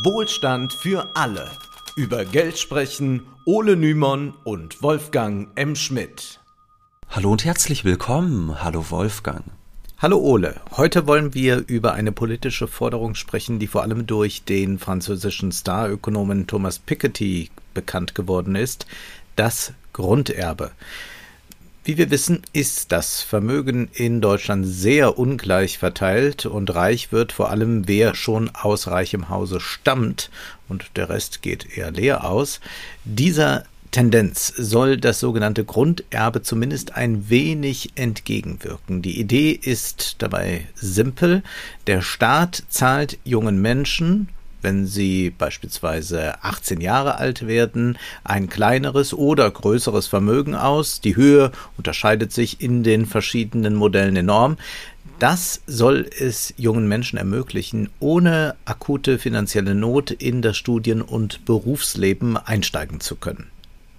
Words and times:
Wohlstand 0.00 0.72
für 0.72 1.10
alle. 1.14 1.50
Über 1.96 2.24
Geld 2.24 2.58
sprechen 2.58 3.26
Ole 3.44 3.76
Nymon 3.76 4.32
und 4.42 4.82
Wolfgang 4.82 5.48
M. 5.54 5.76
Schmidt. 5.76 6.40
Hallo 7.10 7.30
und 7.30 7.44
herzlich 7.44 7.84
willkommen. 7.84 8.64
Hallo 8.64 8.86
Wolfgang. 8.88 9.44
Hallo 9.98 10.16
Ole. 10.16 10.62
Heute 10.78 11.06
wollen 11.06 11.34
wir 11.34 11.64
über 11.66 11.92
eine 11.92 12.10
politische 12.10 12.68
Forderung 12.68 13.14
sprechen, 13.14 13.58
die 13.58 13.66
vor 13.66 13.82
allem 13.82 14.06
durch 14.06 14.44
den 14.44 14.78
französischen 14.78 15.52
Starökonomen 15.52 16.46
Thomas 16.46 16.78
Piketty 16.78 17.50
bekannt 17.74 18.14
geworden 18.14 18.54
ist. 18.54 18.86
Das 19.36 19.74
Grunderbe. 19.92 20.70
Wie 21.84 21.98
wir 21.98 22.12
wissen, 22.12 22.42
ist 22.52 22.92
das 22.92 23.22
Vermögen 23.22 23.88
in 23.92 24.20
Deutschland 24.20 24.64
sehr 24.64 25.18
ungleich 25.18 25.78
verteilt 25.78 26.46
und 26.46 26.72
reich 26.72 27.10
wird 27.10 27.32
vor 27.32 27.50
allem 27.50 27.88
wer 27.88 28.14
schon 28.14 28.50
aus 28.54 28.86
reichem 28.86 29.28
Hause 29.28 29.58
stammt 29.58 30.30
und 30.68 30.92
der 30.94 31.08
Rest 31.08 31.42
geht 31.42 31.76
eher 31.76 31.90
leer 31.90 32.24
aus. 32.24 32.60
Dieser 33.04 33.64
Tendenz 33.90 34.54
soll 34.56 34.96
das 34.96 35.18
sogenannte 35.18 35.64
Grunderbe 35.64 36.42
zumindest 36.42 36.94
ein 36.94 37.28
wenig 37.28 37.90
entgegenwirken. 37.96 39.02
Die 39.02 39.18
Idee 39.18 39.50
ist 39.50 40.22
dabei 40.22 40.68
simpel. 40.76 41.42
Der 41.88 42.00
Staat 42.00 42.62
zahlt 42.68 43.18
jungen 43.24 43.60
Menschen 43.60 44.28
wenn 44.62 44.86
sie 44.86 45.30
beispielsweise 45.30 46.42
18 46.42 46.80
Jahre 46.80 47.16
alt 47.16 47.46
werden, 47.46 47.98
ein 48.24 48.48
kleineres 48.48 49.12
oder 49.12 49.50
größeres 49.50 50.06
Vermögen 50.06 50.54
aus. 50.54 51.00
Die 51.00 51.16
Höhe 51.16 51.52
unterscheidet 51.76 52.32
sich 52.32 52.60
in 52.60 52.82
den 52.82 53.06
verschiedenen 53.06 53.74
Modellen 53.74 54.16
enorm. 54.16 54.56
Das 55.18 55.62
soll 55.68 56.10
es 56.18 56.52
jungen 56.56 56.88
Menschen 56.88 57.16
ermöglichen, 57.16 57.90
ohne 58.00 58.56
akute 58.64 59.18
finanzielle 59.18 59.74
Not 59.74 60.10
in 60.10 60.42
das 60.42 60.56
Studien- 60.56 61.02
und 61.02 61.44
Berufsleben 61.44 62.36
einsteigen 62.36 62.98
zu 62.98 63.14
können. 63.14 63.46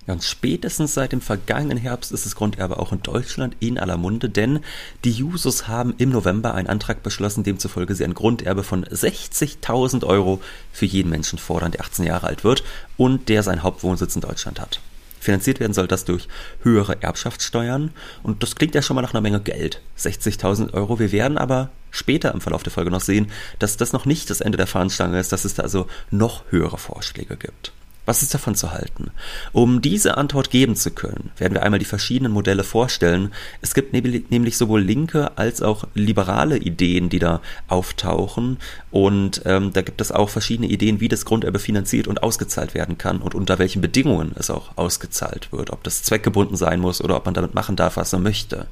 Ja, 0.06 0.14
und 0.14 0.24
spätestens 0.24 0.94
seit 0.94 1.14
dem 1.14 1.22
vergangenen 1.22 1.78
Herbst 1.78 2.12
ist 2.12 2.26
das 2.26 2.36
Grunderbe 2.36 2.78
auch 2.78 2.92
in 2.92 3.02
Deutschland 3.02 3.56
in 3.62 3.80
aller 3.80 3.96
Munde, 3.96 4.30
denn 4.30 4.60
die 5.06 5.12
Jusos 5.12 5.70
haben 5.70 5.94
im 5.98 6.10
November 6.10 6.54
einen 6.54 6.68
Antrag 6.68 7.04
beschlossen, 7.04 7.44
demzufolge 7.44 7.96
sie 7.96 8.04
ein 8.04 8.14
Grunderbe 8.14 8.64
von 8.64 8.84
60.000 8.84 10.04
Euro 10.04 10.42
für 10.74 10.86
jeden 10.86 11.10
Menschen 11.10 11.40
fordern, 11.40 11.72
der 11.72 11.82
18 11.82 12.06
Jahre 12.06 12.28
alt 12.28 12.44
wird 12.44 12.64
und 12.98 13.30
der 13.30 13.44
seinen 13.44 13.64
Hauptwohnsitz 13.64 14.16
in 14.16 14.22
Deutschland 14.22 14.60
hat. 14.60 14.82
Finanziert 15.22 15.62
werden 15.62 15.74
soll 15.74 15.88
das 15.88 16.04
durch 16.04 16.28
höhere 16.64 17.02
Erbschaftssteuern 17.02 17.92
und 18.24 18.44
das 18.44 18.56
klingt 18.56 18.76
ja 18.76 18.82
schon 18.82 18.96
mal 18.96 19.04
nach 19.04 19.14
einer 19.14 19.22
Menge 19.22 19.40
Geld. 19.40 19.80
60.000 19.98 20.74
Euro. 20.74 21.00
Wir 21.00 21.14
werden 21.14 21.38
aber 21.38 21.70
später 21.92 22.34
im 22.34 22.42
Verlauf 22.42 22.64
der 22.64 22.74
Folge 22.74 22.92
noch 22.92 23.00
sehen, 23.00 23.32
dass 23.58 23.78
das 23.78 23.94
noch 23.94 24.06
nicht 24.06 24.30
das 24.30 24.42
Ende 24.42 24.58
der 24.58 24.68
Fahnenstange 24.68 25.18
ist, 25.18 25.32
dass 25.32 25.46
es 25.46 25.54
da 25.54 25.64
also 25.64 25.88
noch 26.12 26.44
höhere 26.50 26.78
Vorschläge 26.78 27.38
gibt. 27.38 27.72
Was 28.06 28.22
ist 28.22 28.34
davon 28.34 28.54
zu 28.54 28.72
halten? 28.72 29.12
Um 29.54 29.82
diese 29.82 30.18
Antwort 30.18 30.50
geben 30.50 30.76
zu 30.76 30.92
können, 30.92 31.32
werden 31.38 31.54
wir 31.54 31.64
einmal 31.64 31.80
die 31.80 31.86
verschiedenen 31.86 32.34
Modelle 32.34 32.66
vorstellen. 32.66 33.32
Es 33.62 33.74
gibt 33.74 33.94
nämlich 33.94 34.58
sowohl 34.58 34.82
linke 34.82 35.38
als 35.38 35.62
auch 35.62 35.86
liberale 35.94 36.58
Ideen, 36.58 37.08
die 37.08 37.20
da 37.20 37.42
auftauchen. 37.70 38.58
Und 38.92 39.44
ähm, 39.46 39.72
da 39.72 39.82
gibt 39.82 40.02
es 40.02 40.12
auch 40.12 40.30
verschiedene 40.30 40.68
Ideen, 40.68 41.00
wie 41.00 41.08
das 41.08 41.24
Grunderbe 41.24 41.60
finanziert 41.60 42.08
und 42.08 42.24
ausgezahlt 42.24 42.74
werden 42.74 42.98
kann 42.98 43.20
und 43.20 43.36
unter 43.36 43.58
welchen 43.58 43.82
Bedingungen 43.82 44.34
es 44.36 44.50
auch 44.50 44.78
ausgezahlt 44.78 45.54
wird. 45.54 45.72
Ob 45.72 45.84
das 45.84 46.04
zweckgebunden 46.04 46.58
sein 46.58 46.82
muss 46.82 47.02
oder 47.02 47.16
ob 47.16 47.24
man 47.26 47.34
damit 47.34 47.54
machen 47.54 47.78
darf, 47.78 47.96
was 47.96 48.12
man 48.12 48.24
möchte. 48.24 48.68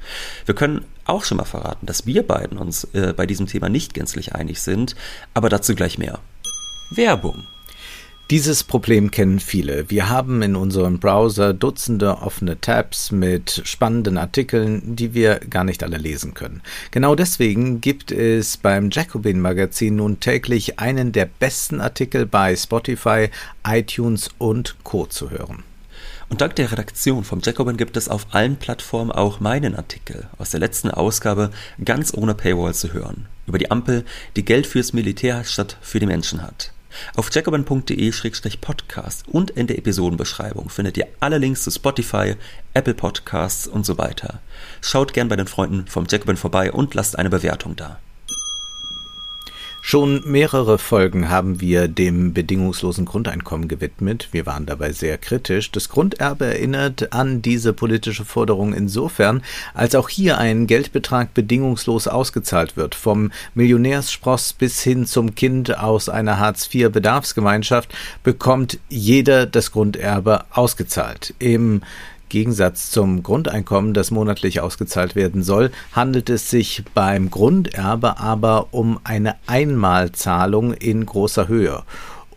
Wir 0.46 0.56
können 0.56 0.84
auch 1.06 1.24
schon 1.24 1.38
mal 1.38 1.46
verraten, 1.46 1.86
dass 1.86 2.06
wir 2.06 2.28
beiden 2.28 2.58
uns 2.58 2.84
äh, 2.94 3.14
bei 3.16 3.26
diesem 3.26 3.48
Thema 3.48 3.70
nicht 3.70 3.94
gänzlich 3.94 4.36
einig 4.36 4.62
sind, 4.62 4.96
aber 5.34 5.48
dazu 5.48 5.74
gleich 5.74 5.98
mehr. 5.98 6.20
Werbung. 6.92 7.48
Dieses 8.32 8.64
Problem 8.64 9.12
kennen 9.12 9.42
viele. 9.42 9.90
Wir 9.90 10.08
haben 10.08 10.42
in 10.42 10.56
unserem 10.56 11.00
Browser 11.00 11.54
Dutzende 11.54 12.20
offene 12.20 12.62
Tabs 12.62 13.12
mit 13.12 13.62
spannenden 13.66 14.18
Artikeln, 14.18 14.96
die 14.96 15.14
wir 15.14 15.40
gar 15.50 15.66
nicht 15.66 15.84
alle 15.84 15.98
lesen 15.98 16.34
können. 16.34 16.62
Genau 16.92 17.14
deswegen 17.14 17.82
gibt 17.82 18.10
es 18.10 18.56
beim 18.56 18.90
Jacobin 18.90 19.42
Magazin 19.42 19.98
nun 19.98 20.22
täglich 20.22 20.80
einen 20.80 21.12
der 21.12 21.26
besten 21.26 21.82
Artikel 21.82 22.26
bei 22.26 22.56
Spotify, 22.56 23.28
iTunes 23.68 24.30
und 24.38 24.78
Co. 24.86 25.08
zu 25.08 25.30
hören. 25.30 25.64
Und 26.30 26.40
dank 26.40 26.56
der 26.56 26.72
Redaktion 26.72 27.26
vom 27.26 27.42
Jacobin 27.44 27.76
gibt 27.76 27.98
es 27.98 28.08
auf 28.08 28.28
allen 28.32 28.56
Plattformen 28.56 29.12
auch 29.12 29.42
meinen 29.42 29.76
Artikel 29.76 30.30
aus 30.38 30.52
der 30.52 30.62
letzten 30.62 30.90
Ausgabe 30.90 31.52
ganz 31.84 32.14
ohne 32.14 32.34
Paywall 32.34 32.74
zu 32.76 32.94
hören. 32.94 33.26
Über 33.46 33.58
die 33.58 33.70
Ampel, 33.72 34.06
die 34.38 34.46
Geld 34.46 34.68
fürs 34.68 34.94
Militär 34.94 35.44
statt 35.44 35.76
für 35.82 36.00
die 36.00 36.06
Menschen 36.06 36.42
hat. 36.42 36.72
Auf 37.16 37.34
jacobin.de-podcast 37.34 39.28
und 39.28 39.52
in 39.52 39.68
der 39.68 39.78
Episodenbeschreibung 39.78 40.70
findet 40.70 40.98
ihr 40.98 41.08
alle 41.20 41.38
Links 41.38 41.64
zu 41.64 41.72
Spotify, 41.72 42.36
Apple 42.74 42.94
Podcasts 42.94 43.68
und 43.68 43.86
so 43.86 43.98
weiter. 43.98 44.42
Schaut 44.82 45.14
gern 45.14 45.30
bei 45.30 45.36
den 45.36 45.48
Freunden 45.48 45.88
vom 45.88 46.06
Jacobin 46.10 46.38
vorbei 46.38 46.72
und 46.72 46.94
lasst 46.94 47.18
eine 47.18 47.30
Bewertung 47.30 47.76
da. 47.76 48.00
Schon 49.84 50.22
mehrere 50.26 50.78
Folgen 50.78 51.30
haben 51.30 51.60
wir 51.60 51.88
dem 51.88 52.34
bedingungslosen 52.34 53.04
Grundeinkommen 53.06 53.68
gewidmet. 53.68 54.30
Wir 54.32 54.46
waren 54.46 54.68
dabei 54.68 54.92
sehr 54.92 55.18
kritisch. 55.18 55.72
Das 55.72 55.90
Grunderbe 55.90 56.46
erinnert 56.46 57.12
an 57.14 57.42
diese 57.42 57.74
politische 57.74 58.24
Forderung 58.24 58.74
insofern, 58.74 59.42
als 59.74 59.96
auch 59.96 60.08
hier 60.08 60.38
ein 60.38 60.68
Geldbetrag 60.68 61.34
bedingungslos 61.34 62.08
ausgezahlt 62.08 62.78
wird, 62.78 62.94
vom 62.94 63.32
Millionärsspross 63.56 64.54
bis 64.54 64.82
hin 64.84 65.08
zum 65.08 65.34
Kind 65.34 65.76
aus 65.76 66.10
einer 66.10 66.38
Hartz-IV-Bedarfsgemeinschaft 66.38 67.90
bekommt 68.24 68.78
jeder 68.88 69.48
das 69.48 69.72
Grunderbe 69.72 70.46
ausgezahlt. 70.52 71.34
Im 71.40 71.82
Gegensatz 72.32 72.90
zum 72.90 73.24
Grundeinkommen, 73.24 73.94
das 73.94 74.10
monatlich 74.10 74.62
ausgezahlt 74.62 75.16
werden 75.16 75.44
soll, 75.44 75.70
handelt 75.92 76.30
es 76.30 76.50
sich 76.50 76.84
beim 76.94 77.30
Grunderbe 77.30 78.20
aber 78.20 78.70
um 78.72 79.00
eine 79.04 79.36
Einmalzahlung 79.48 80.74
in 80.74 81.06
großer 81.06 81.50
Höhe 81.50 81.84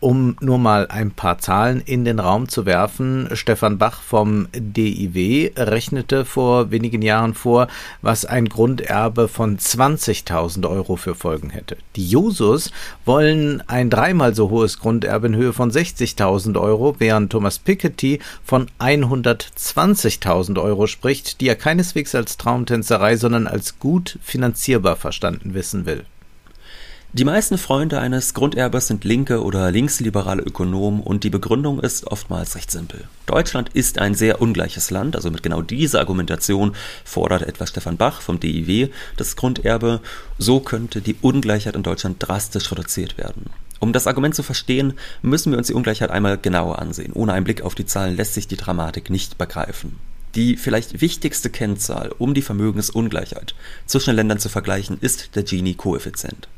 um 0.05 0.37
nur 0.41 0.59
mal 0.59 0.87
ein 0.89 1.13
paar 1.13 1.39
Zahlen 1.39 1.81
in 1.81 2.05
den 2.05 2.19
Raum 2.19 2.51
zu 2.51 2.67
werfen, 2.67 3.31
Stefan 3.33 3.79
Bach 3.79 4.03
vom 4.03 4.49
DIW 4.55 5.53
rechnete 5.57 6.27
vor 6.27 6.71
wenigen 6.71 7.01
Jahren 7.01 7.33
vor, 7.33 7.69
was 8.03 8.27
ein 8.27 8.51
Grunderbe 8.51 9.29
von 9.29 9.57
20.000 9.57 10.69
Euro 10.69 10.97
für 10.97 11.15
Folgen 11.15 11.49
hätte. 11.49 11.79
Die 11.97 12.07
Jusos 12.07 12.71
wollen 13.07 13.63
ein 13.67 13.89
dreimal 13.89 14.35
so 14.35 14.51
hohes 14.51 14.79
Grunderbe 14.79 15.29
in 15.29 15.37
Höhe 15.37 15.55
von 15.55 15.71
60.000 15.71 16.61
Euro, 16.61 16.97
während 16.99 17.33
Thomas 17.33 17.59
Piketty 17.59 18.21
von 18.45 18.67
120.000 18.79 20.63
Euro 20.63 20.87
spricht, 20.87 21.41
die 21.41 21.49
er 21.49 21.57
keineswegs 21.57 22.15
als 22.15 22.37
Traumtänzerei, 22.37 23.17
sondern 23.17 23.47
als 23.47 23.79
gut 23.79 24.19
finanzierbar 24.23 24.97
verstanden 24.97 25.55
wissen 25.55 25.87
will. 25.87 26.05
Die 27.17 27.25
meisten 27.25 27.59
Freunde 27.59 28.01
eines 28.01 28.35
Grunderbers 28.35 28.89
sind 28.89 29.05
linke 29.05 29.45
oder 29.45 29.71
linksliberale 29.71 30.43
Ökonomen 30.43 31.01
und 31.01 31.23
die 31.23 31.31
Begründung 31.31 31.79
ist 31.79 32.09
oftmals 32.09 32.57
recht 32.57 32.73
simpel. 32.73 33.05
Deutschland 33.27 33.69
ist 33.73 34.01
ein 34.01 34.17
sehr 34.17 34.43
ungleiches 34.43 34.91
Land, 34.91 35.15
also 35.15 35.31
mit 35.31 35.45
genau 35.45 35.63
dieser 35.63 36.01
Argumentation 36.01 36.75
fordert 37.05 37.43
etwa 37.43 37.69
Stefan 37.69 37.99
Bach 37.99 38.21
vom 38.21 38.41
DIW 38.41 38.89
das 39.17 39.37
Grunderbe. 39.37 40.01
So 40.39 40.59
könnte 40.59 41.01
die 41.03 41.15
Ungleichheit 41.21 41.77
in 41.77 41.85
Deutschland 41.85 42.17
drastisch 42.19 42.73
reduziert 42.73 43.17
werden. 43.17 43.45
Um 43.79 43.93
das 43.93 44.09
Argument 44.09 44.35
zu 44.35 44.43
verstehen, 44.43 44.95
müssen 45.23 45.53
wir 45.53 45.59
uns 45.59 45.69
die 45.69 45.75
Ungleichheit 45.75 46.11
einmal 46.11 46.37
genauer 46.37 46.81
ansehen. 46.81 47.13
Ohne 47.13 47.35
einen 47.35 47.45
Blick 47.45 47.63
auf 47.63 47.77
die 47.77 47.87
Zahlen 47.87 48.17
lässt 48.17 48.35
sich 48.35 48.49
die 48.49 48.57
Dramatik 48.57 49.09
nicht 49.09 49.39
begreifen. 49.39 50.01
Die 50.35 50.57
vielleicht 50.57 51.01
wichtigste 51.01 51.49
Kennzahl, 51.49 52.11
um 52.19 52.35
die 52.35 52.43
Vermögensungleichheit 52.43 53.55
zwischen 53.87 54.11
den 54.11 54.17
Ländern 54.17 54.41
zu 54.41 54.49
vergleichen, 54.49 54.99
ist 55.01 55.37
der 55.37 55.45
Gini-Koeffizient. 55.45 56.49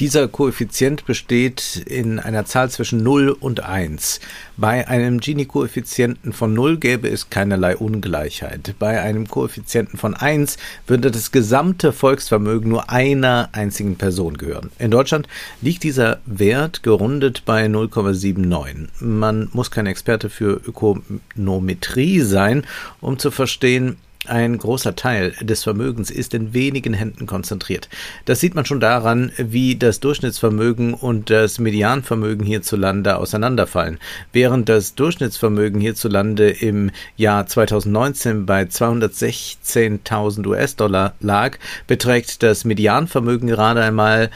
Dieser 0.00 0.28
Koeffizient 0.28 1.04
besteht 1.04 1.84
in 1.84 2.18
einer 2.18 2.46
Zahl 2.46 2.70
zwischen 2.70 3.02
0 3.02 3.36
und 3.38 3.62
1. 3.62 4.20
Bei 4.56 4.88
einem 4.88 5.20
Gini-Koeffizienten 5.20 6.32
von 6.32 6.54
0 6.54 6.78
gäbe 6.78 7.06
es 7.06 7.28
keinerlei 7.28 7.76
Ungleichheit. 7.76 8.76
Bei 8.78 9.02
einem 9.02 9.28
Koeffizienten 9.28 9.98
von 9.98 10.14
1 10.14 10.56
würde 10.86 11.10
das 11.10 11.32
gesamte 11.32 11.92
Volksvermögen 11.92 12.70
nur 12.70 12.88
einer 12.88 13.50
einzigen 13.52 13.96
Person 13.96 14.38
gehören. 14.38 14.70
In 14.78 14.90
Deutschland 14.90 15.28
liegt 15.60 15.82
dieser 15.82 16.20
Wert 16.24 16.82
gerundet 16.82 17.42
bei 17.44 17.66
0,79. 17.66 18.88
Man 19.00 19.50
muss 19.52 19.70
kein 19.70 19.86
Experte 19.86 20.30
für 20.30 20.62
Ökonometrie 20.66 22.20
sein, 22.20 22.64
um 23.02 23.18
zu 23.18 23.30
verstehen, 23.30 23.98
ein 24.30 24.56
großer 24.56 24.96
Teil 24.96 25.34
des 25.40 25.62
Vermögens 25.62 26.10
ist 26.10 26.34
in 26.34 26.54
wenigen 26.54 26.94
Händen 26.94 27.26
konzentriert. 27.26 27.88
Das 28.24 28.40
sieht 28.40 28.54
man 28.54 28.64
schon 28.64 28.80
daran, 28.80 29.32
wie 29.36 29.76
das 29.76 30.00
Durchschnittsvermögen 30.00 30.94
und 30.94 31.30
das 31.30 31.58
Medianvermögen 31.58 32.46
hierzulande 32.46 33.16
auseinanderfallen. 33.16 33.98
Während 34.32 34.68
das 34.68 34.94
Durchschnittsvermögen 34.94 35.80
hierzulande 35.80 36.50
im 36.50 36.90
Jahr 37.16 37.46
2019 37.46 38.46
bei 38.46 38.62
216.000 38.62 40.46
US-Dollar 40.46 41.14
lag, 41.20 41.58
beträgt 41.86 42.42
das 42.42 42.64
Medianvermögen 42.64 43.48
gerade 43.48 43.82
einmal 43.82 44.30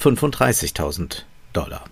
35.000 0.00 1.22
Dollar. 1.52 1.84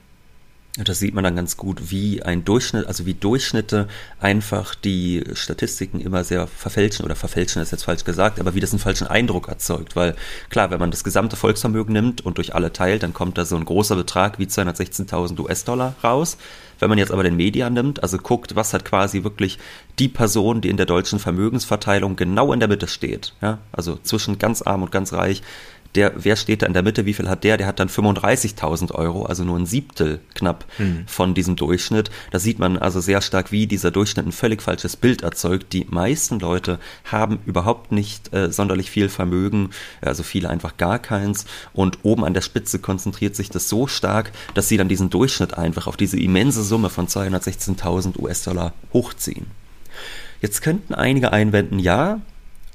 Das 0.85 0.99
sieht 0.99 1.15
man 1.15 1.25
dann 1.25 1.37
ganz 1.37 1.57
gut, 1.57 1.91
wie 1.91 2.23
ein 2.23 2.45
Durchschnitt, 2.45 2.87
also 2.87 3.07
wie 3.07 3.15
Durchschnitte 3.15 3.89
einfach 4.21 4.75
die 4.75 5.25
Statistiken 5.35 6.01
immer 6.01 6.25
sehr 6.25 6.47
verfälschen 6.47 7.05
oder 7.05 7.17
verfälschen 7.17 7.63
ist 7.63 7.73
jetzt 7.73 7.85
falsch 7.85 8.05
gesagt, 8.05 8.41
aber 8.41 8.55
wie 8.55 8.61
das 8.61 8.73
einen 8.73 8.81
falschen 8.81 9.07
Eindruck 9.07 9.49
erzeugt, 9.49 9.97
weil 9.97 10.15
klar, 10.49 10.71
wenn 10.71 10.81
man 10.81 10.91
das 10.91 11.05
gesamte 11.05 11.37
Volksvermögen 11.37 11.93
nimmt 11.93 12.25
und 12.25 12.39
durch 12.39 12.55
alle 12.55 12.73
teilt, 12.73 13.03
dann 13.03 13.15
kommt 13.15 13.39
da 13.39 13.45
so 13.45 13.57
ein 13.57 13.65
großer 13.65 13.97
Betrag 13.97 14.39
wie 14.39 14.47
216.000 14.47 15.39
US-Dollar 15.41 15.95
raus. 16.03 16.37
Wenn 16.79 16.89
man 16.89 16.99
jetzt 16.99 17.13
aber 17.13 17.23
den 17.23 17.37
Median 17.37 17.75
nimmt, 17.75 18.03
also 18.03 18.17
guckt, 18.17 18.57
was 18.57 18.73
hat 18.73 18.87
quasi 18.87 19.23
wirklich 19.23 19.59
die 19.99 20.09
Person, 20.09 20.63
die 20.63 20.71
in 20.71 20.79
der 20.79 20.87
deutschen 20.87 21.19
Vermögensverteilung 21.19 22.17
genau 22.17 22.55
in 22.55 22.61
der 22.61 22.71
Mitte 22.71 22.89
steht, 22.89 23.35
ja, 23.43 23.59
also 23.71 23.99
zwischen 24.03 24.39
ganz 24.39 24.63
arm 24.63 24.83
und 24.83 24.91
ganz 24.91 25.13
reich, 25.13 25.43
der, 25.95 26.13
wer 26.17 26.37
steht 26.37 26.63
da 26.63 26.67
in 26.67 26.73
der 26.73 26.83
Mitte, 26.83 27.05
wie 27.05 27.15
viel 27.15 27.29
hat 27.29 27.43
der? 27.43 27.57
Der 27.57 27.67
hat 27.67 27.81
dann 27.81 27.89
35.000 27.89 28.93
Euro, 28.93 29.25
also 29.25 29.45
nur 29.45 29.59
ein 29.59 29.67
Siebtel 29.67 30.21
knapp 30.35 30.65
mhm. 30.79 31.05
von 31.07 31.35
diesem 31.35 31.57
Durchschnitt. 31.57 32.11
Da 32.31 32.39
sieht 32.39 32.59
man 32.59 32.79
also 32.79 33.01
sehr 33.01 33.21
stark, 33.21 33.51
wie 33.51 33.67
dieser 33.67 33.91
Durchschnitt 33.91 34.27
ein 34.27 34.33
völlig 34.33 34.63
falsches 34.63 34.97
Bild 34.97 35.23
erzeugt. 35.23 35.73
Die 35.73 35.87
meisten 35.89 36.39
Leute 36.39 36.79
haben 37.05 37.41
überhaupt 37.45 37.91
nicht 37.91 38.33
äh, 38.33 38.53
sonderlich 38.53 38.91
viel 38.91 39.09
Vermögen, 39.09 39.71
also 40.01 40.23
viele 40.23 40.49
einfach 40.49 40.77
gar 40.77 40.99
keins. 40.99 41.45
Und 41.73 41.99
oben 42.03 42.25
an 42.25 42.35
der 42.35 42.43
Spitze 42.43 42.79
konzentriert 42.79 43.35
sich 43.35 43.51
das 43.51 43.69
so 43.69 43.87
stark, 43.87 44.33
dass 44.55 44.69
sie 44.69 44.77
dann 44.77 44.89
diesen 44.89 45.11
Durchschnitt 45.11 45.59
einfach 45.59 45.89
auf 45.89 45.97
diese 45.97 46.19
immense 46.19 46.63
Summe 46.63 46.91
von 46.91 47.09
216.000 47.09 48.19
US-Dollar 48.19 48.75
hochziehen. 48.93 49.47
Jetzt 50.41 50.63
könnten 50.63 50.95
einige 50.95 51.33
einwenden, 51.33 51.79
ja, 51.79 52.21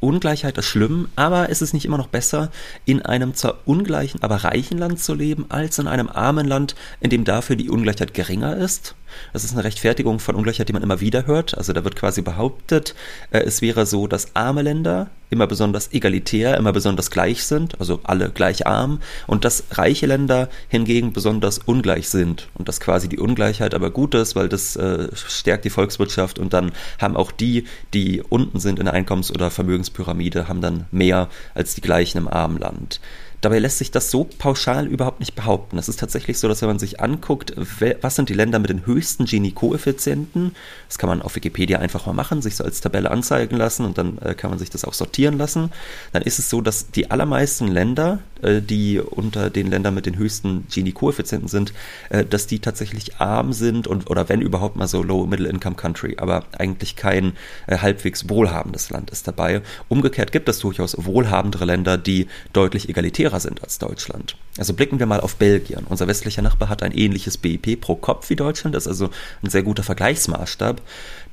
Ungleichheit 0.06 0.58
ist 0.58 0.66
schlimm, 0.66 1.10
aber 1.16 1.50
ist 1.50 1.62
es 1.62 1.74
nicht 1.74 1.86
immer 1.86 1.98
noch 1.98 2.08
besser, 2.08 2.52
in 2.86 3.02
einem 3.02 3.34
zwar 3.34 3.58
ungleichen, 3.66 4.22
aber 4.22 4.38
reichen 4.38 4.78
Land 4.78 5.00
zu 5.00 5.14
leben, 5.14 5.46
als 5.50 5.80
in 5.80 5.88
einem 5.88 6.10
armen 6.10 6.48
Land, 6.48 6.76
in 7.00 7.10
dem 7.10 7.24
dafür 7.24 7.56
die 7.56 7.70
Ungleichheit 7.70 8.14
geringer 8.14 8.56
ist? 8.56 8.96
Das 9.34 9.44
ist 9.44 9.54
eine 9.54 9.64
Rechtfertigung 9.64 10.20
von 10.20 10.36
Ungleichheit, 10.36 10.70
die 10.70 10.74
man 10.74 10.84
immer 10.84 11.02
wieder 11.02 11.26
hört. 11.26 11.58
Also 11.58 11.74
da 11.74 11.84
wird 11.84 11.96
quasi 11.96 12.22
behauptet, 12.22 12.96
äh, 13.32 13.40
es 13.40 13.62
wäre 13.62 13.86
so, 13.86 14.08
dass 14.08 14.36
arme 14.36 14.62
Länder 14.62 15.10
immer 15.30 15.48
besonders 15.48 15.92
egalitär, 15.94 16.58
immer 16.58 16.72
besonders 16.72 17.12
gleich 17.12 17.44
sind, 17.44 17.80
also 17.80 18.00
alle 18.04 18.30
gleich 18.30 18.68
arm, 18.68 19.00
und 19.28 19.46
dass 19.46 19.64
reiche 19.72 20.06
Länder 20.06 20.50
hingegen 20.68 21.14
besonders 21.14 21.60
ungleich 21.60 22.10
sind 22.10 22.50
und 22.54 22.68
dass 22.68 22.80
quasi 22.80 23.10
die 23.10 23.20
Ungleichheit 23.20 23.74
aber 23.74 23.90
gut 23.90 24.16
ist, 24.16 24.36
weil 24.36 24.50
das 24.50 24.76
äh, 24.76 25.10
stärkt 25.14 25.66
die 25.66 25.70
Volkswirtschaft 25.70 26.40
und 26.40 26.54
dann 26.54 26.72
haben 27.00 27.16
auch 27.16 27.32
die, 27.32 27.66
die 27.94 28.22
unten 28.22 28.60
sind 28.60 28.80
in 28.80 28.86
der 28.86 28.94
Einkommens- 28.94 29.32
oder 29.32 29.52
Vermögenspyramide, 29.52 30.48
haben 30.48 30.62
dann 30.62 30.86
mehr 30.92 31.30
als 31.54 31.76
die 31.76 31.82
gleichen 31.82 32.18
im 32.18 32.28
armen 32.28 32.58
Land. 32.58 33.00
Dabei 33.46 33.60
lässt 33.60 33.78
sich 33.78 33.92
das 33.92 34.10
so 34.10 34.24
pauschal 34.24 34.88
überhaupt 34.88 35.20
nicht 35.20 35.36
behaupten. 35.36 35.78
Es 35.78 35.88
ist 35.88 36.00
tatsächlich 36.00 36.40
so, 36.40 36.48
dass 36.48 36.64
wenn 36.64 36.68
man 36.68 36.80
sich 36.80 37.00
anguckt, 37.00 37.54
was 38.02 38.16
sind 38.16 38.30
die 38.30 38.34
Länder 38.34 38.58
mit 38.58 38.72
den 38.72 38.88
höchsten 38.88 39.26
Gini-Koeffizienten, 39.26 40.56
das 40.88 40.98
kann 40.98 41.10
man 41.10 41.22
auf 41.22 41.36
Wikipedia 41.36 41.78
einfach 41.78 42.08
mal 42.08 42.14
machen, 42.14 42.42
sich 42.42 42.56
so 42.56 42.64
als 42.64 42.82
Tabelle 42.82 43.12
anzeigen 43.12 43.56
lassen 43.56 43.86
und 43.86 44.00
dann 44.00 44.18
äh, 44.18 44.34
kann 44.34 44.50
man 44.50 44.58
sich 44.58 44.72
das 44.72 44.84
auch 44.84 44.96
sortieren 44.96 45.38
lassen, 45.38 45.72
dann 46.12 46.24
ist 46.24 46.40
es 46.40 46.50
so, 46.50 46.60
dass 46.60 46.90
die 46.90 47.12
allermeisten 47.12 47.68
Länder, 47.68 48.18
äh, 48.42 48.64
die 48.64 49.00
unter 49.00 49.52
den 49.52 49.70
Ländern 49.70 49.94
mit 49.94 50.08
den 50.08 50.18
höchsten 50.18 50.66
Gini-Koeffizienten 50.72 51.48
sind, 51.48 51.72
äh, 52.10 52.26
dass 52.26 52.48
die 52.48 52.58
tatsächlich 52.58 53.18
arm 53.18 53.54
sind 53.54 53.86
und 53.86 54.10
oder 54.10 54.28
wenn 54.28 54.42
überhaupt 54.42 54.76
mal 54.76 54.88
so 54.88 55.04
Low-Middle-Income-Country, 55.04 56.16
aber 56.18 56.46
eigentlich 56.58 56.96
kein 56.96 57.34
halbwegs 57.70 58.28
wohlhabendes 58.28 58.90
Land 58.90 59.12
ist 59.12 59.28
dabei. 59.28 59.62
Umgekehrt 59.88 60.32
gibt 60.32 60.50
es 60.50 60.58
durchaus 60.58 60.96
wohlhabendere 60.98 61.66
Länder, 61.66 62.00
die 62.00 62.26
deutlich 62.52 62.90
egalitärer 62.90 63.35
teurer 63.36 63.40
sind 63.40 63.64
als 63.64 63.80
Deutschland. 63.80 64.36
Also 64.58 64.74
blicken 64.74 65.00
wir 65.00 65.06
mal 65.06 65.20
auf 65.20 65.36
Belgien. 65.36 65.86
Unser 65.90 66.08
westlicher 66.08 66.42
Nachbar 66.42 66.70
hat 66.70 66.82
ein 66.82 66.92
ähnliches 66.92 67.38
BIP 67.38 67.82
pro 67.82 67.96
Kopf 67.96 68.30
wie 68.30 68.36
Deutschland, 68.36 68.76
das 68.76 68.84
ist 68.86 68.88
also 68.88 69.10
ein 69.44 69.50
sehr 69.50 69.64
guter 69.64 69.84
Vergleichsmaßstab. 69.84 70.82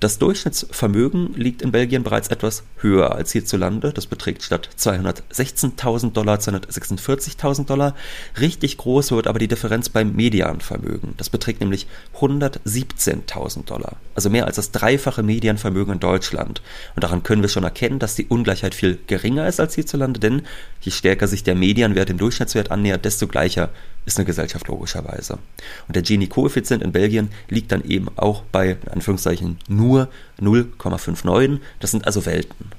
Das 0.02 0.18
Durchschnittsvermögen 0.18 1.32
liegt 1.34 1.62
in 1.62 1.70
Belgien 1.70 2.02
bereits 2.02 2.26
etwas 2.26 2.64
höher 2.78 3.14
als 3.14 3.30
hierzulande. 3.30 3.92
Das 3.92 4.06
beträgt 4.06 4.42
statt 4.42 4.68
216.000 4.76 6.10
Dollar 6.10 6.38
246.000 6.40 7.66
Dollar. 7.66 7.94
Richtig 8.40 8.78
groß 8.78 9.12
wird 9.12 9.28
aber 9.28 9.38
die 9.38 9.46
Differenz 9.46 9.90
beim 9.90 10.16
Medianvermögen. 10.16 11.14
Das 11.18 11.30
beträgt 11.30 11.60
nämlich 11.60 11.86
117.000 12.18 13.64
Dollar. 13.64 13.94
Also 14.16 14.28
mehr 14.28 14.46
als 14.46 14.56
das 14.56 14.72
dreifache 14.72 15.22
Medianvermögen 15.22 15.94
in 15.94 16.00
Deutschland. 16.00 16.62
Und 16.96 17.04
daran 17.04 17.22
können 17.22 17.42
wir 17.42 17.48
schon 17.48 17.62
erkennen, 17.62 18.00
dass 18.00 18.16
die 18.16 18.26
Ungleichheit 18.26 18.74
viel 18.74 18.98
geringer 19.06 19.46
ist 19.46 19.60
als 19.60 19.76
hierzulande, 19.76 20.18
denn 20.18 20.42
je 20.80 20.90
stärker 20.90 21.28
sich 21.28 21.44
der 21.44 21.54
Medianwert 21.54 22.08
dem 22.08 22.18
Durchschnittswert 22.18 22.72
annähert, 22.72 23.04
desto 23.04 23.28
gleicher 23.28 23.70
ist 24.06 24.18
eine 24.18 24.26
Gesellschaft 24.26 24.68
logischerweise. 24.68 25.38
Und 25.86 25.96
der 25.96 26.02
Gini-Koeffizient 26.02 26.82
in 26.82 26.92
Belgien 26.92 27.30
liegt 27.48 27.72
dann 27.72 27.84
eben 27.84 28.08
auch 28.16 28.42
bei, 28.52 28.76
in 28.82 28.88
Anführungszeichen, 28.88 29.58
nur 29.68 30.08
0,59. 30.40 31.60
Das 31.80 31.90
sind 31.90 32.06
also 32.06 32.26
Welten. 32.26 32.72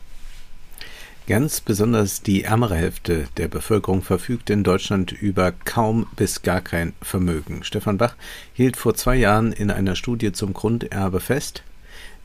Ganz 1.26 1.62
besonders 1.62 2.22
die 2.22 2.44
ärmere 2.44 2.76
Hälfte 2.76 3.28
der 3.38 3.48
Bevölkerung 3.48 4.02
verfügt 4.02 4.50
in 4.50 4.66
Deutschland 4.66 5.14
über 5.14 5.54
kaum 5.54 6.06
bis 6.18 6.42
gar 6.42 6.60
kein 6.60 6.92
Vermögen. 7.02 7.64
Stefan 7.64 7.98
Bach 7.98 8.18
hielt 8.54 8.76
vor 8.76 8.94
zwei 8.96 9.16
Jahren 9.16 9.54
in 9.54 9.72
einer 9.72 9.96
Studie 9.96 10.34
zum 10.34 10.54
Grunderbe 10.54 11.22
fest, 11.22 11.64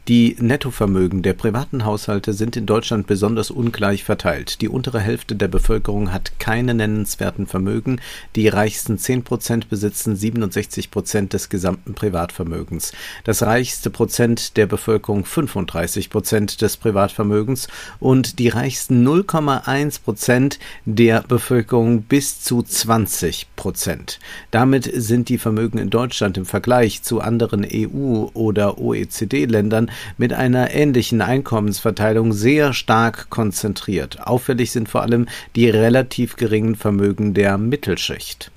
die 0.09 0.37
Nettovermögen 0.41 1.21
der 1.21 1.35
privaten 1.35 1.85
Haushalte 1.85 2.33
sind 2.33 2.57
in 2.57 2.65
Deutschland 2.65 3.07
besonders 3.07 3.51
ungleich 3.51 4.05
verteilt. 4.05 4.63
Die 4.63 4.69
untere 4.69 5.01
Hälfte 5.01 5.37
der 5.37 5.49
Bevölkerung 5.49 6.15
hat 6.15 6.39
keine 6.39 6.73
nennenswerten 6.73 7.47
Vermögen. 7.47 8.01
Die 8.35 8.49
reichsten 8.49 8.97
10 8.97 9.23
Prozent 9.23 9.69
besitzen 9.69 10.17
67 10.17 10.91
Prozent 10.91 11.35
des 11.35 11.51
gesamten 11.51 11.93
Privatvermögens. 11.93 12.93
Das 13.25 13.43
reichste 13.43 13.91
Prozent 13.91 14.57
der 14.57 14.67
Bevölkerung 14.67 15.27
35 15.27 16.09
Prozent 16.09 16.63
des 16.63 16.79
Privatvermögens 16.79 17.69
und 18.01 18.39
die 18.39 18.49
reichsten 18.49 19.07
0,1 19.07 20.01
Prozent 20.03 20.59
der 20.87 21.21
Bevölkerung 21.21 22.01
bis 22.01 22.41
zu 22.41 22.63
20 22.63 23.49
Prozent. 23.57 24.21
Damit 24.51 24.91
sind 24.91 25.29
die 25.29 25.37
Vermögen 25.37 25.77
in 25.77 25.91
Deutschland 25.91 26.39
im 26.39 26.47
Vergleich 26.47 27.03
zu 27.03 27.21
anderen 27.21 27.67
EU- 27.71 28.31
oder 28.33 28.79
OECD-Ländern 28.79 29.91
mit 30.17 30.33
einer 30.33 30.71
ähnlichen 30.73 31.21
Einkommensverteilung 31.21 32.33
sehr 32.33 32.73
stark 32.73 33.31
konzentriert. 33.31 34.27
Auffällig 34.27 34.73
sind 34.73 34.89
vor 34.89 35.03
allem 35.03 35.27
die 35.57 35.69
relativ 35.69 36.37
geringen 36.37 36.77
Vermögen 36.77 37.35
der 37.35 37.59
Mittelschicht. 37.59 38.51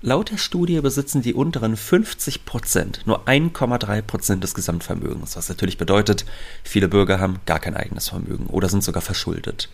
Laut 0.00 0.30
der 0.30 0.38
Studie 0.38 0.80
besitzen 0.80 1.22
die 1.22 1.34
unteren 1.34 1.76
50 1.76 2.44
Prozent 2.44 3.02
nur 3.04 3.26
1,3 3.26 4.00
Prozent 4.02 4.44
des 4.44 4.54
Gesamtvermögens, 4.54 5.36
was 5.36 5.48
natürlich 5.48 5.76
bedeutet, 5.76 6.24
viele 6.62 6.86
Bürger 6.86 7.18
haben 7.18 7.40
gar 7.46 7.58
kein 7.58 7.74
eigenes 7.74 8.08
Vermögen 8.08 8.46
oder 8.46 8.68
sind 8.68 8.84
sogar 8.84 9.02
verschuldet. 9.02 9.68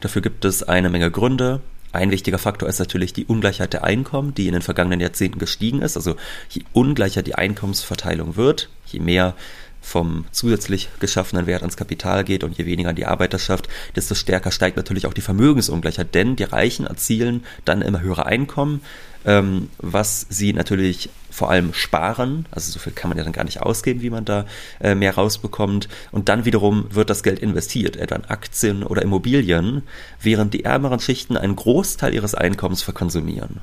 Dafür 0.00 0.20
gibt 0.20 0.44
es 0.44 0.62
eine 0.62 0.90
Menge 0.90 1.10
Gründe. 1.10 1.62
Ein 1.92 2.10
wichtiger 2.10 2.36
Faktor 2.36 2.68
ist 2.68 2.78
natürlich 2.78 3.14
die 3.14 3.24
Ungleichheit 3.24 3.72
der 3.72 3.82
Einkommen, 3.82 4.34
die 4.34 4.48
in 4.48 4.52
den 4.52 4.60
vergangenen 4.60 5.00
Jahrzehnten 5.00 5.38
gestiegen 5.38 5.80
ist. 5.80 5.96
Also 5.96 6.16
je 6.50 6.62
ungleicher 6.74 7.22
die 7.22 7.34
Einkommensverteilung 7.34 8.36
wird, 8.36 8.68
je 8.84 9.00
mehr 9.00 9.34
vom 9.80 10.26
zusätzlich 10.30 10.88
geschaffenen 11.00 11.46
Wert 11.46 11.62
ans 11.62 11.76
Kapital 11.76 12.24
geht 12.24 12.44
und 12.44 12.56
je 12.56 12.66
weniger 12.66 12.90
an 12.90 12.96
die 12.96 13.06
Arbeiterschaft, 13.06 13.68
desto 13.96 14.14
stärker 14.14 14.50
steigt 14.50 14.76
natürlich 14.76 15.06
auch 15.06 15.14
die 15.14 15.20
Vermögensungleichheit, 15.20 16.14
denn 16.14 16.36
die 16.36 16.44
Reichen 16.44 16.86
erzielen 16.86 17.44
dann 17.64 17.82
immer 17.82 18.00
höhere 18.00 18.26
Einkommen, 18.26 18.82
ähm, 19.24 19.68
was 19.78 20.26
sie 20.28 20.52
natürlich 20.52 21.10
vor 21.30 21.50
allem 21.50 21.72
sparen, 21.72 22.46
also 22.50 22.72
so 22.72 22.78
viel 22.78 22.92
kann 22.92 23.08
man 23.08 23.18
ja 23.18 23.24
dann 23.24 23.32
gar 23.32 23.44
nicht 23.44 23.62
ausgeben, 23.62 24.02
wie 24.02 24.10
man 24.10 24.24
da 24.24 24.46
äh, 24.80 24.94
mehr 24.94 25.14
rausbekommt, 25.14 25.88
und 26.10 26.28
dann 26.28 26.44
wiederum 26.44 26.86
wird 26.90 27.10
das 27.10 27.22
Geld 27.22 27.38
investiert, 27.38 27.96
etwa 27.96 28.16
in 28.16 28.24
Aktien 28.24 28.82
oder 28.82 29.02
Immobilien, 29.02 29.82
während 30.20 30.54
die 30.54 30.64
ärmeren 30.64 31.00
Schichten 31.00 31.36
einen 31.36 31.56
Großteil 31.56 32.14
ihres 32.14 32.34
Einkommens 32.34 32.82
verkonsumieren. 32.82 33.60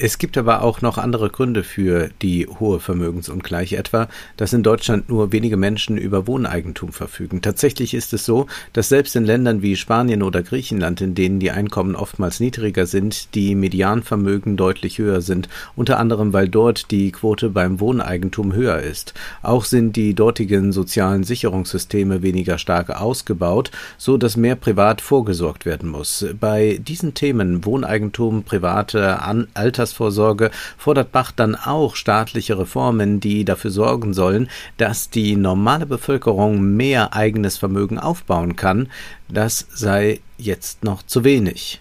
Es 0.00 0.18
gibt 0.18 0.38
aber 0.38 0.62
auch 0.62 0.80
noch 0.80 0.96
andere 0.96 1.28
Gründe 1.28 1.64
für 1.64 2.10
die 2.22 2.46
hohe 2.46 2.78
Vermögensungleiche, 2.78 3.76
etwa, 3.76 4.06
dass 4.36 4.52
in 4.52 4.62
Deutschland 4.62 5.08
nur 5.08 5.32
wenige 5.32 5.56
Menschen 5.56 5.98
über 5.98 6.28
Wohneigentum 6.28 6.92
verfügen. 6.92 7.42
Tatsächlich 7.42 7.94
ist 7.94 8.12
es 8.12 8.24
so, 8.24 8.46
dass 8.72 8.88
selbst 8.88 9.16
in 9.16 9.24
Ländern 9.24 9.60
wie 9.60 9.74
Spanien 9.74 10.22
oder 10.22 10.44
Griechenland, 10.44 11.00
in 11.00 11.16
denen 11.16 11.40
die 11.40 11.50
Einkommen 11.50 11.96
oftmals 11.96 12.38
niedriger 12.38 12.86
sind, 12.86 13.34
die 13.34 13.56
Medianvermögen 13.56 14.56
deutlich 14.56 14.98
höher 14.98 15.20
sind, 15.20 15.48
unter 15.74 15.98
anderem 15.98 16.32
weil 16.32 16.48
dort 16.48 16.92
die 16.92 17.10
Quote 17.10 17.50
beim 17.50 17.80
Wohneigentum 17.80 18.52
höher 18.52 18.78
ist. 18.78 19.14
Auch 19.42 19.64
sind 19.64 19.96
die 19.96 20.14
dortigen 20.14 20.70
sozialen 20.70 21.24
Sicherungssysteme 21.24 22.22
weniger 22.22 22.58
stark 22.58 22.90
ausgebaut, 22.90 23.72
so 23.96 24.16
dass 24.16 24.36
mehr 24.36 24.54
privat 24.54 25.00
vorgesorgt 25.00 25.66
werden 25.66 25.88
muss. 25.88 26.24
Bei 26.38 26.78
diesen 26.80 27.14
Themen 27.14 27.64
Wohneigentum, 27.64 28.44
private 28.44 29.20
Alters 29.54 29.87
Altersvorsorge 29.88 30.50
fordert 30.76 31.12
Bach 31.12 31.32
dann 31.32 31.54
auch 31.54 31.96
staatliche 31.96 32.58
Reformen, 32.58 33.20
die 33.20 33.44
dafür 33.44 33.70
sorgen 33.70 34.12
sollen, 34.12 34.48
dass 34.76 35.10
die 35.10 35.36
normale 35.36 35.86
Bevölkerung 35.86 36.76
mehr 36.76 37.14
eigenes 37.14 37.56
Vermögen 37.56 37.98
aufbauen 37.98 38.56
kann. 38.56 38.88
Das 39.28 39.66
sei 39.70 40.20
jetzt 40.36 40.84
noch 40.84 41.02
zu 41.02 41.24
wenig. 41.24 41.80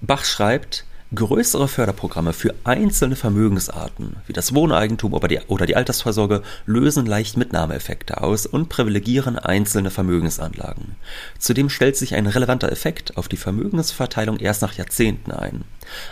Bach 0.00 0.24
schreibt, 0.24 0.84
Größere 1.12 1.68
Förderprogramme 1.68 2.32
für 2.32 2.54
einzelne 2.64 3.14
Vermögensarten, 3.14 4.16
wie 4.26 4.32
das 4.32 4.54
Wohneigentum 4.54 5.12
oder 5.12 5.28
die, 5.66 5.76
Altersvorsorge, 5.76 6.42
lösen 6.66 7.06
leicht 7.06 7.36
Mitnahmeeffekte 7.36 8.22
aus 8.22 8.46
und 8.46 8.68
privilegieren 8.68 9.38
einzelne 9.38 9.90
Vermögensanlagen. 9.90 10.96
Zudem 11.38 11.68
stellt 11.68 11.96
sich 11.96 12.14
ein 12.14 12.26
relevanter 12.26 12.72
Effekt 12.72 13.16
auf 13.16 13.28
die 13.28 13.36
Vermögensverteilung 13.36 14.38
erst 14.38 14.62
nach 14.62 14.72
Jahrzehnten 14.72 15.30
ein. 15.30 15.64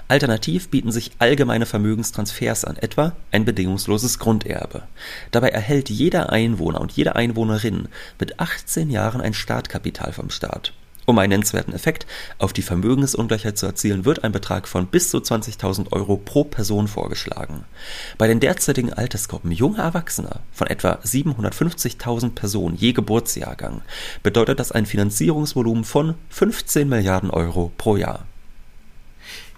Alternativ 0.08 0.68
bieten 0.68 0.92
sich 0.92 1.12
allgemeine 1.18 1.66
Vermögenstransfers 1.66 2.64
an, 2.64 2.76
etwa 2.76 3.16
ein 3.32 3.44
bedingungsloses 3.44 4.18
Grunderbe. 4.18 4.82
Dabei 5.30 5.48
erhält 5.48 5.88
jeder 5.88 6.30
Einwohner 6.30 6.80
und 6.80 6.92
jede 6.92 7.16
Einwohnerin 7.16 7.88
mit 8.20 8.38
18 8.38 8.90
Jahren 8.90 9.20
ein 9.20 9.34
Startkapital 9.34 10.12
vom 10.12 10.30
Staat. 10.30 10.74
Um 11.04 11.18
einen 11.18 11.30
nennenswerten 11.30 11.74
Effekt 11.74 12.06
auf 12.38 12.52
die 12.52 12.62
Vermögensungleichheit 12.62 13.58
zu 13.58 13.66
erzielen, 13.66 14.04
wird 14.04 14.22
ein 14.22 14.30
Betrag 14.30 14.68
von 14.68 14.86
bis 14.86 15.10
zu 15.10 15.18
20.000 15.18 15.92
Euro 15.92 16.16
pro 16.16 16.44
Person 16.44 16.86
vorgeschlagen. 16.86 17.64
Bei 18.18 18.28
den 18.28 18.38
derzeitigen 18.38 18.92
Altersgruppen 18.92 19.50
junger 19.50 19.82
Erwachsener 19.82 20.40
von 20.52 20.68
etwa 20.68 21.00
750.000 21.04 22.30
Personen 22.34 22.76
je 22.76 22.92
Geburtsjahrgang 22.92 23.82
bedeutet 24.22 24.60
das 24.60 24.70
ein 24.70 24.86
Finanzierungsvolumen 24.86 25.84
von 25.84 26.14
15 26.30 26.88
Milliarden 26.88 27.30
Euro 27.30 27.72
pro 27.76 27.96
Jahr. 27.96 28.26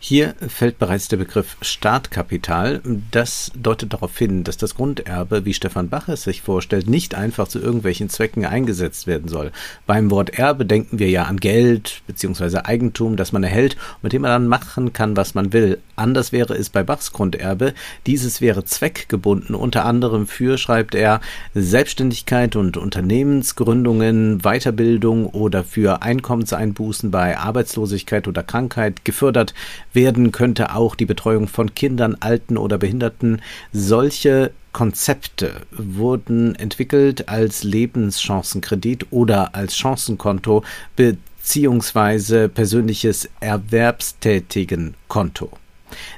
Hier 0.06 0.34
fällt 0.48 0.78
bereits 0.78 1.08
der 1.08 1.16
Begriff 1.16 1.56
Startkapital. 1.62 2.82
Das 3.10 3.50
deutet 3.56 3.94
darauf 3.94 4.18
hin, 4.18 4.44
dass 4.44 4.58
das 4.58 4.74
Grunderbe, 4.74 5.46
wie 5.46 5.54
Stefan 5.54 5.88
Bach 5.88 6.10
es 6.10 6.24
sich 6.24 6.42
vorstellt, 6.42 6.90
nicht 6.90 7.14
einfach 7.14 7.48
zu 7.48 7.58
irgendwelchen 7.58 8.10
Zwecken 8.10 8.44
eingesetzt 8.44 9.06
werden 9.06 9.28
soll. 9.28 9.50
Beim 9.86 10.10
Wort 10.10 10.38
Erbe 10.38 10.66
denken 10.66 10.98
wir 10.98 11.08
ja 11.08 11.22
an 11.22 11.38
Geld 11.38 12.02
bzw. 12.06 12.58
Eigentum, 12.64 13.16
das 13.16 13.32
man 13.32 13.44
erhält, 13.44 13.78
mit 14.02 14.12
dem 14.12 14.20
man 14.20 14.30
dann 14.30 14.46
machen 14.46 14.92
kann, 14.92 15.16
was 15.16 15.34
man 15.34 15.54
will. 15.54 15.78
Anders 15.96 16.32
wäre 16.32 16.52
es 16.52 16.68
bei 16.68 16.82
Bachs 16.82 17.14
Grunderbe. 17.14 17.72
Dieses 18.06 18.42
wäre 18.42 18.62
zweckgebunden, 18.66 19.54
unter 19.54 19.86
anderem 19.86 20.26
für, 20.26 20.58
schreibt 20.58 20.94
er, 20.94 21.22
Selbstständigkeit 21.54 22.56
und 22.56 22.76
Unternehmensgründungen, 22.76 24.40
Weiterbildung 24.42 25.24
oder 25.28 25.64
für 25.64 26.02
Einkommenseinbußen 26.02 27.10
bei 27.10 27.38
Arbeitslosigkeit 27.38 28.28
oder 28.28 28.42
Krankheit 28.42 29.06
gefördert 29.06 29.54
werden 29.94 30.32
könnte 30.32 30.74
auch 30.74 30.94
die 30.94 31.06
Betreuung 31.06 31.48
von 31.48 31.74
Kindern, 31.74 32.18
Alten 32.20 32.58
oder 32.58 32.76
Behinderten. 32.78 33.42
Solche 33.72 34.50
Konzepte 34.72 35.62
wurden 35.70 36.54
entwickelt 36.56 37.28
als 37.28 37.62
Lebenschancenkredit 37.62 39.06
oder 39.10 39.54
als 39.54 39.78
Chancenkonto 39.78 40.64
beziehungsweise 40.96 42.48
persönliches 42.48 43.28
Erwerbstätigenkonto. 43.40 45.50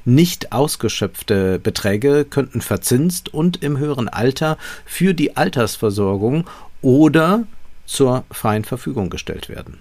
Nicht 0.06 0.52
ausgeschöpfte 0.52 1.58
Beträge 1.58 2.24
könnten 2.24 2.62
verzinst 2.62 3.34
und 3.34 3.62
im 3.62 3.76
höheren 3.78 4.08
Alter 4.08 4.56
für 4.86 5.12
die 5.12 5.36
Altersversorgung 5.36 6.46
oder 6.80 7.44
zur 7.84 8.24
freien 8.30 8.64
Verfügung 8.64 9.10
gestellt 9.10 9.50
werden 9.50 9.80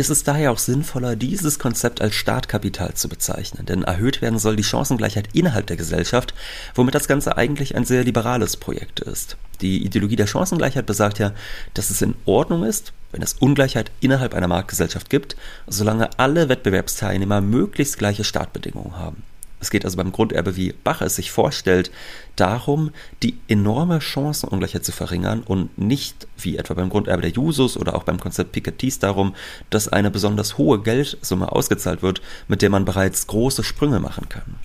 ist 0.00 0.10
es 0.10 0.24
daher 0.24 0.50
auch 0.50 0.58
sinnvoller, 0.58 1.14
dieses 1.14 1.58
Konzept 1.58 2.00
als 2.00 2.14
Startkapital 2.14 2.94
zu 2.94 3.08
bezeichnen, 3.08 3.66
denn 3.66 3.84
erhöht 3.84 4.20
werden 4.22 4.38
soll 4.38 4.56
die 4.56 4.64
Chancengleichheit 4.64 5.28
innerhalb 5.32 5.66
der 5.66 5.76
Gesellschaft, 5.76 6.34
womit 6.74 6.94
das 6.94 7.08
Ganze 7.08 7.36
eigentlich 7.36 7.76
ein 7.76 7.84
sehr 7.84 8.02
liberales 8.02 8.56
Projekt 8.56 9.00
ist. 9.00 9.36
Die 9.60 9.84
Ideologie 9.84 10.16
der 10.16 10.26
Chancengleichheit 10.26 10.86
besagt 10.86 11.18
ja, 11.18 11.32
dass 11.74 11.90
es 11.90 12.02
in 12.02 12.14
Ordnung 12.24 12.64
ist, 12.64 12.92
wenn 13.12 13.22
es 13.22 13.34
Ungleichheit 13.34 13.90
innerhalb 14.00 14.34
einer 14.34 14.48
Marktgesellschaft 14.48 15.10
gibt, 15.10 15.36
solange 15.66 16.10
alle 16.18 16.48
Wettbewerbsteilnehmer 16.48 17.40
möglichst 17.40 17.98
gleiche 17.98 18.24
Startbedingungen 18.24 18.96
haben. 18.96 19.22
Es 19.60 19.70
geht 19.70 19.84
also 19.84 19.96
beim 19.96 20.10
Grunderbe, 20.10 20.56
wie 20.56 20.72
Bach 20.72 21.02
es 21.02 21.16
sich 21.16 21.30
vorstellt, 21.30 21.90
darum, 22.36 22.90
die 23.22 23.38
enorme 23.46 24.00
Chancenungleichheit 24.00 24.84
zu 24.84 24.92
verringern 24.92 25.42
und 25.42 25.76
nicht, 25.78 26.26
wie 26.38 26.56
etwa 26.56 26.74
beim 26.74 26.88
Grunderbe 26.88 27.22
der 27.22 27.30
Jusos 27.30 27.76
oder 27.76 27.94
auch 27.94 28.04
beim 28.04 28.18
Konzept 28.18 28.52
Piketty's 28.52 28.98
darum, 28.98 29.34
dass 29.68 29.88
eine 29.88 30.10
besonders 30.10 30.56
hohe 30.56 30.80
Geldsumme 30.80 31.52
ausgezahlt 31.52 32.02
wird, 32.02 32.22
mit 32.48 32.62
der 32.62 32.70
man 32.70 32.86
bereits 32.86 33.26
große 33.26 33.62
Sprünge 33.62 34.00
machen 34.00 34.28
kann. 34.28 34.56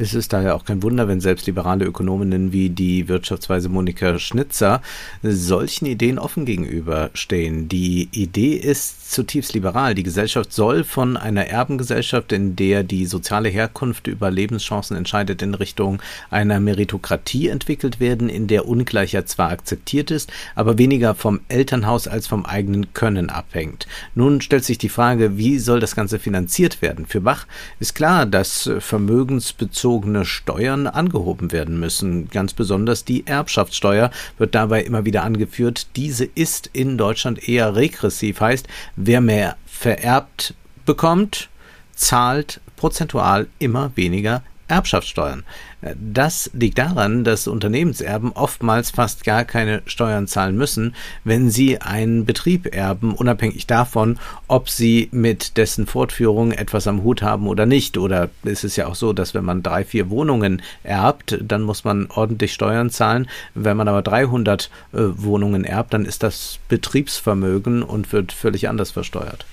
Es 0.00 0.14
ist 0.14 0.32
daher 0.32 0.54
auch 0.54 0.64
kein 0.64 0.82
Wunder, 0.82 1.08
wenn 1.08 1.20
selbst 1.20 1.46
liberale 1.46 1.84
Ökonominnen 1.84 2.52
wie 2.54 2.70
die 2.70 3.06
Wirtschaftsweise 3.06 3.68
Monika 3.68 4.18
Schnitzer 4.18 4.80
solchen 5.22 5.84
Ideen 5.84 6.18
offen 6.18 6.46
gegenüberstehen. 6.46 7.68
Die 7.68 8.08
Idee 8.10 8.54
ist 8.54 9.12
zutiefst 9.12 9.52
liberal. 9.52 9.94
Die 9.94 10.02
Gesellschaft 10.02 10.54
soll 10.54 10.84
von 10.84 11.18
einer 11.18 11.48
Erbengesellschaft, 11.48 12.32
in 12.32 12.56
der 12.56 12.82
die 12.82 13.04
soziale 13.04 13.50
Herkunft 13.50 14.06
über 14.06 14.30
Lebenschancen 14.30 14.96
entscheidet, 14.96 15.42
in 15.42 15.52
Richtung 15.52 16.00
einer 16.30 16.60
Meritokratie 16.60 17.48
entwickelt 17.48 18.00
werden, 18.00 18.30
in 18.30 18.46
der 18.46 18.66
Ungleichheit 18.66 19.28
zwar 19.28 19.50
akzeptiert 19.50 20.10
ist, 20.10 20.32
aber 20.54 20.78
weniger 20.78 21.14
vom 21.14 21.40
Elternhaus 21.48 22.08
als 22.08 22.26
vom 22.26 22.46
eigenen 22.46 22.94
Können 22.94 23.28
abhängt. 23.28 23.86
Nun 24.14 24.40
stellt 24.40 24.64
sich 24.64 24.78
die 24.78 24.88
Frage, 24.88 25.36
wie 25.36 25.58
soll 25.58 25.80
das 25.80 25.94
Ganze 25.94 26.18
finanziert 26.18 26.80
werden? 26.80 27.04
Für 27.04 27.20
Bach 27.20 27.46
ist 27.80 27.94
klar, 27.94 28.24
dass 28.24 28.70
vermögensbezogene 28.78 29.89
bezogene 29.90 30.24
Steuern 30.24 30.86
angehoben 30.86 31.50
werden 31.50 31.80
müssen. 31.80 32.28
Ganz 32.28 32.54
besonders 32.54 33.04
die 33.04 33.26
Erbschaftssteuer 33.26 34.12
wird 34.38 34.54
dabei 34.54 34.84
immer 34.84 35.04
wieder 35.04 35.24
angeführt. 35.24 35.88
Diese 35.96 36.24
ist 36.26 36.70
in 36.72 36.96
Deutschland 36.96 37.48
eher 37.48 37.74
regressiv, 37.74 38.40
heißt, 38.40 38.68
wer 38.94 39.20
mehr 39.20 39.56
vererbt 39.66 40.54
bekommt, 40.86 41.48
zahlt 41.96 42.60
prozentual 42.76 43.48
immer 43.58 43.90
weniger 43.96 44.44
Erbschaftssteuern. 44.68 45.42
Das 45.96 46.50
liegt 46.52 46.78
daran, 46.78 47.24
dass 47.24 47.46
Unternehmenserben 47.46 48.32
oftmals 48.32 48.90
fast 48.90 49.24
gar 49.24 49.44
keine 49.44 49.80
Steuern 49.86 50.26
zahlen 50.26 50.56
müssen, 50.56 50.94
wenn 51.24 51.50
sie 51.50 51.80
einen 51.80 52.26
Betrieb 52.26 52.74
erben, 52.74 53.14
unabhängig 53.14 53.66
davon, 53.66 54.18
ob 54.46 54.68
sie 54.68 55.08
mit 55.10 55.56
dessen 55.56 55.86
Fortführung 55.86 56.52
etwas 56.52 56.86
am 56.86 57.02
Hut 57.02 57.22
haben 57.22 57.48
oder 57.48 57.64
nicht. 57.64 57.96
Oder 57.96 58.28
ist 58.42 58.64
es 58.64 58.76
ja 58.76 58.86
auch 58.86 58.94
so, 58.94 59.12
dass 59.14 59.32
wenn 59.32 59.44
man 59.44 59.62
drei, 59.62 59.84
vier 59.84 60.10
Wohnungen 60.10 60.60
erbt, 60.82 61.38
dann 61.40 61.62
muss 61.62 61.84
man 61.84 62.08
ordentlich 62.10 62.52
Steuern 62.52 62.90
zahlen. 62.90 63.28
Wenn 63.54 63.76
man 63.76 63.88
aber 63.88 64.02
300 64.02 64.70
äh, 64.92 64.98
Wohnungen 64.98 65.64
erbt, 65.64 65.94
dann 65.94 66.04
ist 66.04 66.22
das 66.22 66.58
Betriebsvermögen 66.68 67.82
und 67.82 68.12
wird 68.12 68.32
völlig 68.32 68.68
anders 68.68 68.90
versteuert. 68.90 69.46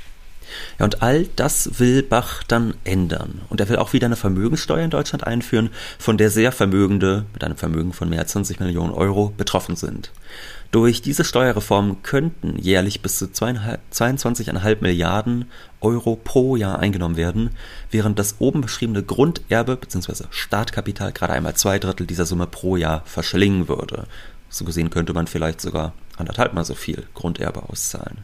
Ja, 0.79 0.85
und 0.85 1.01
all 1.01 1.27
das 1.35 1.79
will 1.79 2.03
Bach 2.03 2.43
dann 2.43 2.73
ändern. 2.83 3.41
Und 3.49 3.59
er 3.59 3.69
will 3.69 3.77
auch 3.77 3.93
wieder 3.93 4.05
eine 4.05 4.15
Vermögenssteuer 4.15 4.83
in 4.83 4.89
Deutschland 4.89 5.25
einführen, 5.25 5.69
von 5.99 6.17
der 6.17 6.29
sehr 6.29 6.51
Vermögende 6.51 7.25
mit 7.33 7.43
einem 7.43 7.57
Vermögen 7.57 7.93
von 7.93 8.09
mehr 8.09 8.19
als 8.19 8.31
20 8.31 8.59
Millionen 8.59 8.93
Euro 8.93 9.33
betroffen 9.35 9.75
sind. 9.75 10.11
Durch 10.71 11.01
diese 11.01 11.23
Steuerreform 11.23 12.03
könnten 12.03 12.57
jährlich 12.57 13.01
bis 13.01 13.17
zu 13.19 13.25
22,5 13.25 14.81
Milliarden 14.81 15.45
Euro 15.79 16.17
pro 16.21 16.57
Jahr 16.57 16.79
eingenommen 16.79 17.15
werden, 17.15 17.51
während 17.89 18.19
das 18.19 18.35
oben 18.39 18.61
beschriebene 18.61 19.01
Grunderbe 19.01 19.77
bzw. 19.77 20.25
Startkapital 20.29 21.13
gerade 21.13 21.33
einmal 21.33 21.55
zwei 21.55 21.79
Drittel 21.79 22.05
dieser 22.05 22.25
Summe 22.25 22.47
pro 22.47 22.75
Jahr 22.75 23.03
verschlingen 23.05 23.69
würde. 23.69 24.07
So 24.49 24.65
gesehen 24.65 24.89
könnte 24.89 25.13
man 25.13 25.27
vielleicht 25.27 25.61
sogar 25.61 25.93
anderthalb 26.17 26.53
mal 26.53 26.65
so 26.65 26.75
viel 26.75 27.03
Grunderbe 27.13 27.63
auszahlen. 27.69 28.19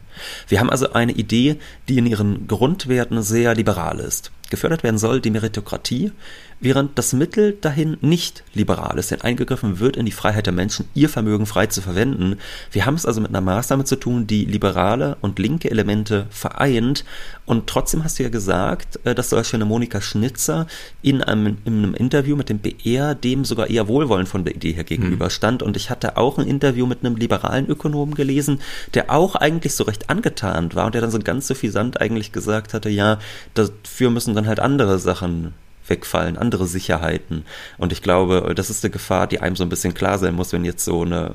Wir 0.48 0.60
haben 0.60 0.70
also 0.70 0.92
eine 0.92 1.12
Idee, 1.12 1.58
die 1.88 1.98
in 1.98 2.06
ihren 2.06 2.46
Grundwerten 2.46 3.22
sehr 3.22 3.54
liberal 3.54 4.00
ist. 4.00 4.30
Gefördert 4.54 4.84
werden 4.84 4.98
soll 4.98 5.20
die 5.20 5.30
Meritokratie, 5.30 6.12
während 6.60 6.96
das 6.96 7.12
Mittel 7.12 7.58
dahin 7.60 7.96
nicht 8.00 8.44
liberal 8.54 8.98
ist, 8.98 9.10
denn 9.10 9.20
eingegriffen 9.20 9.80
wird 9.80 9.96
in 9.96 10.06
die 10.06 10.12
Freiheit 10.12 10.46
der 10.46 10.52
Menschen, 10.52 10.86
ihr 10.94 11.08
Vermögen 11.08 11.46
frei 11.46 11.66
zu 11.66 11.82
verwenden. 11.82 12.38
Wir 12.70 12.86
haben 12.86 12.94
es 12.94 13.04
also 13.04 13.20
mit 13.20 13.30
einer 13.30 13.40
Maßnahme 13.40 13.84
zu 13.84 13.96
tun, 13.96 14.26
die 14.26 14.44
liberale 14.44 15.16
und 15.20 15.38
linke 15.38 15.70
Elemente 15.70 16.26
vereint. 16.30 17.04
Und 17.46 17.66
trotzdem 17.66 18.04
hast 18.04 18.18
du 18.18 18.22
ja 18.22 18.28
gesagt, 18.28 19.00
äh, 19.04 19.14
dass 19.14 19.28
zum 19.28 19.38
Beispiel 19.38 19.58
eine 19.58 19.66
Monika 19.66 20.00
Schnitzer 20.00 20.66
in 21.02 21.20
einem, 21.20 21.58
in 21.64 21.78
einem 21.78 21.94
Interview 21.94 22.36
mit 22.36 22.48
dem 22.48 22.60
BR 22.60 23.14
dem 23.14 23.44
sogar 23.44 23.68
eher 23.68 23.88
wohlwollend 23.88 24.28
von 24.28 24.44
der 24.44 24.54
Idee 24.54 24.72
her 24.72 24.84
gegenüberstand. 24.84 25.62
Und 25.62 25.76
ich 25.76 25.90
hatte 25.90 26.16
auch 26.16 26.38
ein 26.38 26.46
Interview 26.46 26.86
mit 26.86 27.04
einem 27.04 27.16
liberalen 27.16 27.68
Ökonomen 27.68 28.14
gelesen, 28.14 28.60
der 28.94 29.10
auch 29.10 29.34
eigentlich 29.34 29.74
so 29.74 29.84
recht 29.84 30.08
angetan 30.08 30.74
war 30.74 30.86
und 30.86 30.94
der 30.94 31.02
dann 31.02 31.10
so 31.10 31.18
ganz 31.18 31.48
suffisant 31.48 32.00
eigentlich 32.00 32.32
gesagt 32.32 32.72
hatte, 32.72 32.88
ja, 32.88 33.18
dafür 33.52 34.10
müssen 34.10 34.34
dann 34.34 34.43
halt 34.46 34.60
andere 34.60 34.98
Sachen 34.98 35.54
wegfallen, 35.86 36.38
andere 36.38 36.66
Sicherheiten. 36.66 37.44
Und 37.78 37.92
ich 37.92 38.02
glaube, 38.02 38.54
das 38.54 38.70
ist 38.70 38.84
eine 38.84 38.90
Gefahr, 38.90 39.26
die 39.26 39.40
einem 39.40 39.56
so 39.56 39.64
ein 39.64 39.68
bisschen 39.68 39.94
klar 39.94 40.18
sein 40.18 40.34
muss, 40.34 40.52
wenn 40.52 40.64
jetzt 40.64 40.84
so 40.84 41.02
eine 41.02 41.34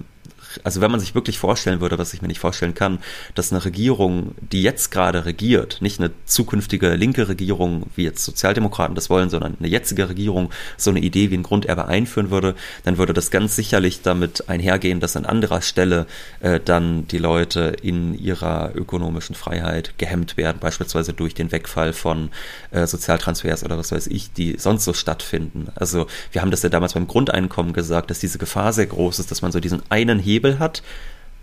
also 0.63 0.81
wenn 0.81 0.91
man 0.91 0.99
sich 0.99 1.15
wirklich 1.15 1.39
vorstellen 1.39 1.81
würde, 1.81 1.97
was 1.97 2.13
ich 2.13 2.21
mir 2.21 2.27
nicht 2.27 2.39
vorstellen 2.39 2.73
kann, 2.73 2.99
dass 3.35 3.51
eine 3.51 3.63
Regierung, 3.63 4.35
die 4.39 4.63
jetzt 4.63 4.91
gerade 4.91 5.25
regiert, 5.25 5.77
nicht 5.81 5.99
eine 5.99 6.11
zukünftige 6.25 6.95
linke 6.95 7.27
Regierung, 7.27 7.85
wie 7.95 8.03
jetzt 8.03 8.25
Sozialdemokraten 8.25 8.95
das 8.95 9.09
wollen, 9.09 9.29
sondern 9.29 9.57
eine 9.59 9.67
jetzige 9.67 10.09
Regierung 10.09 10.51
so 10.77 10.89
eine 10.89 10.99
Idee 10.99 11.31
wie 11.31 11.37
ein 11.37 11.43
Grunderbe 11.43 11.87
einführen 11.87 12.31
würde, 12.31 12.55
dann 12.83 12.97
würde 12.97 13.13
das 13.13 13.31
ganz 13.31 13.55
sicherlich 13.55 14.01
damit 14.01 14.49
einhergehen, 14.49 14.99
dass 14.99 15.15
an 15.15 15.25
anderer 15.25 15.61
Stelle 15.61 16.07
äh, 16.39 16.59
dann 16.59 17.07
die 17.07 17.17
Leute 17.17 17.75
in 17.81 18.17
ihrer 18.17 18.71
ökonomischen 18.75 19.35
Freiheit 19.35 19.93
gehemmt 19.97 20.37
werden, 20.37 20.57
beispielsweise 20.59 21.13
durch 21.13 21.33
den 21.33 21.51
Wegfall 21.51 21.93
von 21.93 22.29
äh, 22.71 22.85
Sozialtransfers 22.85 23.63
oder 23.63 23.77
was 23.77 23.91
weiß 23.91 24.07
ich, 24.07 24.33
die 24.33 24.55
sonst 24.57 24.85
so 24.85 24.93
stattfinden. 24.93 25.67
Also 25.75 26.07
wir 26.31 26.41
haben 26.41 26.51
das 26.51 26.63
ja 26.63 26.69
damals 26.69 26.93
beim 26.93 27.07
Grundeinkommen 27.07 27.73
gesagt, 27.73 28.09
dass 28.09 28.19
diese 28.19 28.37
Gefahr 28.37 28.73
sehr 28.73 28.87
groß 28.87 29.19
ist, 29.19 29.31
dass 29.31 29.41
man 29.41 29.51
so 29.51 29.59
diesen 29.59 29.81
einen 29.89 30.19
Hebel 30.19 30.38
hat, 30.59 30.83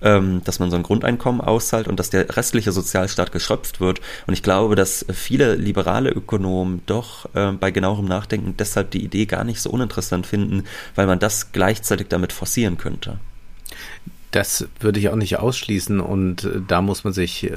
ähm, 0.02 0.42
dass 0.44 0.58
man 0.58 0.70
so 0.70 0.76
ein 0.76 0.82
Grundeinkommen 0.82 1.40
auszahlt 1.40 1.88
und 1.88 1.98
dass 1.98 2.10
der 2.10 2.36
restliche 2.36 2.72
Sozialstaat 2.72 3.32
geschröpft 3.32 3.80
wird. 3.80 4.00
Und 4.26 4.34
ich 4.34 4.42
glaube, 4.42 4.74
dass 4.74 5.06
viele 5.12 5.54
liberale 5.54 6.10
Ökonomen 6.10 6.82
doch 6.86 7.34
äh, 7.34 7.52
bei 7.52 7.70
genauerem 7.70 8.06
Nachdenken 8.06 8.56
deshalb 8.58 8.90
die 8.90 9.04
Idee 9.04 9.26
gar 9.26 9.44
nicht 9.44 9.60
so 9.60 9.70
uninteressant 9.70 10.26
finden, 10.26 10.64
weil 10.94 11.06
man 11.06 11.18
das 11.18 11.52
gleichzeitig 11.52 12.08
damit 12.08 12.32
forcieren 12.32 12.78
könnte. 12.78 13.18
Das 14.32 14.68
würde 14.80 15.00
ich 15.00 15.08
auch 15.08 15.16
nicht 15.16 15.38
ausschließen 15.38 16.00
und 16.00 16.44
äh, 16.44 16.60
da 16.66 16.82
muss 16.82 17.04
man 17.04 17.14
sich 17.14 17.50
äh, 17.50 17.56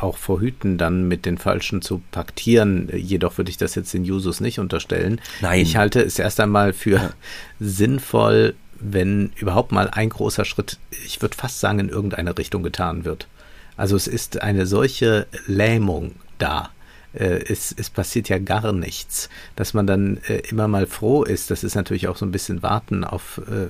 auch 0.00 0.18
verhüten, 0.18 0.78
dann 0.78 1.08
mit 1.08 1.24
den 1.24 1.38
Falschen 1.38 1.82
zu 1.82 2.02
paktieren. 2.10 2.90
Jedoch 2.94 3.38
würde 3.38 3.50
ich 3.50 3.56
das 3.56 3.74
jetzt 3.74 3.94
den 3.94 4.04
Jusos 4.04 4.40
nicht 4.40 4.58
unterstellen. 4.58 5.20
Nein. 5.40 5.60
Ich 5.60 5.76
halte 5.76 6.02
es 6.02 6.18
erst 6.18 6.38
einmal 6.40 6.72
für 6.72 6.96
ja. 6.96 7.10
sinnvoll, 7.58 8.54
wenn 8.80 9.32
überhaupt 9.36 9.72
mal 9.72 9.88
ein 9.90 10.08
großer 10.08 10.44
Schritt, 10.44 10.78
ich 11.04 11.20
würde 11.20 11.36
fast 11.36 11.60
sagen, 11.60 11.78
in 11.78 11.88
irgendeine 11.88 12.36
Richtung 12.36 12.62
getan 12.62 13.04
wird. 13.04 13.28
Also 13.76 13.96
es 13.96 14.06
ist 14.06 14.42
eine 14.42 14.66
solche 14.66 15.26
Lähmung 15.46 16.12
da. 16.38 16.70
Äh, 17.12 17.44
es, 17.48 17.74
es 17.76 17.90
passiert 17.90 18.28
ja 18.28 18.38
gar 18.38 18.72
nichts. 18.72 19.28
Dass 19.56 19.74
man 19.74 19.86
dann 19.86 20.18
äh, 20.28 20.38
immer 20.48 20.68
mal 20.68 20.86
froh 20.86 21.22
ist, 21.22 21.50
das 21.50 21.64
ist 21.64 21.74
natürlich 21.74 22.08
auch 22.08 22.16
so 22.16 22.26
ein 22.26 22.32
bisschen 22.32 22.62
Warten 22.62 23.04
auf 23.04 23.40
äh, 23.48 23.68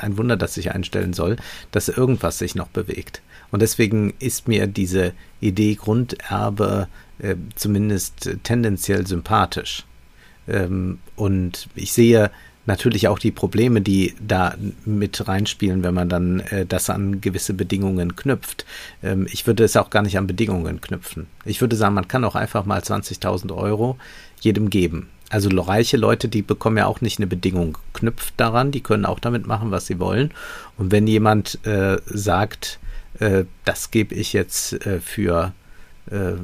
ein 0.00 0.18
Wunder, 0.18 0.36
das 0.36 0.54
sich 0.54 0.72
einstellen 0.72 1.12
soll, 1.12 1.36
dass 1.70 1.88
irgendwas 1.88 2.38
sich 2.38 2.54
noch 2.54 2.68
bewegt. 2.68 3.22
Und 3.50 3.62
deswegen 3.62 4.14
ist 4.18 4.48
mir 4.48 4.66
diese 4.66 5.12
Idee 5.40 5.74
Grunderbe 5.74 6.88
zumindest 7.54 8.30
tendenziell 8.42 9.06
sympathisch. 9.06 9.84
Ähm, 10.48 10.98
und 11.14 11.68
ich 11.76 11.92
sehe 11.92 12.32
natürlich 12.66 13.08
auch 13.08 13.18
die 13.18 13.30
Probleme, 13.30 13.80
die 13.80 14.14
da 14.26 14.54
mit 14.84 15.26
reinspielen, 15.26 15.82
wenn 15.82 15.94
man 15.94 16.08
dann 16.08 16.40
äh, 16.40 16.66
das 16.66 16.90
an 16.90 17.20
gewisse 17.20 17.54
Bedingungen 17.54 18.16
knüpft. 18.16 18.64
Ähm, 19.02 19.26
ich 19.30 19.46
würde 19.46 19.64
es 19.64 19.76
auch 19.76 19.90
gar 19.90 20.02
nicht 20.02 20.18
an 20.18 20.26
Bedingungen 20.26 20.80
knüpfen. 20.80 21.26
Ich 21.44 21.60
würde 21.60 21.76
sagen, 21.76 21.94
man 21.94 22.08
kann 22.08 22.24
auch 22.24 22.34
einfach 22.34 22.64
mal 22.64 22.80
20.000 22.80 23.54
Euro 23.54 23.98
jedem 24.40 24.70
geben. 24.70 25.08
Also 25.30 25.48
reiche 25.62 25.96
Leute, 25.96 26.28
die 26.28 26.42
bekommen 26.42 26.76
ja 26.76 26.86
auch 26.86 27.00
nicht 27.00 27.18
eine 27.18 27.26
Bedingung 27.26 27.78
knüpft 27.94 28.34
daran, 28.36 28.70
die 28.70 28.82
können 28.82 29.06
auch 29.06 29.18
damit 29.18 29.46
machen, 29.46 29.70
was 29.70 29.86
sie 29.86 29.98
wollen. 29.98 30.30
Und 30.76 30.92
wenn 30.92 31.06
jemand 31.06 31.64
äh, 31.66 31.96
sagt, 32.04 32.78
äh, 33.18 33.44
das 33.64 33.90
gebe 33.90 34.14
ich 34.14 34.34
jetzt 34.34 34.74
äh, 34.84 35.00
für 35.00 35.52
äh, 36.10 36.34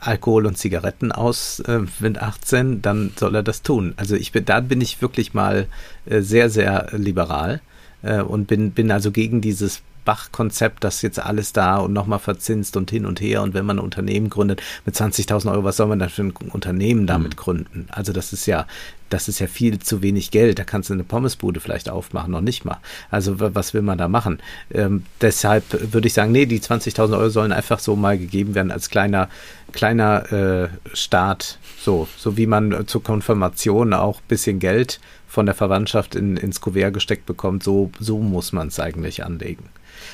Alkohol 0.00 0.46
und 0.46 0.56
Zigaretten 0.56 1.12
aus 1.12 1.60
äh, 1.60 1.80
mit 2.00 2.18
18, 2.18 2.82
dann 2.82 3.12
soll 3.16 3.34
er 3.34 3.42
das 3.42 3.62
tun. 3.62 3.94
Also 3.96 4.16
ich 4.16 4.32
bin, 4.32 4.44
da 4.44 4.60
bin 4.60 4.80
ich 4.80 5.02
wirklich 5.02 5.34
mal 5.34 5.66
äh, 6.06 6.20
sehr, 6.20 6.50
sehr 6.50 6.88
liberal 6.92 7.60
äh, 8.02 8.20
und 8.20 8.46
bin, 8.46 8.72
bin 8.72 8.90
also 8.90 9.10
gegen 9.10 9.40
dieses 9.40 9.82
Bach-Konzept, 10.04 10.82
das 10.82 11.02
jetzt 11.02 11.18
alles 11.18 11.52
da 11.52 11.76
und 11.76 11.92
nochmal 11.92 12.18
verzinst 12.18 12.76
und 12.76 12.90
hin 12.90 13.06
und 13.06 13.20
her. 13.20 13.42
Und 13.42 13.54
wenn 13.54 13.66
man 13.66 13.78
ein 13.78 13.84
Unternehmen 13.84 14.30
gründet 14.30 14.62
mit 14.84 14.96
20.000 14.96 15.52
Euro, 15.52 15.64
was 15.64 15.76
soll 15.76 15.86
man 15.86 15.98
dann 15.98 16.08
für 16.08 16.22
ein 16.22 16.32
Unternehmen 16.32 17.06
damit 17.06 17.34
mhm. 17.34 17.36
gründen? 17.36 17.86
Also 17.90 18.12
das 18.12 18.32
ist 18.32 18.46
ja, 18.46 18.66
das 19.08 19.28
ist 19.28 19.40
ja 19.40 19.46
viel 19.46 19.78
zu 19.78 20.02
wenig 20.02 20.30
Geld. 20.30 20.58
Da 20.58 20.64
kannst 20.64 20.88
du 20.88 20.94
eine 20.94 21.04
Pommesbude 21.04 21.60
vielleicht 21.60 21.90
aufmachen, 21.90 22.32
noch 22.32 22.40
nicht 22.40 22.64
mal. 22.64 22.78
Also 23.10 23.36
was 23.38 23.74
will 23.74 23.82
man 23.82 23.98
da 23.98 24.08
machen? 24.08 24.40
Ähm, 24.72 25.04
deshalb 25.20 25.92
würde 25.92 26.06
ich 26.06 26.14
sagen, 26.14 26.32
nee, 26.32 26.46
die 26.46 26.60
20.000 26.60 27.18
Euro 27.18 27.28
sollen 27.28 27.52
einfach 27.52 27.78
so 27.78 27.94
mal 27.96 28.18
gegeben 28.18 28.54
werden 28.54 28.72
als 28.72 28.88
kleiner, 28.88 29.28
kleiner 29.72 30.32
äh, 30.32 30.68
Start. 30.94 31.58
So, 31.78 32.08
so 32.16 32.36
wie 32.36 32.46
man 32.46 32.86
zur 32.86 33.02
Konfirmation 33.02 33.94
auch 33.94 34.20
bisschen 34.20 34.58
Geld 34.58 35.00
von 35.26 35.46
der 35.46 35.54
Verwandtschaft 35.54 36.14
in, 36.14 36.36
ins 36.36 36.60
Kuvert 36.60 36.92
gesteckt 36.92 37.26
bekommt, 37.26 37.62
so, 37.62 37.90
so 37.98 38.18
muss 38.18 38.52
man 38.52 38.68
es 38.68 38.80
eigentlich 38.80 39.24
anlegen. 39.24 39.70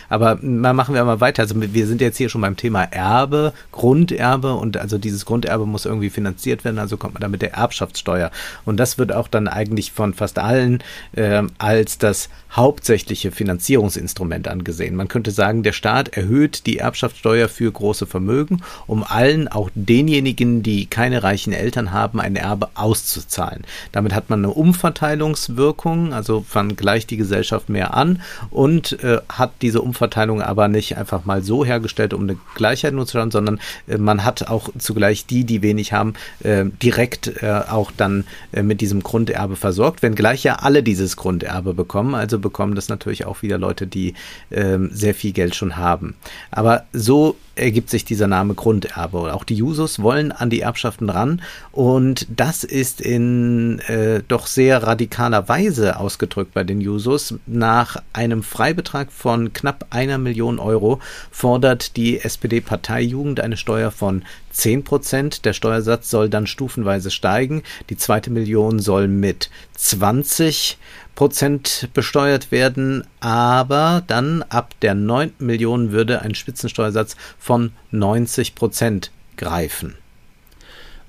Aber 0.08 0.38
mal 0.42 0.72
machen 0.72 0.94
wir 0.94 1.04
mal 1.04 1.20
weiter. 1.20 1.42
Also 1.42 1.54
wir 1.56 1.86
sind 1.86 2.00
jetzt 2.00 2.16
hier 2.16 2.28
schon 2.28 2.40
beim 2.40 2.56
Thema 2.56 2.84
Erbe, 2.84 3.52
Grunderbe 3.72 4.54
und 4.54 4.76
also 4.76 4.98
dieses 4.98 5.26
Grunderbe 5.26 5.66
muss 5.66 5.84
irgendwie 5.84 6.10
finanziert 6.10 6.64
werden, 6.64 6.78
also 6.78 6.96
kommt 6.96 7.14
man 7.14 7.20
da 7.20 7.28
mit 7.28 7.42
der 7.42 7.54
Erbschaftssteuer. 7.54 8.30
Und 8.64 8.78
das 8.78 8.98
wird 8.98 9.12
auch 9.12 9.28
dann 9.28 9.48
eigentlich 9.48 9.92
von 9.92 10.14
fast 10.14 10.38
allen 10.38 10.82
äh, 11.12 11.42
als 11.58 11.98
das 11.98 12.28
hauptsächliche 12.56 13.32
Finanzierungsinstrument 13.32 14.48
angesehen. 14.48 14.96
Man 14.96 15.08
könnte 15.08 15.30
sagen, 15.30 15.62
der 15.62 15.72
Staat 15.72 16.16
erhöht 16.16 16.66
die 16.66 16.78
Erbschaftssteuer 16.78 17.48
für 17.48 17.70
große 17.70 18.06
Vermögen, 18.06 18.62
um 18.86 19.04
allen, 19.04 19.48
auch 19.48 19.70
denjenigen, 19.74 20.62
die 20.62 20.86
keine 20.86 21.22
reichen 21.22 21.52
Eltern 21.52 21.92
haben, 21.92 22.20
ein 22.20 22.36
Erbe 22.36 22.68
auszuzahlen. 22.74 23.64
Damit 23.92 24.14
hat 24.14 24.30
man 24.30 24.40
eine 24.40 24.54
Umverteilungswirkung, 24.54 26.14
also 26.14 26.44
man 26.54 26.76
gleicht 26.76 27.10
die 27.10 27.18
Gesellschaft 27.18 27.68
mehr 27.68 27.94
an 27.94 28.22
und 28.50 29.02
äh, 29.04 29.18
hat 29.28 29.52
diese 29.60 29.82
Umverteilung 29.96 30.42
aber 30.42 30.68
nicht 30.68 30.98
einfach 30.98 31.24
mal 31.24 31.42
so 31.42 31.64
hergestellt, 31.64 32.12
um 32.12 32.22
eine 32.22 32.36
Gleichheit 32.54 32.92
nur 32.92 33.06
zu 33.06 33.18
haben, 33.18 33.30
sondern 33.30 33.58
äh, 33.86 33.96
man 33.96 34.24
hat 34.24 34.48
auch 34.48 34.68
zugleich 34.78 35.24
die, 35.24 35.44
die 35.44 35.62
wenig 35.62 35.94
haben, 35.94 36.12
äh, 36.42 36.66
direkt 36.82 37.42
äh, 37.42 37.62
auch 37.68 37.90
dann 37.96 38.24
mit 38.52 38.80
diesem 38.80 39.02
Grunderbe 39.02 39.56
versorgt, 39.56 40.02
wenngleich 40.02 40.44
ja 40.44 40.56
alle 40.56 40.82
dieses 40.82 41.16
Grunderbe 41.16 41.74
bekommen. 41.74 42.14
Also 42.14 42.38
bekommen 42.38 42.74
das 42.74 42.88
natürlich 42.88 43.26
auch 43.26 43.42
wieder 43.42 43.58
Leute, 43.58 43.86
die 43.86 44.14
ähm, 44.50 44.90
sehr 44.92 45.14
viel 45.14 45.32
Geld 45.32 45.54
schon 45.54 45.76
haben. 45.76 46.14
Aber 46.50 46.84
so 46.92 47.36
ergibt 47.56 47.90
sich 47.90 48.04
dieser 48.04 48.26
Name 48.26 48.54
Grunderbe. 48.54 49.34
Auch 49.34 49.44
die 49.44 49.54
Jusos 49.54 50.00
wollen 50.02 50.30
an 50.30 50.50
die 50.50 50.60
Erbschaften 50.60 51.10
ran 51.10 51.42
und 51.72 52.26
das 52.34 52.64
ist 52.64 53.00
in 53.00 53.80
äh, 53.80 54.22
doch 54.28 54.46
sehr 54.46 54.82
radikaler 54.82 55.48
Weise 55.48 55.98
ausgedrückt 55.98 56.54
bei 56.54 56.64
den 56.64 56.80
Jusos. 56.80 57.34
Nach 57.46 58.02
einem 58.12 58.42
Freibetrag 58.42 59.10
von 59.10 59.52
knapp 59.52 59.86
einer 59.90 60.18
Million 60.18 60.58
Euro 60.58 61.00
fordert 61.30 61.96
die 61.96 62.20
SPD-Parteijugend 62.20 63.40
eine 63.40 63.56
Steuer 63.56 63.90
von 63.90 64.22
10 64.50 64.84
Prozent. 64.84 65.44
Der 65.44 65.52
Steuersatz 65.52 66.10
soll 66.10 66.28
dann 66.28 66.46
stufenweise 66.46 67.10
steigen. 67.10 67.62
Die 67.90 67.96
zweite 67.96 68.30
Million 68.30 68.78
soll 68.78 69.08
mit 69.08 69.50
20 69.74 70.78
Prozent 71.16 71.88
besteuert 71.94 72.52
werden, 72.52 73.04
aber 73.18 74.04
dann 74.06 74.44
ab 74.44 74.74
der 74.82 74.94
neunten 74.94 75.46
Million 75.46 75.90
würde 75.90 76.22
ein 76.22 76.36
Spitzensteuersatz 76.36 77.16
von 77.38 77.72
90 77.90 78.54
Prozent 78.54 79.10
greifen. 79.36 79.96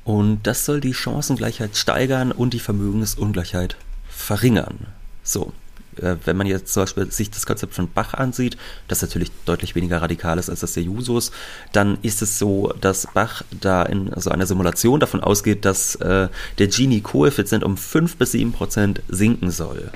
Und 0.04 0.48
das 0.48 0.66
soll 0.66 0.80
die 0.80 0.94
Chancengleichheit 0.94 1.76
steigern 1.76 2.32
und 2.32 2.54
die 2.54 2.60
Vermögensungleichheit 2.60 3.76
verringern. 4.10 4.88
So, 5.22 5.52
wenn 6.26 6.38
man 6.38 6.48
jetzt 6.48 6.74
zum 6.74 6.84
Beispiel 6.84 7.12
sich 7.12 7.30
das 7.30 7.46
Konzept 7.46 7.74
von 7.74 7.92
Bach 7.92 8.14
ansieht, 8.14 8.58
das 8.88 9.02
natürlich 9.02 9.32
deutlich 9.46 9.76
weniger 9.76 10.02
radikal 10.02 10.38
ist 10.38 10.50
als 10.50 10.62
das 10.62 10.74
der 10.74 10.84
Jusos, 10.84 11.32
dann 11.74 11.98
ist 12.02 12.22
es 12.22 12.40
so, 12.40 12.74
dass 12.82 13.08
Bach 13.14 13.44
da 13.60 13.84
in 13.84 14.12
so 14.16 14.30
einer 14.30 14.46
Simulation 14.46 15.00
davon 15.00 15.22
ausgeht, 15.22 15.66
dass 15.66 15.96
äh, 15.96 16.30
der 16.58 16.68
Gini-Koeffizient 16.68 17.64
um 17.64 17.78
5 17.78 18.18
bis 18.18 18.32
7 18.34 18.52
Prozent 18.52 19.02
sinken 19.08 19.52
soll 19.52 19.92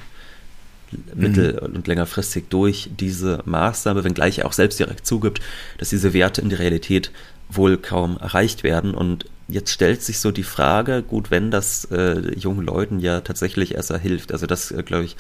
mittel- 1.16 1.60
mhm. 1.62 1.76
und 1.76 1.88
längerfristig 1.88 2.46
durch 2.50 2.90
diese 2.98 3.42
Maßnahme, 3.46 4.04
wenngleich 4.04 4.40
er 4.40 4.46
auch 4.46 4.54
selbst 4.54 4.80
direkt 4.80 5.06
zugibt, 5.06 5.42
dass 5.78 5.90
diese 5.90 6.14
Werte 6.14 6.42
in 6.42 6.50
der 6.50 6.60
Realität 6.60 7.12
wohl 7.50 7.78
kaum 7.78 8.18
erreicht 8.18 8.64
werden. 8.64 8.94
Und 8.94 9.26
jetzt 9.48 9.72
stellt 9.72 10.02
sich 10.02 10.20
so 10.20 10.32
die 10.32 10.44
Frage, 10.44 11.04
gut, 11.04 11.32
wenn 11.32 11.52
das 11.52 11.86
äh, 11.86 12.34
jungen 12.36 12.66
Leuten 12.66 13.00
ja 13.00 13.22
tatsächlich 13.22 13.76
erst 13.76 13.94
hilft, 13.98 14.32
also 14.32 14.46
das, 14.46 14.72
äh, 14.72 14.84
glaube 14.84 15.06
ich, 15.06 15.18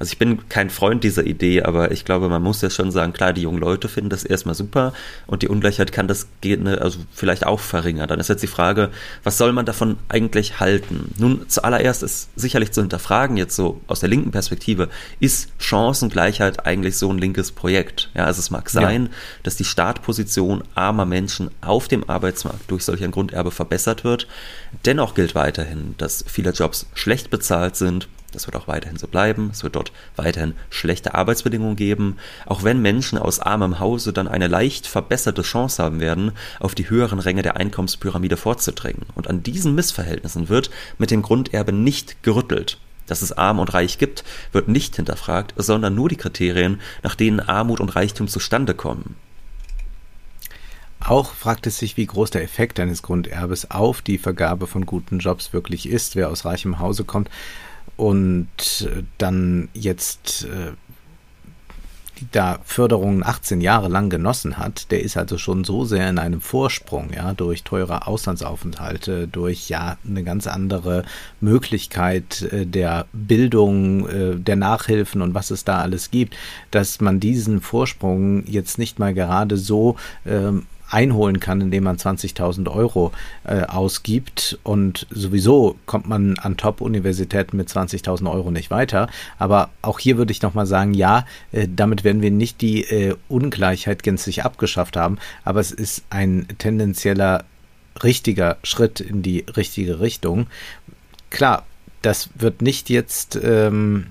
also 0.00 0.12
ich 0.12 0.18
bin 0.18 0.48
kein 0.48 0.70
Freund 0.70 1.04
dieser 1.04 1.26
Idee, 1.26 1.62
aber 1.62 1.90
ich 1.90 2.06
glaube, 2.06 2.30
man 2.30 2.42
muss 2.42 2.62
ja 2.62 2.70
schon 2.70 2.90
sagen, 2.90 3.12
klar, 3.12 3.34
die 3.34 3.42
jungen 3.42 3.58
Leute 3.58 3.86
finden 3.86 4.08
das 4.08 4.24
erstmal 4.24 4.54
super 4.54 4.94
und 5.26 5.42
die 5.42 5.48
Ungleichheit 5.48 5.92
kann 5.92 6.08
das 6.08 6.26
ne, 6.42 6.78
also 6.80 7.00
vielleicht 7.12 7.44
auch 7.44 7.60
verringern. 7.60 8.08
Dann 8.08 8.18
ist 8.18 8.28
jetzt 8.28 8.42
die 8.42 8.46
Frage, 8.46 8.88
was 9.24 9.36
soll 9.36 9.52
man 9.52 9.66
davon 9.66 9.98
eigentlich 10.08 10.58
halten? 10.58 11.14
Nun, 11.18 11.46
zuallererst 11.48 12.02
ist 12.02 12.30
sicherlich 12.34 12.72
zu 12.72 12.80
hinterfragen, 12.80 13.36
jetzt 13.36 13.54
so 13.54 13.82
aus 13.88 14.00
der 14.00 14.08
linken 14.08 14.30
Perspektive, 14.30 14.88
ist 15.20 15.50
Chancengleichheit 15.58 16.64
eigentlich 16.64 16.96
so 16.96 17.12
ein 17.12 17.18
linkes 17.18 17.52
Projekt? 17.52 18.08
Ja, 18.14 18.24
also 18.24 18.40
es 18.40 18.50
mag 18.50 18.70
sein, 18.70 19.04
ja. 19.04 19.10
dass 19.42 19.56
die 19.56 19.64
Startposition 19.64 20.64
armer 20.74 21.04
Menschen 21.04 21.50
auf 21.60 21.88
dem 21.88 22.08
Arbeitsmarkt 22.08 22.70
durch 22.70 22.86
solch 22.86 23.04
ein 23.04 23.10
Grunderbe 23.10 23.50
verbessert 23.50 24.02
wird. 24.02 24.26
Dennoch 24.86 25.14
gilt 25.14 25.34
weiterhin, 25.34 25.94
dass 25.98 26.24
viele 26.26 26.52
Jobs 26.52 26.86
schlecht 26.94 27.28
bezahlt 27.28 27.76
sind, 27.76 28.08
Das 28.32 28.46
wird 28.46 28.56
auch 28.56 28.68
weiterhin 28.68 28.96
so 28.96 29.08
bleiben. 29.08 29.50
Es 29.52 29.62
wird 29.62 29.76
dort 29.76 29.92
weiterhin 30.16 30.54
schlechte 30.68 31.14
Arbeitsbedingungen 31.14 31.76
geben, 31.76 32.16
auch 32.46 32.62
wenn 32.62 32.80
Menschen 32.80 33.18
aus 33.18 33.40
armem 33.40 33.80
Hause 33.80 34.12
dann 34.12 34.28
eine 34.28 34.46
leicht 34.46 34.86
verbesserte 34.86 35.42
Chance 35.42 35.82
haben 35.82 36.00
werden, 36.00 36.32
auf 36.60 36.74
die 36.74 36.88
höheren 36.88 37.18
Ränge 37.18 37.42
der 37.42 37.56
Einkommenspyramide 37.56 38.36
vorzudrängen. 38.36 39.06
Und 39.14 39.28
an 39.28 39.42
diesen 39.42 39.74
Missverhältnissen 39.74 40.48
wird 40.48 40.70
mit 40.98 41.10
dem 41.10 41.22
Grunderbe 41.22 41.72
nicht 41.72 42.22
gerüttelt. 42.22 42.78
Dass 43.06 43.22
es 43.22 43.32
Arm 43.32 43.58
und 43.58 43.74
Reich 43.74 43.98
gibt, 43.98 44.22
wird 44.52 44.68
nicht 44.68 44.94
hinterfragt, 44.94 45.54
sondern 45.56 45.96
nur 45.96 46.08
die 46.08 46.16
Kriterien, 46.16 46.80
nach 47.02 47.16
denen 47.16 47.40
Armut 47.40 47.80
und 47.80 47.96
Reichtum 47.96 48.28
zustande 48.28 48.74
kommen. 48.74 49.16
Auch 51.00 51.32
fragt 51.32 51.66
es 51.66 51.78
sich, 51.78 51.96
wie 51.96 52.06
groß 52.06 52.30
der 52.30 52.42
Effekt 52.42 52.78
eines 52.78 53.02
Grunderbes 53.02 53.70
auf 53.70 54.02
die 54.02 54.18
Vergabe 54.18 54.66
von 54.66 54.84
guten 54.84 55.18
Jobs 55.18 55.52
wirklich 55.52 55.88
ist. 55.88 56.14
Wer 56.14 56.28
aus 56.28 56.44
reichem 56.44 56.78
Hause 56.78 57.04
kommt, 57.04 57.30
und 58.00 58.48
äh, 58.80 59.02
dann 59.18 59.68
jetzt 59.74 60.44
äh, 60.44 60.72
da 62.32 62.58
Förderungen 62.64 63.22
18 63.22 63.60
Jahre 63.60 63.88
lang 63.88 64.08
genossen 64.08 64.56
hat, 64.56 64.90
der 64.90 65.02
ist 65.02 65.18
also 65.18 65.36
schon 65.36 65.64
so 65.64 65.84
sehr 65.84 66.08
in 66.08 66.18
einem 66.18 66.40
Vorsprung, 66.40 67.10
ja, 67.14 67.34
durch 67.34 67.62
teure 67.62 68.06
Auslandsaufenthalte, 68.06 69.28
durch 69.28 69.68
ja 69.68 69.98
eine 70.08 70.24
ganz 70.24 70.46
andere 70.46 71.04
Möglichkeit 71.42 72.40
äh, 72.50 72.64
der 72.64 73.04
Bildung, 73.12 74.08
äh, 74.08 74.36
der 74.36 74.56
Nachhilfen 74.56 75.20
und 75.20 75.34
was 75.34 75.50
es 75.50 75.64
da 75.64 75.80
alles 75.80 76.10
gibt, 76.10 76.34
dass 76.70 77.02
man 77.02 77.20
diesen 77.20 77.60
Vorsprung 77.60 78.46
jetzt 78.46 78.78
nicht 78.78 78.98
mal 78.98 79.12
gerade 79.12 79.58
so 79.58 79.96
ähm, 80.24 80.64
einholen 80.90 81.40
kann, 81.40 81.60
indem 81.60 81.84
man 81.84 81.96
20.000 81.96 82.70
Euro 82.70 83.12
äh, 83.44 83.62
ausgibt. 83.62 84.58
Und 84.62 85.06
sowieso 85.10 85.76
kommt 85.86 86.08
man 86.08 86.38
an 86.38 86.56
Top-Universitäten 86.56 87.56
mit 87.56 87.68
20.000 87.68 88.30
Euro 88.30 88.50
nicht 88.50 88.70
weiter. 88.70 89.08
Aber 89.38 89.70
auch 89.82 89.98
hier 89.98 90.18
würde 90.18 90.32
ich 90.32 90.42
nochmal 90.42 90.66
sagen, 90.66 90.94
ja, 90.94 91.26
äh, 91.52 91.68
damit 91.74 92.04
werden 92.04 92.22
wir 92.22 92.30
nicht 92.30 92.60
die 92.60 92.82
äh, 92.82 93.16
Ungleichheit 93.28 94.02
gänzlich 94.02 94.44
abgeschafft 94.44 94.96
haben. 94.96 95.18
Aber 95.44 95.60
es 95.60 95.70
ist 95.70 96.04
ein 96.10 96.46
tendenzieller 96.58 97.44
richtiger 98.02 98.58
Schritt 98.62 99.00
in 99.00 99.22
die 99.22 99.44
richtige 99.56 100.00
Richtung. 100.00 100.46
Klar, 101.30 101.66
das 102.02 102.30
wird 102.34 102.62
nicht 102.62 102.90
jetzt 102.90 103.38
ähm, 103.42 104.06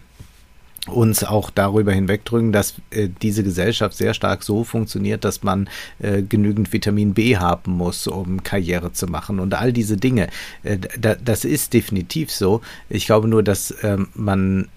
uns 0.92 1.24
auch 1.24 1.50
darüber 1.50 1.92
hinwegdrücken, 1.92 2.52
dass 2.52 2.76
äh, 2.92 3.10
diese 3.22 3.44
Gesellschaft 3.44 3.96
sehr 3.96 4.14
stark 4.14 4.44
so 4.44 4.64
funktioniert, 4.64 5.24
dass 5.24 5.44
man 5.44 5.70
äh, 6.00 6.22
genügend 6.22 6.72
Vitamin 6.74 7.14
B 7.14 7.38
haben 7.38 7.74
muss, 7.74 8.08
um 8.08 8.44
Karriere 8.44 8.94
zu 8.94 9.08
machen 9.08 9.40
und 9.40 9.54
all 9.54 9.74
diese 9.74 9.98
Dinge. 9.98 10.28
Äh, 10.64 10.78
da, 11.00 11.16
das 11.16 11.46
ist 11.46 11.74
definitiv 11.74 12.32
so. 12.32 12.62
Ich 12.90 13.06
glaube 13.06 13.28
nur, 13.28 13.44
dass 13.44 13.74
ähm, 13.84 14.10
man 14.14 14.68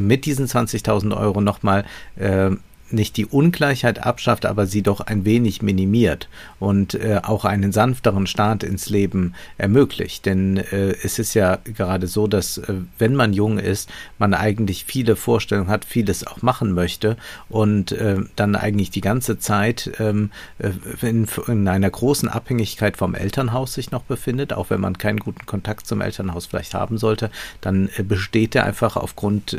mit 0.00 0.26
diesen 0.26 0.46
20.000 0.46 1.16
Euro 1.16 1.40
nochmal 1.40 1.84
äh, 2.16 2.50
nicht 2.94 3.16
die 3.16 3.26
Ungleichheit 3.26 4.04
abschafft, 4.04 4.46
aber 4.46 4.66
sie 4.66 4.82
doch 4.82 5.00
ein 5.00 5.24
wenig 5.24 5.62
minimiert 5.62 6.28
und 6.58 6.94
äh, 6.94 7.20
auch 7.22 7.44
einen 7.44 7.72
sanfteren 7.72 8.26
Start 8.26 8.62
ins 8.62 8.88
Leben 8.88 9.34
ermöglicht. 9.58 10.26
Denn 10.26 10.56
äh, 10.56 10.94
es 11.02 11.18
ist 11.18 11.34
ja 11.34 11.58
gerade 11.64 12.06
so, 12.06 12.26
dass 12.26 12.58
äh, 12.58 12.74
wenn 12.98 13.14
man 13.14 13.32
jung 13.32 13.58
ist, 13.58 13.90
man 14.18 14.34
eigentlich 14.34 14.84
viele 14.84 15.16
Vorstellungen 15.16 15.68
hat, 15.68 15.84
vieles 15.84 16.26
auch 16.26 16.42
machen 16.42 16.72
möchte 16.72 17.16
und 17.48 17.92
äh, 17.92 18.16
dann 18.36 18.56
eigentlich 18.56 18.90
die 18.90 19.00
ganze 19.00 19.38
Zeit 19.38 19.90
ähm, 19.98 20.30
äh, 20.58 20.70
in, 21.06 21.26
in 21.48 21.68
einer 21.68 21.90
großen 21.90 22.28
Abhängigkeit 22.28 22.96
vom 22.96 23.14
Elternhaus 23.14 23.74
sich 23.74 23.90
noch 23.90 24.02
befindet, 24.02 24.52
auch 24.52 24.70
wenn 24.70 24.80
man 24.80 24.98
keinen 24.98 25.18
guten 25.18 25.46
Kontakt 25.46 25.86
zum 25.86 26.00
Elternhaus 26.00 26.46
vielleicht 26.46 26.74
haben 26.74 26.98
sollte, 26.98 27.30
dann 27.60 27.88
äh, 27.96 28.02
besteht 28.02 28.54
er 28.54 28.64
einfach 28.64 28.96
aufgrund 28.96 29.58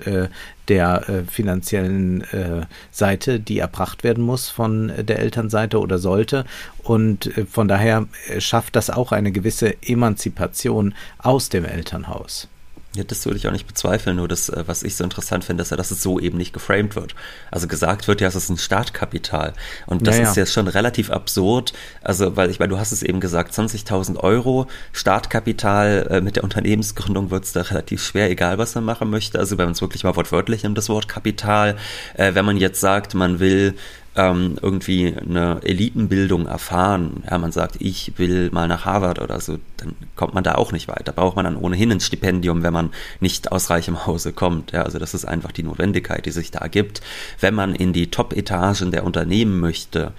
der 0.67 1.10
äh, 1.10 1.23
finanziellen 1.23 2.21
äh, 2.32 2.65
Seite, 2.91 3.39
die 3.39 3.60
erbracht 3.60 4.04
werden 4.04 4.23
muss 4.23 4.49
von 4.49 4.89
äh, 4.89 5.04
der 5.04 5.19
Elternseite 5.19 5.80
oder 5.80 5.97
sollte. 5.97 6.45
Und 6.84 7.38
äh, 7.38 7.45
von 7.45 7.67
daher 7.67 8.08
äh, 8.30 8.41
schafft 8.41 8.75
das 8.75 8.89
auch 8.89 9.12
eine 9.12 9.32
gewisse 9.32 9.82
Emanzipation 9.84 10.93
aus 11.19 11.49
dem 11.49 11.65
Elternhaus. 11.65 12.47
Ja, 12.96 13.04
das 13.04 13.26
würde 13.26 13.38
ich 13.38 13.48
auch 13.48 13.52
nicht 13.52 13.68
bezweifeln, 13.68 14.16
nur 14.16 14.28
das, 14.28 14.50
äh, 14.50 14.64
was 14.68 14.84
ich 14.84 14.96
so 14.96 15.04
interessant 15.04 15.44
finde, 15.44 15.64
ist 15.64 15.72
ja, 15.72 15.78
dass 15.78 15.92
es 15.92 16.02
so 16.02 16.20
eben 16.20 16.38
nicht 16.38 16.54
geframed 16.54 16.96
wird. 16.96 17.16
Also 17.52 17.68
gesagt 17.68 18.08
wird 18.08 18.22
ja, 18.22 18.28
es 18.28 18.36
ist 18.36 18.50
ein 18.50 18.58
Startkapital. 18.58 19.54
Und 19.86 20.08
das 20.08 20.18
naja. 20.18 20.30
ist 20.30 20.38
ja 20.38 20.46
schon 20.46 20.68
relativ 20.68 21.10
absurd. 21.10 21.74
Also, 22.02 22.36
weil 22.38 22.50
ich 22.50 22.60
meine, 22.60 22.70
du 22.70 22.80
hast 22.80 22.92
es 22.92 23.04
eben 23.04 23.20
gesagt, 23.20 23.54
20.000 23.54 24.18
Euro 24.18 24.68
Startkapital 24.94 26.08
äh, 26.10 26.22
mit 26.22 26.38
der 26.38 26.44
Unternehmensgründung 26.44 27.32
wird 27.32 27.44
es 27.44 27.52
da 27.52 27.62
relativ 27.62 28.04
schwer, 28.04 28.30
egal 28.30 28.58
was 28.58 28.76
man 28.76 28.86
machen 28.86 29.10
möchte. 29.10 29.40
Also, 29.40 29.58
wenn 29.58 29.66
man 29.66 29.74
es 29.74 29.82
wirklich 29.82 30.04
mal 30.04 30.16
wortwörtlich 30.16 30.64
nimmt, 30.64 30.78
das 30.78 30.90
Wort 30.90 31.08
Kapital. 31.08 31.76
Äh, 32.14 32.34
wenn 32.34 32.46
man 32.46 32.58
jetzt 32.58 32.80
sagt, 32.80 33.14
man 33.14 33.40
will 33.40 33.76
ähm, 34.15 34.58
irgendwie 34.62 35.13
eine 35.15 35.60
Elitenbildung 35.62 36.47
erfahren, 36.47 37.23
ja, 37.30 37.38
man 37.38 37.51
sagt, 37.51 37.78
ich 37.80 38.13
will 38.17 38.49
mal 38.51 38.67
nach 38.67 38.86
Harvard 38.86 39.19
oder 39.19 39.39
so, 39.41 39.58
dann 39.78 39.95
kommt 40.15 40.34
man 40.34 40.43
da 40.43 40.56
auch 40.56 40.71
nicht 40.71 40.88
weiter. 40.88 41.12
Braucht 41.12 41.36
man 41.36 41.45
dann 41.45 41.58
ohnehin 41.58 41.91
ein 41.91 41.99
Stipendium, 41.99 42.63
wenn 42.63 42.73
man 42.73 42.91
nicht 43.19 43.51
aus 43.51 43.69
reichem 43.69 44.06
Hause 44.06 44.32
kommt. 44.32 44.71
Ja, 44.71 44.84
also 44.84 44.99
das 44.99 45.13
ist 45.13 45.25
einfach 45.25 45.51
die 45.51 45.63
Notwendigkeit, 45.63 46.25
die 46.25 46.32
sich 46.32 46.51
da 46.51 46.60
ergibt. 46.60 47.01
Wenn 47.39 47.54
man 47.54 47.75
in 47.75 47.91
die 47.91 48.10
Top-Etagen 48.10 48.91
der 48.91 49.04
Unternehmen 49.04 49.60
möchte, 49.60 50.13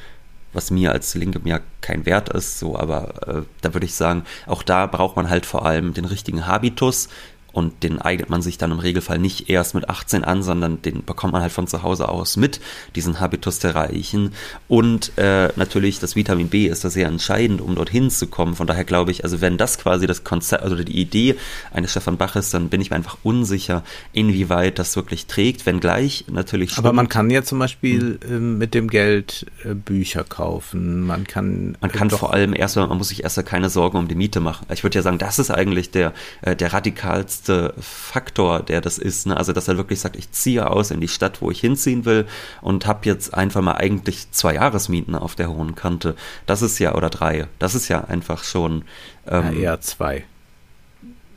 was 0.53 0.71
mir 0.71 0.93
als 0.93 1.15
Linke 1.15 1.41
ja 1.45 1.61
kein 1.81 2.07
Wert 2.07 2.31
ist, 2.31 2.59
so, 2.59 2.79
aber 2.79 3.29
äh, 3.29 3.43
da 3.61 3.75
würde 3.75 3.87
ich 3.87 3.95
sagen, 3.95 4.25
auch 4.47 4.63
da 4.63 4.87
braucht 4.87 5.17
man 5.17 5.29
halt 5.29 5.47
vor 5.47 5.67
allem 5.67 5.95
den 5.95 6.07
richtigen 6.07 6.47
Habitus, 6.47 7.09
und 7.57 7.83
den 7.83 8.03
eignet 8.03 8.29
man 8.29 8.43
sich 8.43 8.59
dann 8.59 8.71
im 8.71 8.81
Regelfall 8.81 9.19
nicht 9.19 9.49
erst 9.49 9.75
mit 9.75 9.89
18 9.89 10.25
an, 10.25 10.43
sondern 10.43 10.83
den 10.83 11.07
bekommt 11.07 11.33
man 11.33 11.41
halt 11.41 11.53
von 11.53 11.67
zu 11.67 11.83
Hause 11.83 12.11
aus 12.11 12.37
mit, 12.37 12.61
diesen 12.95 13.19
Habitus 13.19 13.59
der 13.61 13.75
Reichen. 13.75 14.35
Und 14.69 15.17
äh, 15.17 15.49
natürlich 15.57 15.99
das 15.99 16.17
Vitamin 16.17 16.51
B 16.51 16.67
ist 16.67 16.85
da 16.85 16.91
sehr 16.91 17.09
entscheidend, 17.09 17.63
um 17.63 17.75
dorthin 17.75 18.11
zu 18.11 18.27
kommen. 18.27 18.57
Von 18.57 18.67
daher 18.67 18.85
glaube 18.85 19.11
ich, 19.11 19.25
also 19.25 19.41
wenn 19.41 19.57
das 19.57 19.79
quasi 19.79 20.07
das 20.07 20.23
Konzept, 20.23 20.65
also 20.65 20.77
die 20.77 21.01
Idee 21.01 21.37
eines 21.73 21.93
Stefan 21.93 22.19
Bach 22.19 22.37
ist, 22.37 22.53
dann 22.53 22.69
bin 22.69 22.83
ich 22.83 22.91
mir 22.91 22.97
einfach 22.97 23.17
unsicher, 23.23 23.83
inwieweit 24.13 24.79
das 24.79 24.95
wirklich 24.95 25.25
trägt, 25.25 25.65
wenngleich 25.65 26.27
natürlich 26.31 26.73
stimmt. 26.73 26.87
Aber 26.87 26.93
man 26.95 27.09
kann 27.09 27.31
ja 27.31 27.43
zum 27.43 27.59
Beispiel 27.59 28.19
äh, 28.29 28.35
mit 28.35 28.75
dem 28.75 28.89
Geld 28.89 29.47
äh, 29.65 29.73
Bücher 29.73 30.25
kaufen, 30.25 31.07
man 31.07 31.27
kann... 31.27 31.79
Man 31.81 31.91
kann 31.91 32.11
vor 32.11 32.35
allem 32.35 32.53
erstmal, 32.53 32.87
man 32.89 32.99
muss 32.99 33.09
sich 33.09 33.25
erst 33.25 33.43
keine 33.47 33.71
Sorgen 33.71 33.97
um 33.97 34.09
die 34.09 34.15
Miete 34.15 34.41
machen. 34.41 34.67
Ich 34.71 34.83
würde 34.83 34.97
ja 34.97 35.03
sagen, 35.03 35.17
das 35.17 35.39
ist 35.39 35.51
eigentlich 35.51 35.91
der, 35.91 36.13
äh, 36.43 36.55
der 36.55 36.75
radikalste 36.75 37.46
wichtigste 37.47 37.75
Faktor, 37.81 38.61
der 38.61 38.81
das 38.81 38.99
ist. 38.99 39.27
Ne? 39.27 39.37
Also, 39.37 39.53
dass 39.53 39.69
er 39.69 39.77
wirklich 39.77 40.01
sagt, 40.01 40.17
ich 40.17 40.31
ziehe 40.33 40.69
aus 40.71 40.91
in 40.91 41.01
die 41.01 41.09
Stadt, 41.09 41.41
wo 41.41 41.51
ich 41.51 41.61
hinziehen 41.61 42.05
will 42.05 42.27
und 42.61 42.87
habe 42.87 43.01
jetzt 43.05 43.35
einfach 43.35 43.63
mal 43.63 43.77
eigentlich 43.77 44.31
zwei 44.33 44.55
Jahresmieten 44.55 45.15
auf 45.15 45.35
der 45.35 45.51
hohen 45.51 45.75
Kante. 45.75 46.17
Das 46.47 46.63
ist 46.63 46.79
ja, 46.79 46.95
oder 46.95 47.11
drei, 47.11 47.47
das 47.59 47.75
ist 47.75 47.89
ja 47.89 48.05
einfach 48.05 48.45
schon. 48.45 48.85
Ähm, 49.27 49.55
ja, 49.55 49.61
eher 49.61 49.81
zwei. 49.81 50.25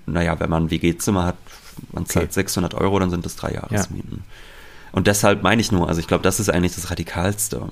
Naja, 0.05 0.39
wenn 0.39 0.49
man 0.49 0.65
ein 0.65 0.71
WG-Zimmer 0.71 1.25
hat, 1.25 1.37
man 1.91 2.05
zahlt 2.05 2.25
okay. 2.25 2.33
600 2.33 2.73
Euro, 2.73 2.99
dann 2.99 3.09
sind 3.09 3.25
das 3.25 3.35
drei 3.35 3.53
Jahresmieten. 3.53 4.17
Ja. 4.17 4.23
Und 4.91 5.08
deshalb 5.08 5.43
meine 5.43 5.62
ich 5.62 5.71
nur, 5.71 5.88
also 5.88 5.99
ich 5.99 6.08
glaube, 6.08 6.23
das 6.23 6.39
ist 6.39 6.49
eigentlich 6.49 6.75
das 6.75 6.89
Radikalste. 6.89 7.69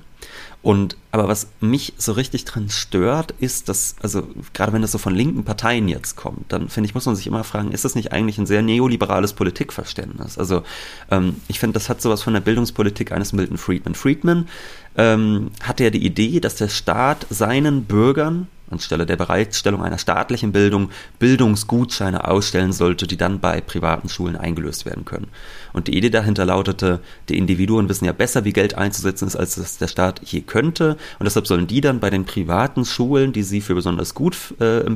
Und 0.60 0.96
aber 1.12 1.28
was 1.28 1.48
mich 1.60 1.94
so 1.98 2.12
richtig 2.12 2.44
drin 2.44 2.68
stört, 2.68 3.32
ist, 3.38 3.68
dass, 3.68 3.94
also 4.02 4.26
gerade 4.52 4.72
wenn 4.72 4.82
das 4.82 4.90
so 4.90 4.98
von 4.98 5.14
linken 5.14 5.44
Parteien 5.44 5.88
jetzt 5.88 6.16
kommt, 6.16 6.52
dann 6.52 6.68
finde 6.68 6.88
ich, 6.88 6.94
muss 6.94 7.06
man 7.06 7.14
sich 7.14 7.28
immer 7.28 7.44
fragen, 7.44 7.70
ist 7.70 7.84
das 7.84 7.94
nicht 7.94 8.12
eigentlich 8.12 8.38
ein 8.38 8.46
sehr 8.46 8.62
neoliberales 8.62 9.34
Politikverständnis? 9.34 10.36
Also 10.36 10.64
ähm, 11.10 11.36
ich 11.46 11.60
finde, 11.60 11.74
das 11.74 11.88
hat 11.88 12.02
sowas 12.02 12.22
von 12.22 12.32
der 12.32 12.40
Bildungspolitik 12.40 13.12
eines 13.12 13.32
Milton 13.32 13.56
Friedman. 13.56 13.94
Friedman 13.94 14.48
ähm, 14.96 15.50
hatte 15.62 15.84
ja 15.84 15.90
die 15.90 16.04
Idee, 16.04 16.40
dass 16.40 16.56
der 16.56 16.68
Staat 16.68 17.26
seinen 17.30 17.84
Bürgern 17.84 18.48
anstelle 18.70 19.06
der 19.06 19.16
Bereitstellung 19.16 19.82
einer 19.82 19.98
staatlichen 19.98 20.52
Bildung 20.52 20.90
Bildungsgutscheine 21.18 22.26
ausstellen 22.26 22.72
sollte, 22.72 23.06
die 23.06 23.16
dann 23.16 23.40
bei 23.40 23.60
privaten 23.60 24.08
Schulen 24.08 24.36
eingelöst 24.36 24.86
werden 24.86 25.04
können. 25.04 25.28
Und 25.72 25.88
die 25.88 25.96
Idee 25.96 26.10
dahinter 26.10 26.44
lautete, 26.44 27.00
die 27.28 27.38
Individuen 27.38 27.88
wissen 27.88 28.04
ja 28.04 28.12
besser, 28.12 28.44
wie 28.44 28.52
Geld 28.52 28.74
einzusetzen 28.74 29.26
ist, 29.26 29.36
als 29.36 29.56
es 29.56 29.78
der 29.78 29.88
Staat 29.88 30.20
je 30.24 30.40
könnte. 30.40 30.96
Und 31.18 31.24
deshalb 31.24 31.46
sollen 31.46 31.66
die 31.66 31.80
dann 31.80 32.00
bei 32.00 32.10
den 32.10 32.24
privaten 32.24 32.84
Schulen, 32.84 33.32
die 33.32 33.42
sie 33.42 33.60
für 33.60 33.74
besonders 33.74 34.14
gut 34.14 34.54
äh, 34.60 34.80
äh, 34.80 34.94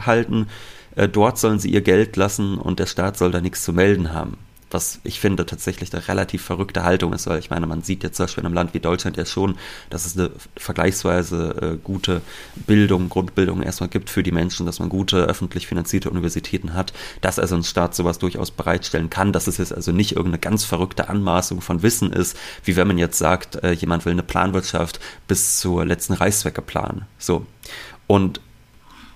halten, 0.00 0.46
äh, 0.96 1.08
dort 1.08 1.38
sollen 1.38 1.58
sie 1.58 1.70
ihr 1.70 1.82
Geld 1.82 2.16
lassen 2.16 2.58
und 2.58 2.78
der 2.78 2.86
Staat 2.86 3.16
soll 3.16 3.30
da 3.30 3.40
nichts 3.40 3.64
zu 3.64 3.72
melden 3.72 4.12
haben 4.12 4.36
was 4.70 5.00
ich 5.04 5.20
finde 5.20 5.46
tatsächlich 5.46 5.92
eine 5.92 6.06
relativ 6.08 6.42
verrückte 6.42 6.82
Haltung 6.82 7.12
ist, 7.12 7.26
weil 7.26 7.38
ich 7.38 7.50
meine, 7.50 7.66
man 7.66 7.82
sieht 7.82 8.02
jetzt 8.02 8.16
zum 8.16 8.24
Beispiel 8.24 8.42
in 8.42 8.46
einem 8.46 8.54
Land 8.54 8.74
wie 8.74 8.80
Deutschland 8.80 9.16
ja 9.16 9.24
schon, 9.24 9.56
dass 9.90 10.06
es 10.06 10.18
eine 10.18 10.30
vergleichsweise 10.56 11.56
äh, 11.60 11.76
gute 11.82 12.22
Bildung, 12.66 13.08
Grundbildung 13.08 13.62
erstmal 13.62 13.88
gibt 13.88 14.10
für 14.10 14.22
die 14.22 14.32
Menschen, 14.32 14.66
dass 14.66 14.80
man 14.80 14.88
gute 14.88 15.24
öffentlich 15.24 15.66
finanzierte 15.66 16.10
Universitäten 16.10 16.74
hat, 16.74 16.92
dass 17.20 17.38
also 17.38 17.56
ein 17.56 17.64
Staat 17.64 17.94
sowas 17.94 18.18
durchaus 18.18 18.50
bereitstellen 18.50 19.10
kann, 19.10 19.32
dass 19.32 19.46
es 19.46 19.58
jetzt 19.58 19.72
also 19.72 19.92
nicht 19.92 20.12
irgendeine 20.12 20.40
ganz 20.40 20.64
verrückte 20.64 21.08
Anmaßung 21.08 21.60
von 21.60 21.82
Wissen 21.82 22.12
ist, 22.12 22.36
wie 22.64 22.76
wenn 22.76 22.88
man 22.88 22.98
jetzt 22.98 23.18
sagt, 23.18 23.62
äh, 23.62 23.72
jemand 23.72 24.04
will 24.04 24.12
eine 24.12 24.22
Planwirtschaft 24.22 25.00
bis 25.28 25.58
zur 25.58 25.84
letzten 25.84 26.14
Reichswecke 26.14 26.62
planen. 26.62 27.06
So. 27.18 27.46
Und 28.06 28.40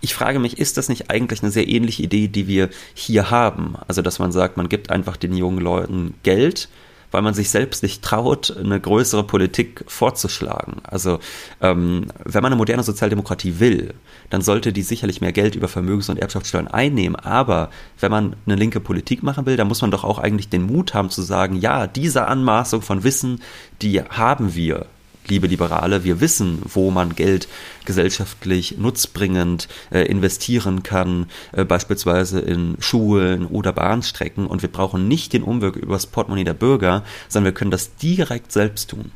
ich 0.01 0.15
frage 0.15 0.39
mich, 0.39 0.59
ist 0.59 0.77
das 0.77 0.89
nicht 0.89 1.11
eigentlich 1.11 1.43
eine 1.43 1.51
sehr 1.51 1.69
ähnliche 1.69 2.03
Idee, 2.03 2.29
die 2.29 2.47
wir 2.47 2.71
hier 2.95 3.31
haben? 3.31 3.77
Also, 3.87 4.03
dass 4.03 4.19
man 4.19 4.33
sagt, 4.33 4.57
man 4.57 4.69
gibt 4.69 4.91
einfach 4.91 5.17
den 5.17 5.37
jungen 5.37 5.61
Leuten 5.61 6.15
Geld, 6.23 6.69
weil 7.11 7.23
man 7.23 7.35
sich 7.35 7.51
selbst 7.51 7.83
nicht 7.83 8.03
traut, 8.03 8.55
eine 8.57 8.81
größere 8.81 9.25
Politik 9.25 9.85
vorzuschlagen. 9.87 10.83
Also 10.85 11.19
ähm, 11.61 12.07
wenn 12.25 12.43
man 12.43 12.53
eine 12.53 12.59
moderne 12.59 12.83
Sozialdemokratie 12.83 13.61
will, 13.61 13.95
dann 14.31 14.43
sollte 14.43 14.73
die 14.73 14.83
sicherlich 14.83 15.21
mehr 15.21 15.33
Geld 15.33 15.55
über 15.55 15.69
Vermögens- 15.69 16.11
und 16.11 16.19
Erbschaftssteuern 16.19 16.69
einnehmen. 16.69 17.17
Aber 17.17 17.71
wenn 18.01 18.11
man 18.11 18.37
eine 18.47 18.57
linke 18.57 18.81
Politik 18.81 19.23
machen 19.23 19.47
will, 19.47 19.57
dann 19.57 19.69
muss 19.69 19.81
man 19.81 19.91
doch 19.91 20.05
auch 20.05 20.19
eigentlich 20.19 20.49
den 20.49 20.63
Mut 20.63 20.95
haben 20.95 21.11
zu 21.11 21.23
sagen, 21.23 21.57
ja, 21.57 21.87
diese 21.87 22.27
Anmaßung 22.27 22.83
von 22.83 23.05
Wissen, 23.05 23.41
die 23.81 24.03
haben 24.03 24.55
wir 24.55 24.87
liebe 25.29 25.47
Liberale, 25.47 26.05
wir 26.05 26.21
wissen, 26.21 26.61
wo 26.65 26.91
man 26.91 27.15
Geld 27.15 27.49
gesellschaftlich 27.85 28.79
nutzbringend 28.79 29.69
äh, 29.91 30.03
investieren 30.03 30.83
kann, 30.83 31.27
äh, 31.53 31.65
beispielsweise 31.65 32.41
in 32.41 32.77
Schulen 32.81 33.47
oder 33.47 33.73
Bahnstrecken. 33.73 34.47
Und 34.47 34.63
wir 34.63 34.71
brauchen 34.71 35.09
nicht 35.09 35.33
den 35.33 35.43
Umweg 35.43 35.77
übers 35.77 36.07
Portemonnaie 36.07 36.45
der 36.45 36.55
Bürger, 36.55 37.05
sondern 37.29 37.53
wir 37.53 37.59
können 37.59 37.71
das 37.71 37.97
direkt 37.97 38.53
selbst 38.53 38.91
tun. 38.91 39.11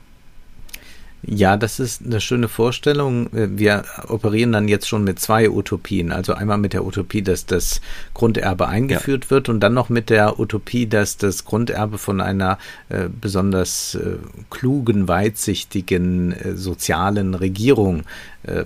Ja, 1.24 1.56
das 1.56 1.78
ist 1.78 2.04
eine 2.04 2.20
schöne 2.20 2.48
Vorstellung. 2.48 3.28
Wir 3.32 3.84
operieren 4.08 4.50
dann 4.50 4.66
jetzt 4.66 4.88
schon 4.88 5.04
mit 5.04 5.20
zwei 5.20 5.48
Utopien. 5.48 6.10
Also 6.10 6.34
einmal 6.34 6.58
mit 6.58 6.72
der 6.72 6.84
Utopie, 6.84 7.22
dass 7.22 7.46
das 7.46 7.80
Grunderbe 8.12 8.66
eingeführt 8.66 9.24
ja. 9.24 9.30
wird 9.30 9.48
und 9.48 9.60
dann 9.60 9.72
noch 9.72 9.88
mit 9.88 10.10
der 10.10 10.40
Utopie, 10.40 10.88
dass 10.88 11.18
das 11.18 11.44
Grunderbe 11.44 11.98
von 11.98 12.20
einer 12.20 12.58
äh, 12.88 13.08
besonders 13.08 13.94
äh, 13.94 14.16
klugen, 14.50 15.06
weitsichtigen 15.06 16.32
äh, 16.32 16.56
sozialen 16.56 17.34
Regierung 17.34 18.02
äh, 18.42 18.64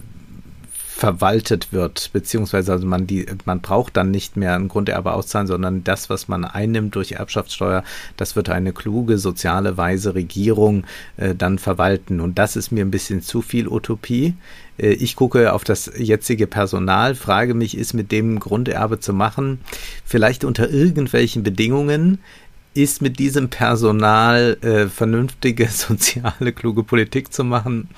verwaltet 0.96 1.74
wird, 1.74 2.08
beziehungsweise 2.14 2.72
also 2.72 2.86
man 2.86 3.06
die, 3.06 3.26
man 3.44 3.60
braucht 3.60 3.98
dann 3.98 4.10
nicht 4.10 4.38
mehr 4.38 4.54
ein 4.54 4.68
Grunderbe 4.68 5.12
auszahlen, 5.12 5.46
sondern 5.46 5.84
das, 5.84 6.08
was 6.08 6.26
man 6.26 6.46
einnimmt 6.46 6.94
durch 6.94 7.12
Erbschaftssteuer, 7.12 7.84
das 8.16 8.34
wird 8.34 8.48
eine 8.48 8.72
kluge, 8.72 9.18
soziale, 9.18 9.76
weise 9.76 10.14
Regierung 10.14 10.84
äh, 11.18 11.34
dann 11.34 11.58
verwalten. 11.58 12.18
Und 12.18 12.38
das 12.38 12.56
ist 12.56 12.72
mir 12.72 12.82
ein 12.82 12.90
bisschen 12.90 13.20
zu 13.20 13.42
viel 13.42 13.68
Utopie. 13.68 14.36
Äh, 14.78 14.92
ich 14.92 15.16
gucke 15.16 15.52
auf 15.52 15.64
das 15.64 15.92
jetzige 15.98 16.46
Personal, 16.46 17.14
frage 17.14 17.52
mich, 17.52 17.76
ist 17.76 17.92
mit 17.92 18.10
dem 18.10 18.40
Grunderbe 18.40 18.98
zu 18.98 19.12
machen, 19.12 19.60
vielleicht 20.02 20.44
unter 20.44 20.70
irgendwelchen 20.70 21.42
Bedingungen, 21.42 22.20
ist 22.72 23.02
mit 23.02 23.18
diesem 23.18 23.50
Personal 23.50 24.56
äh, 24.62 24.86
vernünftige, 24.86 25.68
soziale, 25.70 26.54
kluge 26.54 26.84
Politik 26.84 27.34
zu 27.34 27.44
machen? 27.44 27.90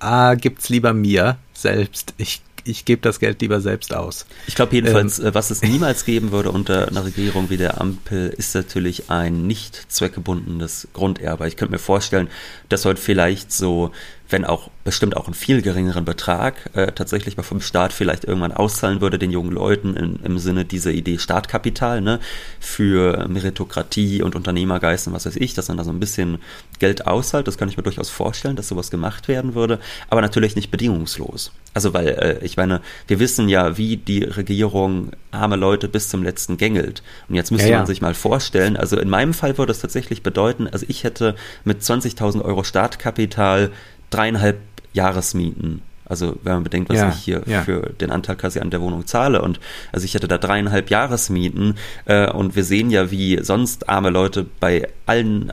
Ah, 0.00 0.34
gibt's 0.34 0.68
lieber 0.68 0.92
mir 0.92 1.38
selbst. 1.62 2.14
Ich 2.18 2.42
ich 2.64 2.84
gebe 2.84 3.02
das 3.02 3.18
Geld 3.18 3.40
lieber 3.40 3.60
selbst 3.60 3.94
aus. 3.94 4.26
Ich 4.46 4.54
glaube 4.54 4.74
jedenfalls, 4.74 5.18
ähm, 5.18 5.26
äh, 5.26 5.34
was 5.34 5.50
es 5.50 5.62
niemals 5.62 6.04
geben 6.04 6.32
würde 6.32 6.50
unter 6.50 6.88
einer 6.88 7.04
Regierung 7.04 7.50
wie 7.50 7.56
der 7.56 7.80
Ampel, 7.80 8.28
ist 8.28 8.54
natürlich 8.54 9.10
ein 9.10 9.46
nicht 9.46 9.90
zweckgebundenes 9.90 10.88
Grunderbe. 10.92 11.48
Ich 11.48 11.56
könnte 11.56 11.72
mir 11.72 11.78
vorstellen, 11.78 12.28
dass 12.68 12.84
heute 12.84 13.00
vielleicht 13.00 13.52
so 13.52 13.90
wenn 14.32 14.44
auch 14.44 14.70
bestimmt 14.84 15.16
auch 15.16 15.26
einen 15.26 15.34
viel 15.34 15.62
geringeren 15.62 16.04
Betrag 16.04 16.70
äh, 16.74 16.90
tatsächlich 16.92 17.36
vom 17.36 17.60
Staat 17.60 17.92
vielleicht 17.92 18.24
irgendwann 18.24 18.52
auszahlen 18.52 19.00
würde 19.00 19.18
den 19.18 19.30
jungen 19.30 19.52
Leuten 19.52 19.94
in, 19.96 20.16
im 20.24 20.38
Sinne 20.38 20.64
dieser 20.64 20.90
Idee 20.90 21.18
Startkapital 21.18 22.00
ne, 22.00 22.18
für 22.58 23.28
Meritokratie 23.28 24.22
und 24.22 24.34
Unternehmergeist 24.34 25.06
und 25.06 25.12
was 25.12 25.26
weiß 25.26 25.36
ich, 25.36 25.54
dass 25.54 25.68
man 25.68 25.76
da 25.76 25.84
so 25.84 25.90
ein 25.90 26.00
bisschen 26.00 26.38
Geld 26.78 27.06
auszahlt. 27.06 27.46
Das 27.46 27.58
kann 27.58 27.68
ich 27.68 27.76
mir 27.76 27.82
durchaus 27.82 28.10
vorstellen, 28.10 28.56
dass 28.56 28.68
sowas 28.68 28.90
gemacht 28.90 29.28
werden 29.28 29.54
würde, 29.54 29.78
aber 30.08 30.20
natürlich 30.20 30.56
nicht 30.56 30.70
bedingungslos. 30.70 31.52
Also 31.74 31.94
weil 31.94 32.08
äh, 32.08 32.44
ich 32.44 32.56
meine, 32.56 32.80
wir 33.06 33.20
wissen 33.20 33.48
ja, 33.48 33.76
wie 33.78 33.96
die 33.96 34.24
Regierung 34.24 35.12
arme 35.30 35.56
Leute 35.56 35.88
bis 35.88 36.08
zum 36.08 36.22
letzten 36.22 36.56
gängelt. 36.56 37.02
Und 37.28 37.34
jetzt 37.34 37.50
müsste 37.50 37.68
ja, 37.68 37.72
ja. 37.72 37.78
man 37.78 37.86
sich 37.86 38.02
mal 38.02 38.14
vorstellen, 38.14 38.76
also 38.76 38.98
in 38.98 39.08
meinem 39.08 39.34
Fall 39.34 39.58
würde 39.58 39.72
es 39.72 39.80
tatsächlich 39.80 40.22
bedeuten, 40.22 40.68
also 40.68 40.86
ich 40.88 41.04
hätte 41.04 41.34
mit 41.64 41.82
20.000 41.82 42.42
Euro 42.42 42.64
Startkapital 42.64 43.70
dreieinhalb 44.12 44.58
Jahresmieten. 44.92 45.82
Also 46.04 46.36
wenn 46.42 46.54
man 46.54 46.64
bedenkt, 46.64 46.90
was 46.90 46.98
ja, 46.98 47.08
ich 47.08 47.16
hier 47.16 47.42
ja. 47.46 47.62
für 47.62 47.94
den 48.00 48.10
Anteil 48.10 48.36
quasi 48.36 48.60
an 48.60 48.70
der 48.70 48.80
Wohnung 48.82 49.06
zahle. 49.06 49.40
Und 49.40 49.60
also 49.92 50.04
ich 50.04 50.14
hätte 50.14 50.28
da 50.28 50.36
dreieinhalb 50.36 50.90
Jahresmieten 50.90 51.76
äh, 52.04 52.30
und 52.30 52.54
wir 52.54 52.64
sehen 52.64 52.90
ja, 52.90 53.10
wie 53.10 53.42
sonst 53.42 53.88
arme 53.88 54.10
Leute 54.10 54.44
bei 54.60 54.88
allen 55.06 55.52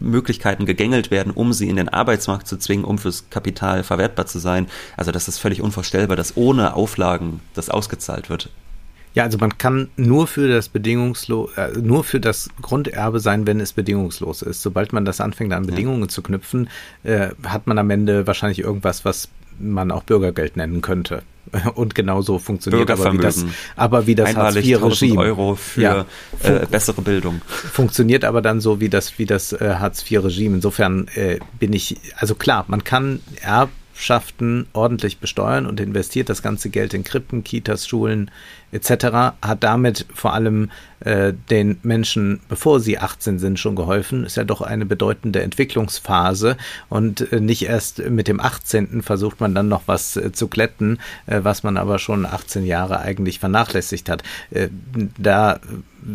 Möglichkeiten 0.00 0.66
gegängelt 0.66 1.10
werden, 1.10 1.32
um 1.32 1.52
sie 1.52 1.68
in 1.68 1.76
den 1.76 1.88
Arbeitsmarkt 1.88 2.46
zu 2.46 2.56
zwingen, 2.58 2.84
um 2.84 2.98
fürs 2.98 3.30
Kapital 3.30 3.82
verwertbar 3.82 4.26
zu 4.26 4.38
sein. 4.38 4.66
Also 4.96 5.10
das 5.10 5.28
ist 5.28 5.38
völlig 5.38 5.62
unvorstellbar, 5.62 6.16
dass 6.16 6.36
ohne 6.36 6.74
Auflagen 6.74 7.40
das 7.54 7.70
ausgezahlt 7.70 8.30
wird. 8.30 8.50
Ja, 9.14 9.24
also 9.24 9.38
man 9.38 9.58
kann 9.58 9.88
nur 9.96 10.26
für 10.26 10.48
das 10.48 10.68
bedingungslos, 10.68 11.56
äh, 11.56 11.78
nur 11.80 12.04
für 12.04 12.20
das 12.20 12.50
Grunderbe 12.62 13.20
sein, 13.20 13.46
wenn 13.46 13.60
es 13.60 13.72
bedingungslos 13.72 14.42
ist. 14.42 14.62
Sobald 14.62 14.92
man 14.92 15.04
das 15.04 15.20
anfängt, 15.20 15.52
an 15.52 15.66
Bedingungen 15.66 16.02
ja. 16.02 16.08
zu 16.08 16.22
knüpfen, 16.22 16.68
äh, 17.02 17.28
hat 17.44 17.66
man 17.66 17.78
am 17.78 17.90
Ende 17.90 18.26
wahrscheinlich 18.26 18.60
irgendwas, 18.60 19.04
was 19.04 19.28
man 19.58 19.90
auch 19.90 20.02
Bürgergeld 20.04 20.56
nennen 20.56 20.82
könnte. 20.82 21.22
Und 21.74 21.94
genau 21.94 22.22
so 22.22 22.38
funktioniert 22.38 22.90
aber 22.90 23.12
wie 23.12 23.18
das, 23.18 23.44
aber 23.76 24.06
wie 24.06 24.14
das 24.14 24.36
Hartz-IV-Regime. 24.36 25.18
Euro 25.18 25.54
für 25.54 25.80
ja, 25.80 26.06
äh, 26.42 26.66
bessere 26.66 27.02
Bildung. 27.02 27.40
Funktioniert 27.46 28.24
aber 28.24 28.42
dann 28.42 28.60
so 28.60 28.80
wie 28.80 28.88
das, 28.88 29.18
wie 29.18 29.26
das 29.26 29.52
äh, 29.52 29.76
Hartz-IV-Regime. 29.78 30.56
Insofern 30.56 31.08
äh, 31.14 31.38
bin 31.58 31.72
ich, 31.72 31.96
also 32.16 32.34
klar, 32.34 32.64
man 32.68 32.84
kann 32.84 33.20
Erbschaften 33.40 34.66
ordentlich 34.72 35.18
besteuern 35.18 35.66
und 35.66 35.80
investiert 35.80 36.28
das 36.28 36.42
ganze 36.42 36.70
Geld 36.70 36.94
in 36.94 37.04
Krippen, 37.04 37.44
Kitas, 37.44 37.86
Schulen, 37.86 38.30
etc., 38.72 39.36
hat 39.42 39.62
damit 39.62 40.06
vor 40.14 40.34
allem 40.34 40.70
äh, 41.00 41.32
den 41.50 41.78
Menschen, 41.82 42.40
bevor 42.48 42.80
sie 42.80 42.98
18 42.98 43.38
sind, 43.38 43.58
schon 43.58 43.76
geholfen. 43.76 44.24
Ist 44.24 44.36
ja 44.36 44.44
doch 44.44 44.60
eine 44.60 44.84
bedeutende 44.84 45.42
Entwicklungsphase 45.42 46.56
und 46.88 47.32
äh, 47.32 47.40
nicht 47.40 47.62
erst 47.62 47.98
mit 48.08 48.28
dem 48.28 48.40
18. 48.40 49.02
versucht 49.02 49.40
man 49.40 49.54
dann 49.54 49.68
noch 49.68 49.82
was 49.86 50.16
äh, 50.16 50.32
zu 50.32 50.48
kletten, 50.48 50.98
äh, 51.26 51.40
was 51.42 51.62
man 51.62 51.76
aber 51.76 51.98
schon 51.98 52.26
18 52.26 52.66
Jahre 52.66 52.98
eigentlich 53.00 53.38
vernachlässigt 53.38 54.08
hat. 54.08 54.22
Äh, 54.50 54.68
da 55.16 55.60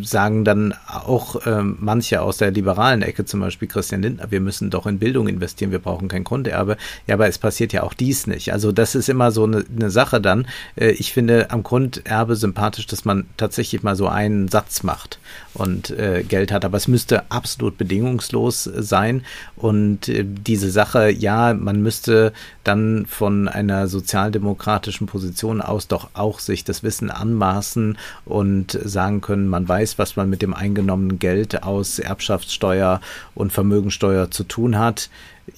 sagen 0.02 0.46
dann 0.46 0.74
auch 0.88 1.46
äh, 1.46 1.62
manche 1.62 2.22
aus 2.22 2.38
der 2.38 2.52
liberalen 2.52 3.02
Ecke, 3.02 3.26
zum 3.26 3.42
Beispiel 3.42 3.68
Christian 3.68 4.02
Lindner, 4.02 4.32
wir 4.32 4.40
müssen 4.40 4.70
doch 4.70 4.88
in 4.88 5.00
Bildung 5.00 5.28
investieren, 5.28 5.72
wir 5.72 5.80
brauchen 5.80 6.08
kein 6.08 6.24
Grunderbe. 6.24 6.78
Ja, 7.06 7.16
aber 7.16 7.28
es 7.28 7.38
passiert 7.38 7.74
ja 7.74 7.84
auch 7.84 7.94
dies 7.94 8.28
nicht. 8.28 8.54
Also 8.54 8.72
das 8.72 8.96
ist 8.96 9.10
immer 9.10 9.32
so 9.32 9.44
eine, 9.44 9.64
eine 9.76 9.90
Sache 9.90 10.22
dann. 10.22 10.48
Äh, 10.76 10.92
ich 10.92 11.14
finde 11.14 11.52
am 11.52 11.64
Grunderbe 11.64 12.36
sympathisch, 12.44 12.86
dass 12.86 13.06
man 13.06 13.26
tatsächlich 13.38 13.82
mal 13.82 13.96
so 13.96 14.08
einen 14.08 14.50
Satz 14.50 14.84
macht 14.84 15.18
und 15.54 15.90
äh, 15.90 16.24
Geld 16.24 16.52
hat. 16.52 16.66
Aber 16.66 16.78
es 16.78 16.88
müsste 16.88 17.32
absolut 17.32 17.78
bedingungslos 17.78 18.64
sein. 18.64 19.24
Und 19.56 20.10
äh, 20.10 20.26
diese 20.26 20.70
Sache, 20.70 21.10
ja, 21.10 21.54
man 21.54 21.82
müsste 21.82 22.34
dann 22.64 23.06
von 23.08 23.48
einer 23.48 23.88
sozialdemokratischen 23.88 25.08
Position 25.08 25.62
aus 25.62 25.88
doch 25.88 26.10
auch 26.14 26.40
sich 26.40 26.64
das 26.64 26.84
Wissen 26.84 27.10
anmaßen 27.10 27.98
und 28.26 28.78
sagen 28.84 29.22
können, 29.22 29.48
man 29.48 29.68
weiß, 29.68 29.98
was 29.98 30.16
man 30.16 30.30
mit 30.30 30.42
dem 30.42 30.54
eingenommenen 30.54 31.20
Geld 31.20 31.64
aus 31.64 31.98
Erbschaftssteuer 31.98 33.02
und 33.34 33.54
Vermögensteuer 33.54 34.30
zu 34.30 34.44
tun 34.44 34.78
hat. 34.78 35.10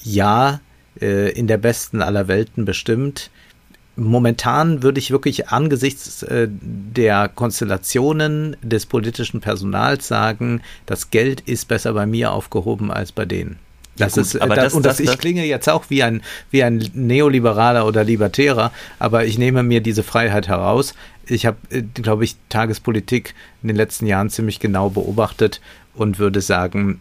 Ja, 0.03 0.59
äh, 1.01 1.31
in 1.31 1.47
der 1.47 1.57
besten 1.57 2.01
aller 2.01 2.27
Welten 2.27 2.65
bestimmt 2.65 3.31
momentan 3.95 4.83
würde 4.83 4.99
ich 4.99 5.11
wirklich 5.11 5.49
angesichts 5.49 6.23
äh, 6.23 6.47
der 6.49 7.29
Konstellationen 7.29 8.57
des 8.61 8.85
politischen 8.85 9.41
Personals 9.41 10.07
sagen, 10.07 10.61
das 10.85 11.09
Geld 11.09 11.41
ist 11.41 11.67
besser 11.67 11.93
bei 11.93 12.05
mir 12.05 12.31
aufgehoben 12.31 12.91
als 12.91 13.11
bei 13.11 13.25
denen. 13.25 13.57
Das 13.97 14.15
ja, 14.15 14.21
gut, 14.21 14.33
ist, 14.33 14.41
aber 14.41 14.55
das, 14.55 14.73
und 14.73 14.85
das, 14.85 14.97
das, 14.97 15.07
ich 15.07 15.17
klinge 15.17 15.45
jetzt 15.45 15.69
auch 15.69 15.85
wie 15.89 16.03
ein, 16.03 16.21
wie 16.51 16.63
ein 16.63 16.89
Neoliberaler 16.93 17.85
oder 17.85 18.03
Libertärer, 18.03 18.71
aber 18.99 19.25
ich 19.25 19.37
nehme 19.37 19.63
mir 19.63 19.79
diese 19.79 20.03
Freiheit 20.03 20.49
heraus. 20.49 20.93
Ich 21.27 21.45
habe, 21.45 21.57
äh, 21.69 21.81
glaube 21.81 22.25
ich, 22.25 22.35
Tagespolitik 22.49 23.33
in 23.61 23.69
den 23.69 23.77
letzten 23.77 24.05
Jahren 24.05 24.29
ziemlich 24.29 24.59
genau 24.59 24.89
beobachtet 24.89 25.61
und 25.93 26.19
würde 26.19 26.41
sagen, 26.41 26.99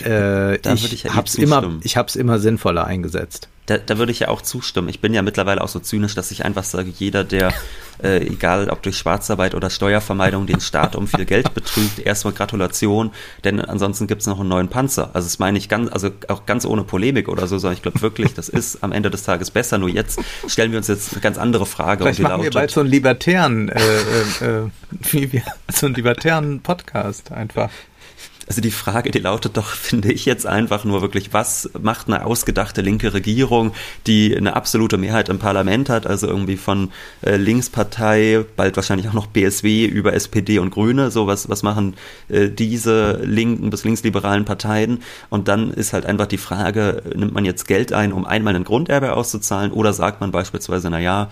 äh, 0.00 0.56
ich, 0.56 0.92
ich 0.92 1.14
habe 1.14 1.26
es 1.26 1.34
immer, 1.34 1.78
ich 1.82 1.96
habe 1.96 2.08
es 2.08 2.16
immer 2.16 2.38
sinnvoller 2.38 2.86
eingesetzt. 2.86 3.48
Da, 3.66 3.78
da 3.78 3.96
würde 3.96 4.10
ich 4.10 4.20
ja 4.20 4.28
auch 4.28 4.42
zustimmen. 4.42 4.88
Ich 4.88 5.00
bin 5.00 5.14
ja 5.14 5.22
mittlerweile 5.22 5.60
auch 5.60 5.68
so 5.68 5.78
zynisch, 5.78 6.16
dass 6.16 6.32
ich 6.32 6.44
einfach 6.44 6.64
sage, 6.64 6.90
jeder, 6.98 7.22
der, 7.22 7.52
äh, 8.02 8.18
egal 8.26 8.68
ob 8.70 8.82
durch 8.82 8.96
Schwarzarbeit 8.96 9.54
oder 9.54 9.70
Steuervermeidung, 9.70 10.48
den 10.48 10.60
Staat 10.60 10.96
um 10.96 11.06
viel 11.06 11.24
Geld 11.24 11.54
betrügt, 11.54 12.00
erstmal 12.00 12.34
Gratulation, 12.34 13.12
denn 13.44 13.60
ansonsten 13.60 14.08
gibt 14.08 14.22
es 14.22 14.26
noch 14.26 14.40
einen 14.40 14.48
neuen 14.48 14.66
Panzer. 14.66 15.10
Also 15.12 15.26
das 15.26 15.38
meine 15.38 15.58
ich 15.58 15.68
ganz, 15.68 15.92
also 15.92 16.10
auch 16.26 16.44
ganz 16.44 16.64
ohne 16.64 16.82
Polemik 16.82 17.28
oder 17.28 17.46
so, 17.46 17.58
sondern 17.58 17.76
ich 17.76 17.82
glaube 17.82 18.02
wirklich, 18.02 18.34
das 18.34 18.48
ist 18.48 18.82
am 18.82 18.90
Ende 18.90 19.10
des 19.10 19.22
Tages 19.22 19.52
besser. 19.52 19.78
Nur 19.78 19.90
jetzt 19.90 20.18
stellen 20.48 20.72
wir 20.72 20.78
uns 20.78 20.88
jetzt 20.88 21.12
eine 21.12 21.20
ganz 21.20 21.38
andere 21.38 21.64
Frage. 21.64 22.02
Vielleicht 22.02 22.18
und 22.18 22.24
machen 22.24 22.42
wir 22.42 22.50
bald 22.50 22.72
so 22.72 22.80
einen 22.80 22.88
libertären, 22.88 23.68
äh, 23.68 23.80
äh, 23.80 24.64
äh 24.64 24.70
wie 25.12 25.32
wir, 25.32 25.44
so 25.72 25.86
einen 25.86 25.94
libertären 25.94 26.60
Podcast 26.62 27.30
einfach. 27.30 27.70
Also 28.46 28.60
die 28.60 28.70
Frage, 28.70 29.10
die 29.10 29.18
lautet 29.18 29.56
doch, 29.56 29.66
finde 29.70 30.12
ich 30.12 30.24
jetzt 30.24 30.46
einfach 30.46 30.84
nur 30.84 31.02
wirklich, 31.02 31.32
was 31.32 31.70
macht 31.80 32.08
eine 32.08 32.24
ausgedachte 32.24 32.80
linke 32.80 33.14
Regierung, 33.14 33.72
die 34.06 34.36
eine 34.36 34.56
absolute 34.56 34.98
Mehrheit 34.98 35.28
im 35.28 35.38
Parlament 35.38 35.88
hat, 35.88 36.06
also 36.06 36.26
irgendwie 36.26 36.56
von 36.56 36.90
äh, 37.22 37.36
Linkspartei, 37.36 38.44
bald 38.56 38.76
wahrscheinlich 38.76 39.08
auch 39.08 39.12
noch 39.12 39.26
BSW 39.26 39.84
über 39.86 40.14
SPD 40.14 40.58
und 40.58 40.70
Grüne, 40.70 41.10
so 41.10 41.26
was, 41.26 41.48
was 41.48 41.62
machen 41.62 41.94
äh, 42.28 42.48
diese 42.48 43.20
linken 43.22 43.70
bis 43.70 43.84
linksliberalen 43.84 44.44
Parteien? 44.44 45.02
Und 45.30 45.48
dann 45.48 45.72
ist 45.72 45.92
halt 45.92 46.06
einfach 46.06 46.26
die 46.26 46.38
Frage, 46.38 47.02
nimmt 47.14 47.32
man 47.32 47.44
jetzt 47.44 47.66
Geld 47.66 47.92
ein, 47.92 48.12
um 48.12 48.24
einmal 48.24 48.56
ein 48.56 48.64
Grunderbe 48.64 49.14
auszuzahlen 49.14 49.72
oder 49.72 49.92
sagt 49.92 50.20
man 50.20 50.32
beispielsweise, 50.32 50.90
na 50.90 50.98
ja, 50.98 51.28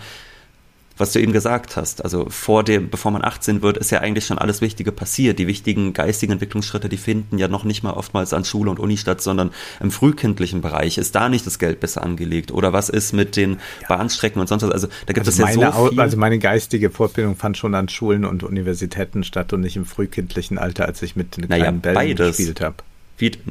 was 0.97 1.13
du 1.13 1.19
eben 1.19 1.31
gesagt 1.31 1.77
hast. 1.77 2.03
Also 2.03 2.27
vor 2.29 2.63
dem, 2.63 2.89
bevor 2.89 3.11
man 3.11 3.23
18 3.23 3.61
wird, 3.61 3.77
ist 3.77 3.91
ja 3.91 3.99
eigentlich 3.99 4.25
schon 4.25 4.37
alles 4.37 4.61
Wichtige 4.61 4.91
passiert. 4.91 5.39
Die 5.39 5.47
wichtigen 5.47 5.93
geistigen 5.93 6.33
Entwicklungsschritte, 6.33 6.89
die 6.89 6.97
finden 6.97 7.37
ja 7.37 7.47
noch 7.47 7.63
nicht 7.63 7.83
mal 7.83 7.91
oftmals 7.91 8.33
an 8.33 8.45
Schule 8.45 8.69
und 8.69 8.79
Uni 8.79 8.97
statt, 8.97 9.21
sondern 9.21 9.51
im 9.79 9.91
frühkindlichen 9.91 10.61
Bereich. 10.61 10.97
Ist 10.97 11.15
da 11.15 11.29
nicht 11.29 11.45
das 11.45 11.59
Geld 11.59 11.79
besser 11.79 12.03
angelegt? 12.03 12.51
Oder 12.51 12.73
was 12.73 12.89
ist 12.89 13.13
mit 13.13 13.35
den 13.35 13.59
ja. 13.81 13.87
Bahnstrecken 13.87 14.39
und 14.39 14.47
sonst 14.47 14.63
was? 14.63 14.71
Also 14.71 14.87
da 15.05 15.13
gibt 15.13 15.27
also 15.27 15.43
es 15.43 15.55
ja 15.55 15.71
so 15.71 15.89
viel. 15.89 15.99
Also 15.99 16.17
meine 16.17 16.39
geistige 16.39 16.89
Fortbildung 16.89 17.35
fand 17.35 17.57
schon 17.57 17.75
an 17.75 17.89
Schulen 17.89 18.25
und 18.25 18.43
Universitäten 18.43 19.23
statt 19.23 19.53
und 19.53 19.61
nicht 19.61 19.75
im 19.75 19.85
frühkindlichen 19.85 20.57
Alter, 20.57 20.85
als 20.85 21.01
ich 21.01 21.15
mit 21.15 21.37
den 21.37 21.47
kleinen 21.47 21.61
naja, 21.61 21.71
Bällen 21.71 21.95
beides. 21.95 22.37
gespielt 22.37 22.61
habe. 22.61 22.75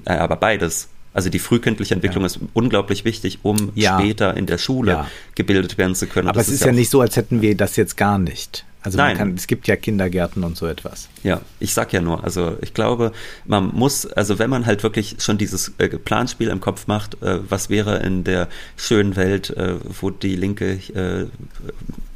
Aber 0.05 0.37
beides. 0.37 0.89
Also 1.13 1.29
die 1.29 1.41
frühkindliche 1.41 1.95
Entwicklung 1.95 2.23
ja. 2.23 2.27
ist 2.27 2.39
unglaublich 2.55 3.05
wichtig, 3.05 3.41
um 3.43 3.73
ja. 3.75 3.99
später 3.99 4.37
in 4.37 4.47
der 4.47 4.59
Schule 4.59 4.93
ja. 4.93 5.11
gebildet 5.35 5.77
werden 5.77 5.95
zu 5.95 6.07
können. 6.07 6.29
Aber 6.29 6.41
es 6.41 6.49
ist 6.49 6.65
ja, 6.65 6.73
nicht 6.73 6.91
so, 6.91 7.01
als 7.01 7.17
hätten 7.17 7.43
wir 7.43 7.57
das 7.57 7.77
jetzt 7.77 7.97
gar 7.97 8.19
nicht. 8.19 8.65
Also 8.83 8.97
Nein. 8.97 9.17
Kann, 9.17 9.35
es 9.35 9.47
gibt 9.47 9.67
ja 9.67 9.77
Kindergärten 9.77 10.43
und 10.43 10.57
so 10.57 10.67
etwas. 10.67 11.09
Ja, 11.23 11.43
ich 11.59 11.75
sag 11.75 11.93
ja 11.93 12.01
nur, 12.01 12.25
also 12.25 12.57
ich 12.63 12.73
glaube, 12.73 13.13
man 13.45 13.75
muss, 13.75 14.07
also 14.07 14.39
wenn 14.39 14.49
man 14.49 14.65
halt 14.65 14.83
wirklich 14.83 15.17
schon 15.19 15.37
dieses 15.37 15.75
äh, 15.77 15.89
Planspiel 15.89 16.49
im 16.49 16.61
Kopf 16.61 16.87
macht, 16.87 17.23
äh, 17.23 17.41
was 17.47 17.69
wäre 17.69 17.99
in 17.99 18.25
der 18.25 18.49
schönen 18.77 19.17
Welt, 19.17 19.51
äh, 19.51 19.75
wo 20.01 20.09
die 20.09 20.35
Linke 20.35 20.79
äh, 20.95 21.27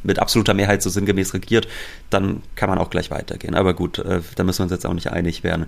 mit 0.04 0.18
absoluter 0.18 0.54
Mehrheit 0.54 0.82
so 0.82 0.90
sinngemäß 0.90 1.34
regiert, 1.34 1.66
dann 2.10 2.42
kann 2.54 2.68
man 2.68 2.78
auch 2.78 2.90
gleich 2.90 3.10
weitergehen. 3.10 3.54
Aber 3.54 3.74
gut, 3.74 3.98
äh, 3.98 4.20
da 4.36 4.44
müssen 4.44 4.60
wir 4.60 4.64
uns 4.64 4.72
jetzt 4.72 4.86
auch 4.86 4.94
nicht 4.94 5.10
einig 5.10 5.42
werden. 5.42 5.66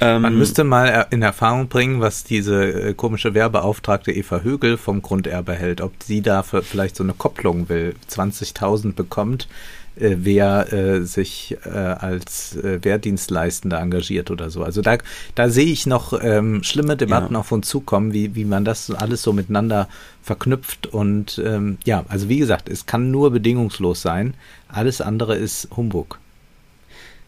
Ähm, 0.00 0.22
man 0.22 0.36
müsste 0.36 0.64
mal 0.64 1.06
in 1.10 1.22
Erfahrung 1.22 1.68
bringen, 1.68 2.00
was 2.00 2.24
diese 2.24 2.64
äh, 2.64 2.94
komische 2.94 3.34
Werbeauftragte 3.34 4.10
Eva 4.12 4.40
Högel 4.40 4.76
vom 4.76 5.02
Grunderbe 5.02 5.54
hält, 5.54 5.80
ob 5.80 5.92
sie 6.02 6.22
da 6.22 6.42
vielleicht 6.42 6.96
so 6.96 7.04
eine 7.04 7.12
Kopplung 7.12 7.68
will, 7.68 7.94
20.000 8.10 8.94
bekommt 8.94 9.48
äh, 9.96 10.16
wer 10.18 10.72
äh, 10.72 11.02
sich 11.02 11.56
äh, 11.64 11.68
als 11.68 12.56
äh, 12.56 12.82
Wehrdienstleistender 12.82 13.78
engagiert 13.78 14.30
oder 14.30 14.50
so. 14.50 14.64
Also 14.64 14.82
da, 14.82 14.98
da 15.34 15.48
sehe 15.48 15.66
ich 15.66 15.86
noch 15.86 16.12
ähm, 16.20 16.62
schlimme 16.62 16.96
Debatten 16.96 17.34
ja. 17.34 17.40
auf 17.40 17.52
uns 17.52 17.68
zukommen, 17.68 18.12
wie, 18.12 18.34
wie 18.34 18.44
man 18.44 18.64
das 18.64 18.90
alles 18.90 19.22
so 19.22 19.32
miteinander 19.32 19.88
verknüpft. 20.22 20.88
Und 20.88 21.40
ähm, 21.44 21.78
ja, 21.84 22.04
also 22.08 22.28
wie 22.28 22.38
gesagt, 22.38 22.68
es 22.68 22.86
kann 22.86 23.10
nur 23.10 23.30
bedingungslos 23.30 24.02
sein. 24.02 24.34
Alles 24.68 25.00
andere 25.00 25.36
ist 25.36 25.68
Humbug. 25.76 26.18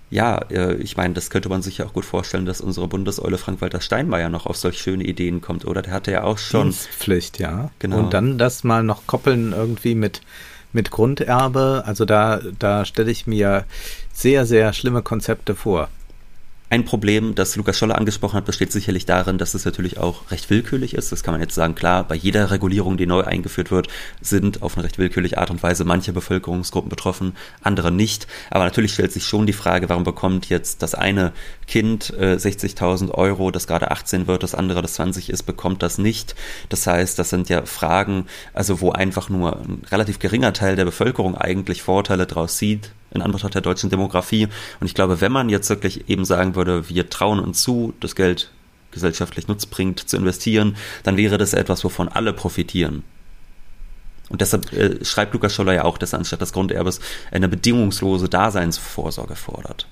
Ja, 0.08 0.38
äh, 0.50 0.74
ich 0.74 0.96
meine, 0.96 1.14
das 1.14 1.30
könnte 1.30 1.48
man 1.48 1.62
sich 1.62 1.78
ja 1.78 1.86
auch 1.86 1.92
gut 1.92 2.04
vorstellen, 2.04 2.46
dass 2.46 2.60
unsere 2.60 2.86
Bundeseule 2.86 3.38
Frank-Walter 3.38 3.80
Steinmeier 3.80 4.28
noch 4.28 4.46
auf 4.46 4.56
solch 4.56 4.78
schöne 4.78 5.04
Ideen 5.04 5.40
kommt, 5.40 5.64
oder? 5.64 5.82
Der 5.82 5.92
hatte 5.92 6.12
ja 6.12 6.22
auch 6.22 6.38
schon. 6.38 6.68
Dienstpflicht, 6.68 7.38
ja. 7.40 7.70
Genau. 7.80 7.98
Und 7.98 8.14
dann 8.14 8.38
das 8.38 8.62
mal 8.62 8.82
noch 8.82 9.06
koppeln 9.06 9.52
irgendwie 9.52 9.94
mit 9.94 10.20
mit 10.76 10.92
Grunderbe. 10.92 11.82
Also 11.84 12.04
da, 12.04 12.38
da 12.60 12.84
stelle 12.84 13.10
ich 13.10 13.26
mir 13.26 13.64
sehr, 14.12 14.46
sehr 14.46 14.72
schlimme 14.72 15.02
Konzepte 15.02 15.56
vor. 15.56 15.88
Ein 16.68 16.84
Problem, 16.84 17.36
das 17.36 17.54
Lukas 17.54 17.78
Scholler 17.78 17.96
angesprochen 17.96 18.34
hat, 18.34 18.44
besteht 18.44 18.72
sicherlich 18.72 19.06
darin, 19.06 19.38
dass 19.38 19.54
es 19.54 19.64
natürlich 19.64 19.98
auch 19.98 20.32
recht 20.32 20.50
willkürlich 20.50 20.94
ist. 20.94 21.12
Das 21.12 21.22
kann 21.22 21.32
man 21.32 21.40
jetzt 21.40 21.54
sagen, 21.54 21.76
klar, 21.76 22.02
bei 22.02 22.16
jeder 22.16 22.50
Regulierung, 22.50 22.96
die 22.96 23.06
neu 23.06 23.22
eingeführt 23.22 23.70
wird, 23.70 23.86
sind 24.20 24.62
auf 24.62 24.76
eine 24.76 24.82
recht 24.82 24.98
willkürliche 24.98 25.38
Art 25.38 25.50
und 25.50 25.62
Weise 25.62 25.84
manche 25.84 26.12
Bevölkerungsgruppen 26.12 26.88
betroffen, 26.88 27.36
andere 27.62 27.92
nicht. 27.92 28.26
Aber 28.50 28.64
natürlich 28.64 28.94
stellt 28.94 29.12
sich 29.12 29.24
schon 29.24 29.46
die 29.46 29.52
Frage, 29.52 29.88
warum 29.88 30.02
bekommt 30.02 30.48
jetzt 30.48 30.82
das 30.82 30.96
eine 30.96 31.32
Kind 31.68 32.12
äh, 32.18 32.34
60.000 32.34 33.12
Euro, 33.12 33.52
das 33.52 33.68
gerade 33.68 33.92
18 33.92 34.26
wird, 34.26 34.42
das 34.42 34.56
andere 34.56 34.82
das 34.82 34.94
20 34.94 35.30
ist, 35.30 35.44
bekommt 35.44 35.84
das 35.84 35.98
nicht. 35.98 36.34
Das 36.68 36.84
heißt, 36.88 37.16
das 37.16 37.30
sind 37.30 37.48
ja 37.48 37.64
Fragen, 37.64 38.26
also 38.54 38.80
wo 38.80 38.90
einfach 38.90 39.28
nur 39.28 39.60
ein 39.60 39.82
relativ 39.92 40.18
geringer 40.18 40.52
Teil 40.52 40.74
der 40.74 40.84
Bevölkerung 40.84 41.36
eigentlich 41.36 41.82
Vorteile 41.82 42.26
draus 42.26 42.58
sieht, 42.58 42.90
in 43.16 43.22
Anbetracht 43.22 43.54
der 43.54 43.62
deutschen 43.62 43.90
Demografie. 43.90 44.48
Und 44.80 44.86
ich 44.86 44.94
glaube, 44.94 45.20
wenn 45.20 45.32
man 45.32 45.48
jetzt 45.48 45.68
wirklich 45.68 46.08
eben 46.08 46.24
sagen 46.24 46.54
würde, 46.54 46.88
wir 46.88 47.10
trauen 47.10 47.40
uns 47.40 47.62
zu, 47.62 47.94
das 48.00 48.14
Geld 48.14 48.50
gesellschaftlich 48.92 49.48
nutzbringend 49.48 50.08
zu 50.08 50.16
investieren, 50.16 50.76
dann 51.02 51.16
wäre 51.16 51.36
das 51.38 51.52
etwas, 51.52 51.84
wovon 51.84 52.08
alle 52.08 52.32
profitieren. 52.32 53.02
Und 54.28 54.40
deshalb 54.40 54.72
äh, 54.72 55.04
schreibt 55.04 55.34
Lukas 55.34 55.54
Scholler 55.54 55.74
ja 55.74 55.84
auch, 55.84 55.98
dass 55.98 56.12
er 56.12 56.18
anstatt 56.18 56.40
des 56.40 56.52
Grunderbes 56.52 57.00
eine 57.30 57.48
bedingungslose 57.48 58.28
Daseinsvorsorge 58.28 59.36
fordert 59.36 59.86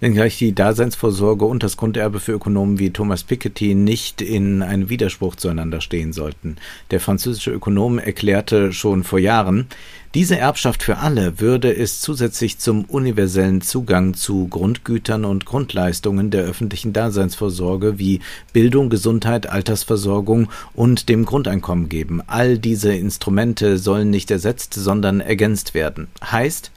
wenngleich 0.00 0.38
die 0.38 0.54
Daseinsvorsorge 0.54 1.44
und 1.44 1.62
das 1.62 1.76
Grunderbe 1.76 2.20
für 2.20 2.32
Ökonomen 2.32 2.78
wie 2.78 2.90
Thomas 2.90 3.22
Piketty 3.22 3.74
nicht 3.74 4.22
in 4.22 4.62
einem 4.62 4.88
Widerspruch 4.88 5.36
zueinander 5.36 5.80
stehen 5.80 6.12
sollten. 6.12 6.56
Der 6.90 7.00
französische 7.00 7.52
Ökonom 7.52 7.98
erklärte 7.98 8.72
schon 8.72 9.04
vor 9.04 9.18
Jahren, 9.18 9.66
diese 10.12 10.36
Erbschaft 10.36 10.82
für 10.82 10.98
alle 10.98 11.38
würde 11.38 11.72
es 11.72 12.00
zusätzlich 12.00 12.58
zum 12.58 12.84
universellen 12.84 13.60
Zugang 13.60 14.14
zu 14.14 14.48
Grundgütern 14.48 15.24
und 15.24 15.46
Grundleistungen 15.46 16.32
der 16.32 16.42
öffentlichen 16.42 16.92
Daseinsvorsorge 16.92 18.00
wie 18.00 18.18
Bildung, 18.52 18.90
Gesundheit, 18.90 19.48
Altersversorgung 19.48 20.50
und 20.74 21.08
dem 21.08 21.24
Grundeinkommen 21.24 21.88
geben. 21.88 22.22
All 22.26 22.58
diese 22.58 22.92
Instrumente 22.92 23.78
sollen 23.78 24.10
nicht 24.10 24.32
ersetzt, 24.32 24.74
sondern 24.74 25.20
ergänzt 25.20 25.74
werden. 25.74 26.08
Heißt, 26.28 26.72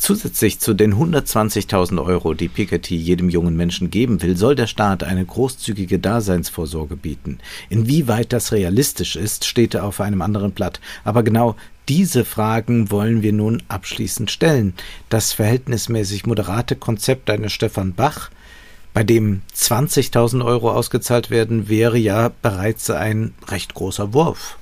Zusätzlich 0.00 0.58
zu 0.60 0.72
den 0.72 0.94
120.000 0.94 2.02
Euro, 2.02 2.32
die 2.32 2.48
Piketty 2.48 2.96
jedem 2.96 3.28
jungen 3.28 3.54
Menschen 3.54 3.90
geben 3.90 4.22
will, 4.22 4.34
soll 4.34 4.54
der 4.54 4.66
Staat 4.66 5.04
eine 5.04 5.26
großzügige 5.26 5.98
Daseinsvorsorge 5.98 6.96
bieten. 6.96 7.38
Inwieweit 7.68 8.32
das 8.32 8.50
realistisch 8.50 9.16
ist, 9.16 9.44
steht 9.44 9.76
auf 9.76 10.00
einem 10.00 10.22
anderen 10.22 10.52
Blatt. 10.52 10.80
Aber 11.04 11.22
genau 11.22 11.54
diese 11.86 12.24
Fragen 12.24 12.90
wollen 12.90 13.20
wir 13.20 13.34
nun 13.34 13.62
abschließend 13.68 14.30
stellen. 14.30 14.72
Das 15.10 15.34
verhältnismäßig 15.34 16.24
moderate 16.24 16.76
Konzept 16.76 17.28
eines 17.28 17.52
Stefan 17.52 17.92
Bach, 17.92 18.30
bei 18.94 19.04
dem 19.04 19.42
20.000 19.54 20.42
Euro 20.42 20.72
ausgezahlt 20.72 21.28
werden, 21.28 21.68
wäre 21.68 21.98
ja 21.98 22.30
bereits 22.40 22.88
ein 22.88 23.34
recht 23.48 23.74
großer 23.74 24.14
Wurf. 24.14 24.56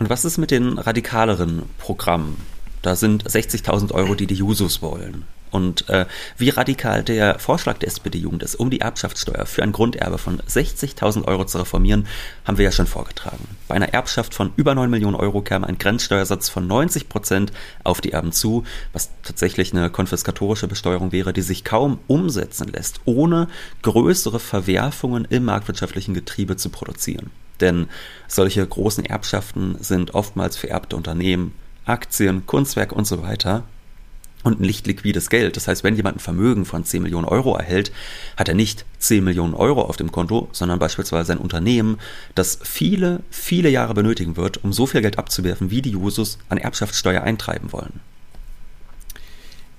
Und 0.00 0.10
was 0.10 0.24
ist 0.24 0.38
mit 0.38 0.50
den 0.50 0.76
radikaleren 0.76 1.62
Programmen? 1.78 2.55
Da 2.86 2.94
sind 2.94 3.28
60.000 3.28 3.90
Euro, 3.90 4.14
die 4.14 4.28
die 4.28 4.36
Jusos 4.36 4.80
wollen. 4.80 5.24
Und 5.50 5.88
äh, 5.88 6.06
wie 6.36 6.50
radikal 6.50 7.02
der 7.02 7.40
Vorschlag 7.40 7.78
der 7.78 7.88
SPD-Jugend 7.88 8.44
ist, 8.44 8.54
um 8.54 8.70
die 8.70 8.80
Erbschaftssteuer 8.80 9.44
für 9.44 9.64
ein 9.64 9.72
Grunderbe 9.72 10.18
von 10.18 10.40
60.000 10.40 11.24
Euro 11.24 11.44
zu 11.46 11.58
reformieren, 11.58 12.06
haben 12.44 12.58
wir 12.58 12.64
ja 12.64 12.70
schon 12.70 12.86
vorgetragen. 12.86 13.48
Bei 13.66 13.74
einer 13.74 13.92
Erbschaft 13.92 14.34
von 14.34 14.52
über 14.54 14.76
9 14.76 14.88
Millionen 14.88 15.16
Euro 15.16 15.42
käme 15.42 15.66
ein 15.66 15.78
Grenzsteuersatz 15.78 16.48
von 16.48 16.68
90 16.68 17.08
Prozent 17.08 17.50
auf 17.82 18.00
die 18.00 18.12
Erben 18.12 18.30
zu, 18.30 18.62
was 18.92 19.10
tatsächlich 19.24 19.72
eine 19.72 19.90
konfiskatorische 19.90 20.68
Besteuerung 20.68 21.10
wäre, 21.10 21.32
die 21.32 21.42
sich 21.42 21.64
kaum 21.64 21.98
umsetzen 22.06 22.68
lässt, 22.68 23.00
ohne 23.04 23.48
größere 23.82 24.38
Verwerfungen 24.38 25.24
im 25.28 25.44
marktwirtschaftlichen 25.44 26.14
Getriebe 26.14 26.56
zu 26.56 26.70
produzieren. 26.70 27.32
Denn 27.60 27.88
solche 28.28 28.64
großen 28.64 29.04
Erbschaften 29.04 29.76
sind 29.80 30.14
oftmals 30.14 30.56
vererbte 30.56 30.94
Unternehmen, 30.94 31.52
Aktien, 31.86 32.46
Kunstwerk 32.46 32.92
und 32.92 33.06
so 33.06 33.22
weiter 33.22 33.64
und 34.46 34.60
nicht 34.60 34.86
liquides 34.86 35.28
Geld. 35.28 35.56
Das 35.56 35.66
heißt, 35.66 35.82
wenn 35.82 35.96
jemand 35.96 36.16
ein 36.16 36.20
Vermögen 36.20 36.64
von 36.64 36.84
10 36.84 37.02
Millionen 37.02 37.26
Euro 37.26 37.56
erhält, 37.56 37.90
hat 38.36 38.48
er 38.48 38.54
nicht 38.54 38.84
10 38.98 39.24
Millionen 39.24 39.54
Euro 39.54 39.82
auf 39.82 39.96
dem 39.96 40.12
Konto, 40.12 40.48
sondern 40.52 40.78
beispielsweise 40.78 41.32
ein 41.32 41.38
Unternehmen, 41.38 41.98
das 42.34 42.58
viele, 42.62 43.20
viele 43.30 43.68
Jahre 43.68 43.94
benötigen 43.94 44.36
wird, 44.36 44.62
um 44.62 44.72
so 44.72 44.86
viel 44.86 45.02
Geld 45.02 45.18
abzuwerfen, 45.18 45.70
wie 45.70 45.82
die 45.82 45.90
Jusos 45.90 46.38
an 46.48 46.58
Erbschaftssteuer 46.58 47.22
eintreiben 47.22 47.72
wollen. 47.72 48.00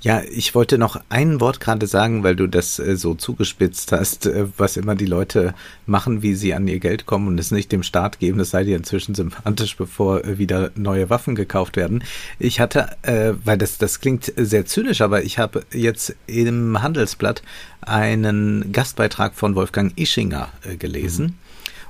Ja, 0.01 0.21
ich 0.31 0.53
wollte 0.53 0.77
noch 0.77 1.01
ein 1.10 1.41
Wort 1.41 1.60
gerade 1.60 1.88
sagen, 1.88 2.23
weil 2.23 2.36
du 2.36 2.45
das 2.45 2.77
äh, 2.77 2.95
so 2.95 3.15
zugespitzt 3.15 3.91
hast, 3.91 4.27
äh, 4.27 4.45
was 4.55 4.77
immer 4.77 4.93
die 4.93 5.07
Leute 5.07 5.55
machen, 5.88 6.21
wie 6.21 6.36
sie 6.36 6.53
an 6.53 6.67
ihr 6.67 6.77
Geld 6.77 7.07
kommen 7.07 7.27
und 7.27 7.39
es 7.39 7.49
nicht 7.49 7.71
dem 7.71 7.81
Staat 7.81 8.19
geben. 8.19 8.38
Das 8.38 8.51
sei 8.51 8.63
dir 8.63 8.77
inzwischen 8.77 9.15
sympathisch, 9.15 9.75
bevor 9.75 10.23
äh, 10.23 10.38
wieder 10.38 10.69
neue 10.75 11.10
Waffen 11.10 11.33
gekauft 11.33 11.77
werden. 11.77 12.03
Ich 12.38 12.60
hatte, 12.60 12.95
weil 13.03 13.57
das, 13.57 13.77
das 13.77 13.99
klingt 13.99 14.31
sehr 14.36 14.65
zynisch, 14.65 15.01
aber 15.01 15.23
ich 15.23 15.39
habe 15.39 15.65
jetzt 15.73 16.15
im 16.27 16.81
Handelsblatt 16.81 17.41
einen 17.81 18.71
Gastbeitrag 18.71 19.33
von 19.33 19.55
Wolfgang 19.55 19.93
Ischinger 19.97 20.49
gelesen. 20.77 21.25
Mhm 21.25 21.46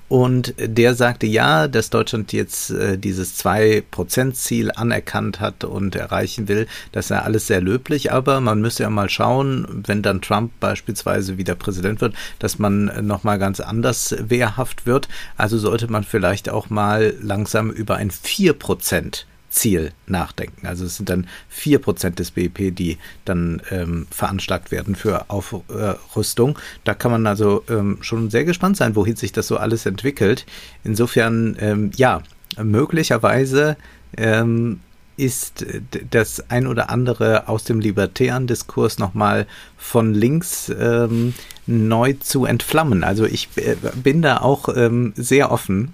Und 0.09 0.53
der 0.57 0.95
sagte, 0.95 1.27
ja, 1.27 1.67
dass 1.67 1.89
Deutschland 1.89 2.31
jetzt 2.31 2.69
äh, 2.71 2.97
dieses 2.97 3.43
2-Prozent-Ziel 3.43 4.71
anerkannt 4.71 5.41
hat 5.41 5.65
und 5.65 5.95
erreichen 5.95 6.47
will, 6.47 6.67
das 6.93 7.09
sei 7.09 7.19
alles 7.19 7.47
sehr 7.47 7.59
löblich, 7.59 8.13
aber 8.13 8.39
man 8.39 8.61
müsse 8.61 8.83
ja 8.83 8.89
mal 8.89 9.09
schauen, 9.09 9.83
wenn 9.85 10.01
dann 10.01 10.21
Trump 10.21 10.51
beispielsweise 10.61 11.37
wieder 11.37 11.55
Präsident 11.55 11.99
wird, 11.99 12.15
dass 12.39 12.57
man 12.57 13.05
nochmal 13.05 13.37
ganz 13.37 13.59
anders 13.59 14.15
wehrhaft 14.19 14.85
wird. 14.85 15.09
Also 15.35 15.57
sollte 15.57 15.91
man 15.91 16.03
vielleicht 16.03 16.49
auch 16.49 16.69
mal 16.69 17.13
langsam 17.21 17.69
über 17.69 17.97
ein 17.97 18.11
4 18.11 18.53
Prozent 18.53 19.25
Ziel 19.49 19.91
nachdenken. 20.05 20.67
Also 20.67 20.85
es 20.85 20.97
sind 20.97 21.09
dann 21.09 21.27
vier 21.49 21.79
Prozent 21.79 22.19
des 22.19 22.31
BIP, 22.31 22.75
die 22.75 22.97
dann 23.25 23.61
ähm, 23.71 24.07
veranschlagt 24.11 24.71
werden 24.71 24.95
für 24.95 25.29
Aufrüstung. 25.29 26.57
Da 26.83 26.93
kann 26.93 27.11
man 27.11 27.25
also 27.27 27.63
ähm, 27.69 27.97
schon 28.01 28.29
sehr 28.29 28.45
gespannt 28.45 28.77
sein, 28.77 28.95
wohin 28.95 29.15
sich 29.15 29.31
das 29.31 29.47
so 29.47 29.57
alles 29.57 29.85
entwickelt. 29.85 30.45
Insofern, 30.83 31.55
ähm, 31.59 31.91
ja, 31.95 32.21
möglicherweise 32.61 33.77
ähm, 34.15 34.81
ist 35.17 35.65
das 36.11 36.49
ein 36.49 36.67
oder 36.67 36.89
andere 36.91 37.47
aus 37.47 37.63
dem 37.63 37.79
libertären 37.79 38.45
Diskurs 38.45 38.99
nochmal 38.99 39.47
von 39.75 40.13
links 40.13 40.71
ähm, 40.79 41.33
neu 41.65 42.13
zu 42.13 42.45
entflammen. 42.45 43.03
Also 43.03 43.25
ich 43.25 43.49
äh, 43.55 43.75
bin 43.95 44.21
da 44.21 44.37
auch 44.37 44.69
ähm, 44.75 45.13
sehr 45.15 45.51
offen. 45.51 45.93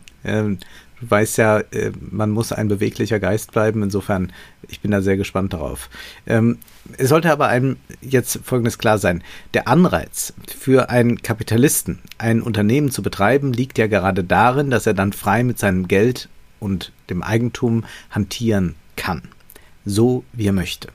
Weißt 1.09 1.37
ja, 1.37 1.59
äh, 1.59 1.91
man 1.99 2.31
muss 2.31 2.51
ein 2.51 2.67
beweglicher 2.67 3.19
Geist 3.19 3.51
bleiben. 3.51 3.83
Insofern, 3.83 4.31
ich 4.67 4.81
bin 4.81 4.91
da 4.91 5.01
sehr 5.01 5.17
gespannt 5.17 5.53
darauf. 5.53 5.89
Ähm, 6.25 6.59
es 6.97 7.09
sollte 7.09 7.31
aber 7.31 7.47
einem 7.47 7.77
jetzt 8.01 8.39
Folgendes 8.43 8.77
klar 8.77 8.97
sein. 8.97 9.23
Der 9.53 9.67
Anreiz 9.67 10.33
für 10.57 10.89
einen 10.89 11.21
Kapitalisten, 11.21 11.99
ein 12.17 12.41
Unternehmen 12.41 12.91
zu 12.91 13.01
betreiben, 13.01 13.53
liegt 13.53 13.77
ja 13.77 13.87
gerade 13.87 14.23
darin, 14.23 14.69
dass 14.69 14.87
er 14.87 14.93
dann 14.93 15.13
frei 15.13 15.43
mit 15.43 15.59
seinem 15.59 15.87
Geld 15.87 16.29
und 16.59 16.91
dem 17.09 17.23
Eigentum 17.23 17.85
hantieren 18.09 18.75
kann. 18.95 19.21
So 19.85 20.23
wie 20.31 20.47
er 20.47 20.53
möchte. 20.53 20.89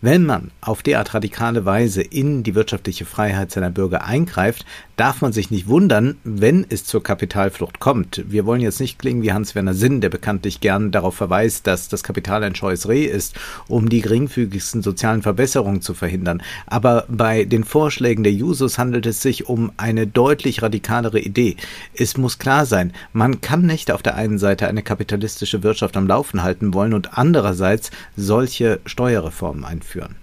Wenn 0.00 0.26
man 0.26 0.50
auf 0.60 0.82
derart 0.82 1.14
radikale 1.14 1.64
Weise 1.64 2.02
in 2.02 2.42
die 2.42 2.54
wirtschaftliche 2.54 3.04
Freiheit 3.04 3.50
seiner 3.50 3.70
Bürger 3.70 4.04
eingreift, 4.04 4.66
darf 4.96 5.20
man 5.20 5.32
sich 5.32 5.50
nicht 5.50 5.68
wundern, 5.68 6.16
wenn 6.24 6.66
es 6.68 6.84
zur 6.84 7.02
Kapitalflucht 7.02 7.80
kommt. 7.80 8.22
Wir 8.28 8.46
wollen 8.46 8.60
jetzt 8.60 8.80
nicht 8.80 8.98
klingen 8.98 9.22
wie 9.22 9.32
Hans-Werner 9.32 9.74
Sinn, 9.74 10.00
der 10.00 10.10
bekanntlich 10.10 10.60
gern 10.60 10.90
darauf 10.90 11.14
verweist, 11.14 11.66
dass 11.66 11.88
das 11.88 12.02
Kapital 12.02 12.44
ein 12.44 12.54
scheues 12.54 12.88
Reh 12.88 13.04
ist, 13.04 13.34
um 13.68 13.88
die 13.88 14.02
geringfügigsten 14.02 14.82
sozialen 14.82 15.22
Verbesserungen 15.22 15.80
zu 15.80 15.94
verhindern. 15.94 16.42
Aber 16.66 17.04
bei 17.08 17.44
den 17.44 17.64
Vorschlägen 17.64 18.22
der 18.22 18.32
Jusos 18.32 18.78
handelt 18.78 19.06
es 19.06 19.22
sich 19.22 19.48
um 19.48 19.72
eine 19.76 20.06
deutlich 20.06 20.62
radikalere 20.62 21.20
Idee. 21.20 21.56
Es 21.94 22.16
muss 22.16 22.38
klar 22.38 22.66
sein, 22.66 22.92
man 23.12 23.40
kann 23.40 23.66
nicht 23.66 23.90
auf 23.90 24.02
der 24.02 24.16
einen 24.16 24.38
Seite 24.38 24.68
eine 24.68 24.82
kapitalistische 24.82 25.62
Wirtschaft 25.62 25.96
am 25.96 26.06
Laufen 26.06 26.42
halten 26.42 26.74
wollen 26.74 26.94
und 26.94 27.16
andererseits 27.16 27.90
solche 28.16 28.80
Steuerreformen 28.84 29.64
einführen. 29.64 30.16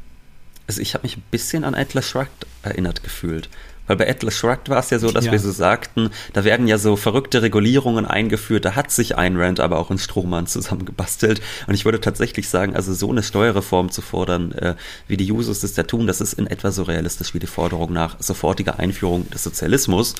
Also 0.68 0.82
ich 0.82 0.94
habe 0.94 1.02
mich 1.02 1.18
ein 1.18 1.24
bisschen 1.32 1.64
an 1.64 1.74
Atlas 1.74 2.08
Shrugged 2.08 2.46
erinnert 2.62 3.02
gefühlt. 3.02 3.50
Weil 3.90 3.98
bei 3.98 4.08
Atlas 4.08 4.38
Shrugged 4.38 4.70
war 4.70 4.78
es 4.78 4.92
ja 4.92 5.00
so, 5.00 5.12
dass 5.12 5.26
ja. 5.26 5.32
wir 5.32 5.40
so 5.40 5.52
sagten, 5.52 6.12
da 6.34 6.44
werden 6.44 6.68
ja 6.68 6.78
so 6.78 6.96
verrückte 6.96 7.42
Regulierungen 7.42 8.06
eingeführt, 8.06 8.64
da 8.64 8.76
hat 8.76 8.92
sich 8.92 9.18
Ayn 9.18 9.36
Rand 9.36 9.60
aber 9.60 9.80
auch 9.80 9.90
ein 9.90 9.98
Strohmann 9.98 10.46
zusammengebastelt. 10.46 11.42
Und 11.66 11.74
ich 11.74 11.86
würde 11.86 12.00
tatsächlich 12.00 12.50
sagen, 12.50 12.76
also 12.76 12.94
so 12.94 13.10
eine 13.10 13.24
Steuerreform 13.24 13.90
zu 13.90 14.04
fordern, 14.04 14.52
äh, 14.52 14.76
wie 15.08 15.18
die 15.18 15.26
Jusos 15.26 15.62
das 15.62 15.74
da 15.74 15.82
tun, 15.82 16.06
das 16.06 16.22
ist 16.22 16.34
in 16.34 16.46
etwa 16.46 16.70
so 16.70 16.84
realistisch 16.84 17.34
wie 17.34 17.40
die 17.40 17.48
Forderung 17.48 17.92
nach 17.92 18.18
sofortiger 18.20 18.78
Einführung 18.78 19.28
des 19.32 19.42
Sozialismus. 19.44 20.14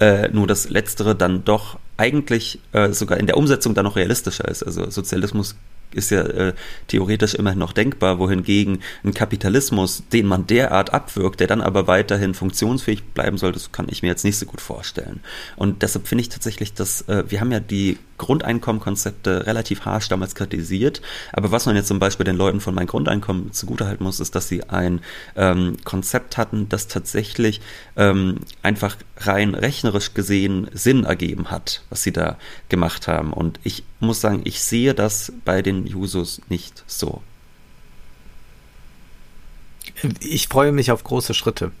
Äh, 0.00 0.28
nur 0.30 0.46
das 0.46 0.70
Letztere 0.70 1.14
dann 1.14 1.44
doch 1.44 1.78
eigentlich 1.98 2.58
äh, 2.72 2.90
sogar 2.92 3.18
in 3.18 3.26
der 3.26 3.36
Umsetzung 3.36 3.74
dann 3.74 3.84
noch 3.84 3.96
realistischer 3.96 4.48
ist. 4.48 4.62
Also 4.62 4.88
Sozialismus 4.88 5.56
ist 5.94 6.10
ja 6.10 6.22
äh, 6.22 6.54
theoretisch 6.88 7.34
immerhin 7.34 7.58
noch 7.58 7.72
denkbar, 7.72 8.18
wohingegen 8.18 8.80
ein 9.04 9.14
Kapitalismus, 9.14 10.02
den 10.12 10.26
man 10.26 10.46
derart 10.46 10.92
abwirkt, 10.92 11.40
der 11.40 11.46
dann 11.46 11.60
aber 11.60 11.86
weiterhin 11.86 12.34
funktionsfähig 12.34 13.04
bleiben 13.14 13.38
soll, 13.38 13.52
das 13.52 13.72
kann 13.72 13.88
ich 13.88 14.02
mir 14.02 14.08
jetzt 14.08 14.24
nicht 14.24 14.38
so 14.38 14.46
gut 14.46 14.60
vorstellen. 14.60 15.20
Und 15.56 15.82
deshalb 15.82 16.06
finde 16.06 16.22
ich 16.22 16.28
tatsächlich, 16.28 16.74
dass 16.74 17.02
äh, 17.08 17.24
wir 17.28 17.40
haben 17.40 17.52
ja 17.52 17.60
die 17.60 17.98
Grundeinkommenkonzepte 18.20 19.46
relativ 19.46 19.86
harsch 19.86 20.08
damals 20.08 20.34
kritisiert, 20.34 21.00
aber 21.32 21.50
was 21.50 21.64
man 21.64 21.74
jetzt 21.74 21.88
zum 21.88 21.98
Beispiel 21.98 22.24
den 22.24 22.36
Leuten 22.36 22.60
von 22.60 22.74
mein 22.74 22.86
Grundeinkommen 22.86 23.52
zugutehalten 23.52 24.04
muss, 24.04 24.20
ist, 24.20 24.34
dass 24.34 24.46
sie 24.46 24.62
ein 24.64 25.00
ähm, 25.36 25.78
Konzept 25.84 26.36
hatten, 26.36 26.68
das 26.68 26.86
tatsächlich 26.86 27.62
ähm, 27.96 28.40
einfach 28.62 28.96
rein 29.16 29.54
rechnerisch 29.54 30.12
gesehen 30.12 30.68
Sinn 30.72 31.04
ergeben 31.04 31.50
hat, 31.50 31.82
was 31.88 32.02
sie 32.02 32.12
da 32.12 32.36
gemacht 32.68 33.08
haben. 33.08 33.32
Und 33.32 33.58
ich 33.64 33.84
muss 34.00 34.20
sagen, 34.20 34.42
ich 34.44 34.62
sehe 34.62 34.94
das 34.94 35.32
bei 35.46 35.62
den 35.62 35.86
Jusos 35.86 36.42
nicht 36.50 36.84
so. 36.86 37.22
Ich 40.20 40.48
freue 40.48 40.72
mich 40.72 40.92
auf 40.92 41.04
große 41.04 41.32
Schritte. 41.32 41.72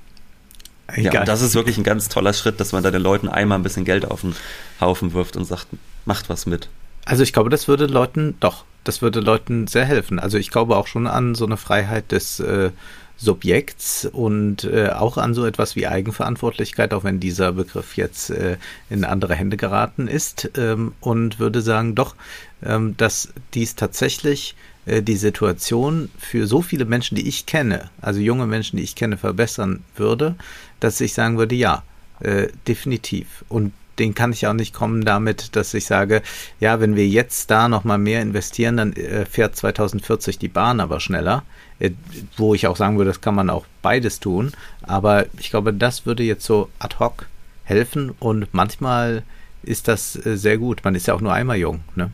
Egal. 0.94 1.14
Ja, 1.14 1.20
und 1.20 1.28
das 1.28 1.42
ist 1.42 1.54
wirklich 1.54 1.78
ein 1.78 1.84
ganz 1.84 2.08
toller 2.08 2.32
Schritt, 2.32 2.60
dass 2.60 2.72
man 2.72 2.82
da 2.82 2.90
den 2.90 3.02
Leuten 3.02 3.28
einmal 3.28 3.58
ein 3.58 3.62
bisschen 3.62 3.84
Geld 3.84 4.04
auf 4.04 4.22
den 4.22 4.34
Haufen 4.80 5.12
wirft 5.12 5.36
und 5.36 5.44
sagt, 5.44 5.66
macht 6.04 6.28
was 6.28 6.46
mit. 6.46 6.68
Also 7.04 7.22
ich 7.22 7.32
glaube, 7.32 7.50
das 7.50 7.68
würde 7.68 7.86
Leuten, 7.86 8.36
doch, 8.40 8.64
das 8.84 9.02
würde 9.02 9.20
Leuten 9.20 9.66
sehr 9.66 9.84
helfen. 9.84 10.18
Also 10.18 10.38
ich 10.38 10.50
glaube 10.50 10.76
auch 10.76 10.86
schon 10.86 11.06
an 11.06 11.34
so 11.34 11.46
eine 11.46 11.56
Freiheit 11.56 12.12
des 12.12 12.40
äh, 12.40 12.70
Subjekts 13.16 14.06
und 14.06 14.64
äh, 14.64 14.88
auch 14.88 15.18
an 15.18 15.34
so 15.34 15.44
etwas 15.44 15.76
wie 15.76 15.86
Eigenverantwortlichkeit, 15.86 16.94
auch 16.94 17.04
wenn 17.04 17.20
dieser 17.20 17.52
Begriff 17.52 17.96
jetzt 17.96 18.30
äh, 18.30 18.56
in 18.88 19.04
andere 19.04 19.34
Hände 19.34 19.58
geraten 19.58 20.08
ist 20.08 20.50
ähm, 20.56 20.92
und 21.00 21.38
würde 21.38 21.60
sagen, 21.60 21.94
doch, 21.94 22.14
ähm, 22.62 22.96
dass 22.96 23.32
dies 23.52 23.74
tatsächlich 23.74 24.56
äh, 24.86 25.02
die 25.02 25.16
Situation 25.16 26.10
für 26.18 26.46
so 26.46 26.62
viele 26.62 26.86
Menschen, 26.86 27.14
die 27.14 27.28
ich 27.28 27.44
kenne, 27.44 27.90
also 28.00 28.20
junge 28.20 28.46
Menschen, 28.46 28.78
die 28.78 28.84
ich 28.84 28.96
kenne, 28.96 29.18
verbessern 29.18 29.84
würde, 29.96 30.34
dass 30.80 31.00
ich 31.02 31.12
sagen 31.12 31.36
würde, 31.36 31.54
ja, 31.54 31.82
äh, 32.20 32.48
definitiv. 32.66 33.44
Und 33.50 33.72
den 34.00 34.14
kann 34.14 34.32
ich 34.32 34.46
auch 34.46 34.54
nicht 34.54 34.74
kommen 34.74 35.04
damit, 35.04 35.54
dass 35.54 35.74
ich 35.74 35.86
sage, 35.86 36.22
ja, 36.58 36.80
wenn 36.80 36.96
wir 36.96 37.06
jetzt 37.06 37.50
da 37.50 37.68
nochmal 37.68 37.98
mehr 37.98 38.22
investieren, 38.22 38.76
dann 38.78 38.92
äh, 38.94 39.24
fährt 39.26 39.54
2040 39.54 40.38
die 40.38 40.48
Bahn 40.48 40.80
aber 40.80 40.98
schneller. 40.98 41.44
Äh, 41.80 41.92
wo 42.36 42.54
ich 42.54 42.66
auch 42.66 42.76
sagen 42.76 42.98
würde, 42.98 43.10
das 43.10 43.20
kann 43.20 43.34
man 43.34 43.50
auch 43.50 43.64
beides 43.82 44.20
tun. 44.20 44.52
Aber 44.82 45.26
ich 45.38 45.50
glaube, 45.50 45.72
das 45.72 46.06
würde 46.06 46.22
jetzt 46.22 46.44
so 46.44 46.68
ad 46.78 46.96
hoc 46.98 47.26
helfen 47.64 48.12
und 48.18 48.52
manchmal 48.52 49.22
ist 49.62 49.88
das 49.88 50.14
äh, 50.26 50.36
sehr 50.36 50.58
gut. 50.58 50.82
Man 50.84 50.94
ist 50.94 51.06
ja 51.06 51.14
auch 51.14 51.20
nur 51.20 51.32
einmal 51.32 51.56
jung, 51.56 51.80
ne? 51.94 52.10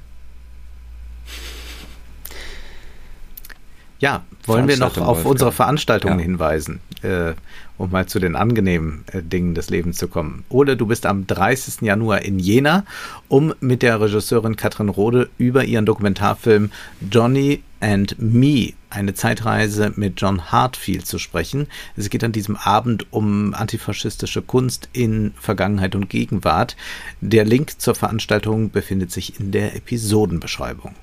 Ja, 3.98 4.24
wollen 4.44 4.68
wir 4.68 4.76
noch 4.76 4.98
auf 4.98 5.24
unsere 5.24 5.52
Veranstaltungen 5.52 6.18
ja. 6.18 6.24
hinweisen, 6.24 6.80
äh, 7.02 7.32
um 7.78 7.90
mal 7.90 8.06
zu 8.06 8.18
den 8.18 8.36
angenehmen 8.36 9.04
äh, 9.12 9.22
Dingen 9.22 9.54
des 9.54 9.70
Lebens 9.70 9.98
zu 9.98 10.08
kommen. 10.08 10.44
Ole, 10.48 10.76
du 10.76 10.86
bist 10.86 11.06
am 11.06 11.26
30. 11.26 11.82
Januar 11.82 12.22
in 12.22 12.38
Jena, 12.38 12.84
um 13.28 13.54
mit 13.60 13.82
der 13.82 14.00
Regisseurin 14.00 14.56
Katrin 14.56 14.88
Rode 14.88 15.28
über 15.38 15.64
ihren 15.64 15.86
Dokumentarfilm 15.86 16.70
Johnny 17.10 17.62
and 17.80 18.16
Me, 18.18 18.72
eine 18.90 19.14
Zeitreise 19.14 19.92
mit 19.96 20.20
John 20.20 20.50
Hartfield 20.50 21.06
zu 21.06 21.18
sprechen. 21.18 21.66
Es 21.96 22.08
geht 22.10 22.24
an 22.24 22.32
diesem 22.32 22.56
Abend 22.56 23.12
um 23.12 23.54
antifaschistische 23.54 24.42
Kunst 24.42 24.88
in 24.92 25.34
Vergangenheit 25.38 25.94
und 25.94 26.08
Gegenwart. 26.08 26.76
Der 27.20 27.44
Link 27.44 27.80
zur 27.80 27.94
Veranstaltung 27.94 28.70
befindet 28.70 29.12
sich 29.12 29.38
in 29.38 29.52
der 29.52 29.76
Episodenbeschreibung. 29.76 30.94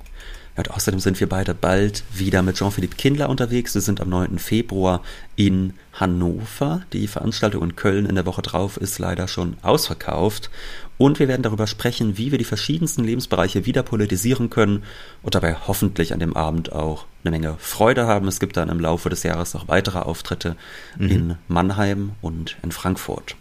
Und 0.56 0.70
außerdem 0.70 1.00
sind 1.00 1.18
wir 1.18 1.28
beide 1.28 1.52
bald 1.52 2.04
wieder 2.12 2.42
mit 2.42 2.56
Jean-Philippe 2.56 2.96
Kindler 2.96 3.28
unterwegs. 3.28 3.74
Wir 3.74 3.80
sind 3.82 4.00
am 4.00 4.08
9. 4.08 4.38
Februar 4.38 5.02
in 5.34 5.74
Hannover. 5.92 6.82
Die 6.92 7.08
Veranstaltung 7.08 7.62
in 7.64 7.76
Köln 7.76 8.06
in 8.06 8.14
der 8.14 8.26
Woche 8.26 8.42
drauf 8.42 8.76
ist 8.76 8.98
leider 8.98 9.26
schon 9.26 9.56
ausverkauft. 9.62 10.50
Und 10.96 11.18
wir 11.18 11.26
werden 11.26 11.42
darüber 11.42 11.66
sprechen, 11.66 12.18
wie 12.18 12.30
wir 12.30 12.38
die 12.38 12.44
verschiedensten 12.44 13.02
Lebensbereiche 13.02 13.66
wieder 13.66 13.82
politisieren 13.82 14.48
können 14.48 14.84
und 15.22 15.34
dabei 15.34 15.56
hoffentlich 15.66 16.12
an 16.12 16.20
dem 16.20 16.36
Abend 16.36 16.72
auch 16.72 17.06
eine 17.24 17.32
Menge 17.32 17.56
Freude 17.58 18.06
haben. 18.06 18.28
Es 18.28 18.38
gibt 18.38 18.56
dann 18.56 18.68
im 18.68 18.78
Laufe 18.78 19.10
des 19.10 19.24
Jahres 19.24 19.54
noch 19.54 19.66
weitere 19.66 19.98
Auftritte 19.98 20.56
mhm. 20.96 21.08
in 21.08 21.36
Mannheim 21.48 22.12
und 22.20 22.56
in 22.62 22.70
Frankfurt. 22.70 23.34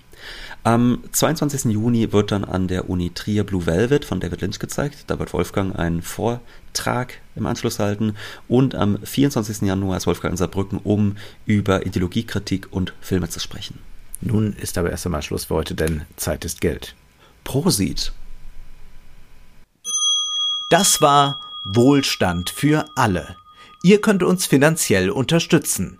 Am 0.65 1.03
22. 1.11 1.73
Juni 1.73 2.13
wird 2.13 2.31
dann 2.31 2.45
an 2.45 2.69
der 2.69 2.89
Uni 2.89 3.09
Trier 3.09 3.43
Blue 3.43 3.65
Velvet 3.65 4.05
von 4.05 4.21
David 4.21 4.39
Lynch 4.39 4.59
gezeigt. 4.59 5.03
Da 5.07 5.19
wird 5.19 5.33
Wolfgang 5.33 5.77
einen 5.77 6.01
Vortrag 6.01 7.15
im 7.35 7.45
Anschluss 7.47 7.79
halten. 7.79 8.15
Und 8.47 8.73
am 8.73 8.97
24. 9.03 9.63
Januar 9.63 9.97
ist 9.97 10.07
Wolfgang 10.07 10.31
in 10.31 10.37
Saarbrücken, 10.37 10.79
um 10.81 11.17
über 11.45 11.85
Ideologiekritik 11.85 12.69
und 12.71 12.93
Filme 13.01 13.27
zu 13.27 13.41
sprechen. 13.41 13.79
Nun 14.21 14.53
ist 14.53 14.77
aber 14.77 14.89
erst 14.89 15.05
einmal 15.05 15.21
Schluss 15.21 15.45
für 15.45 15.55
heute, 15.55 15.75
denn 15.75 16.03
Zeit 16.15 16.45
ist 16.45 16.61
Geld. 16.61 16.95
Prosit! 17.43 18.13
Das 20.69 21.01
war 21.01 21.41
Wohlstand 21.65 22.49
für 22.49 22.85
alle. 22.95 23.35
Ihr 23.83 23.99
könnt 23.99 24.23
uns 24.23 24.45
finanziell 24.45 25.09
unterstützen 25.09 25.99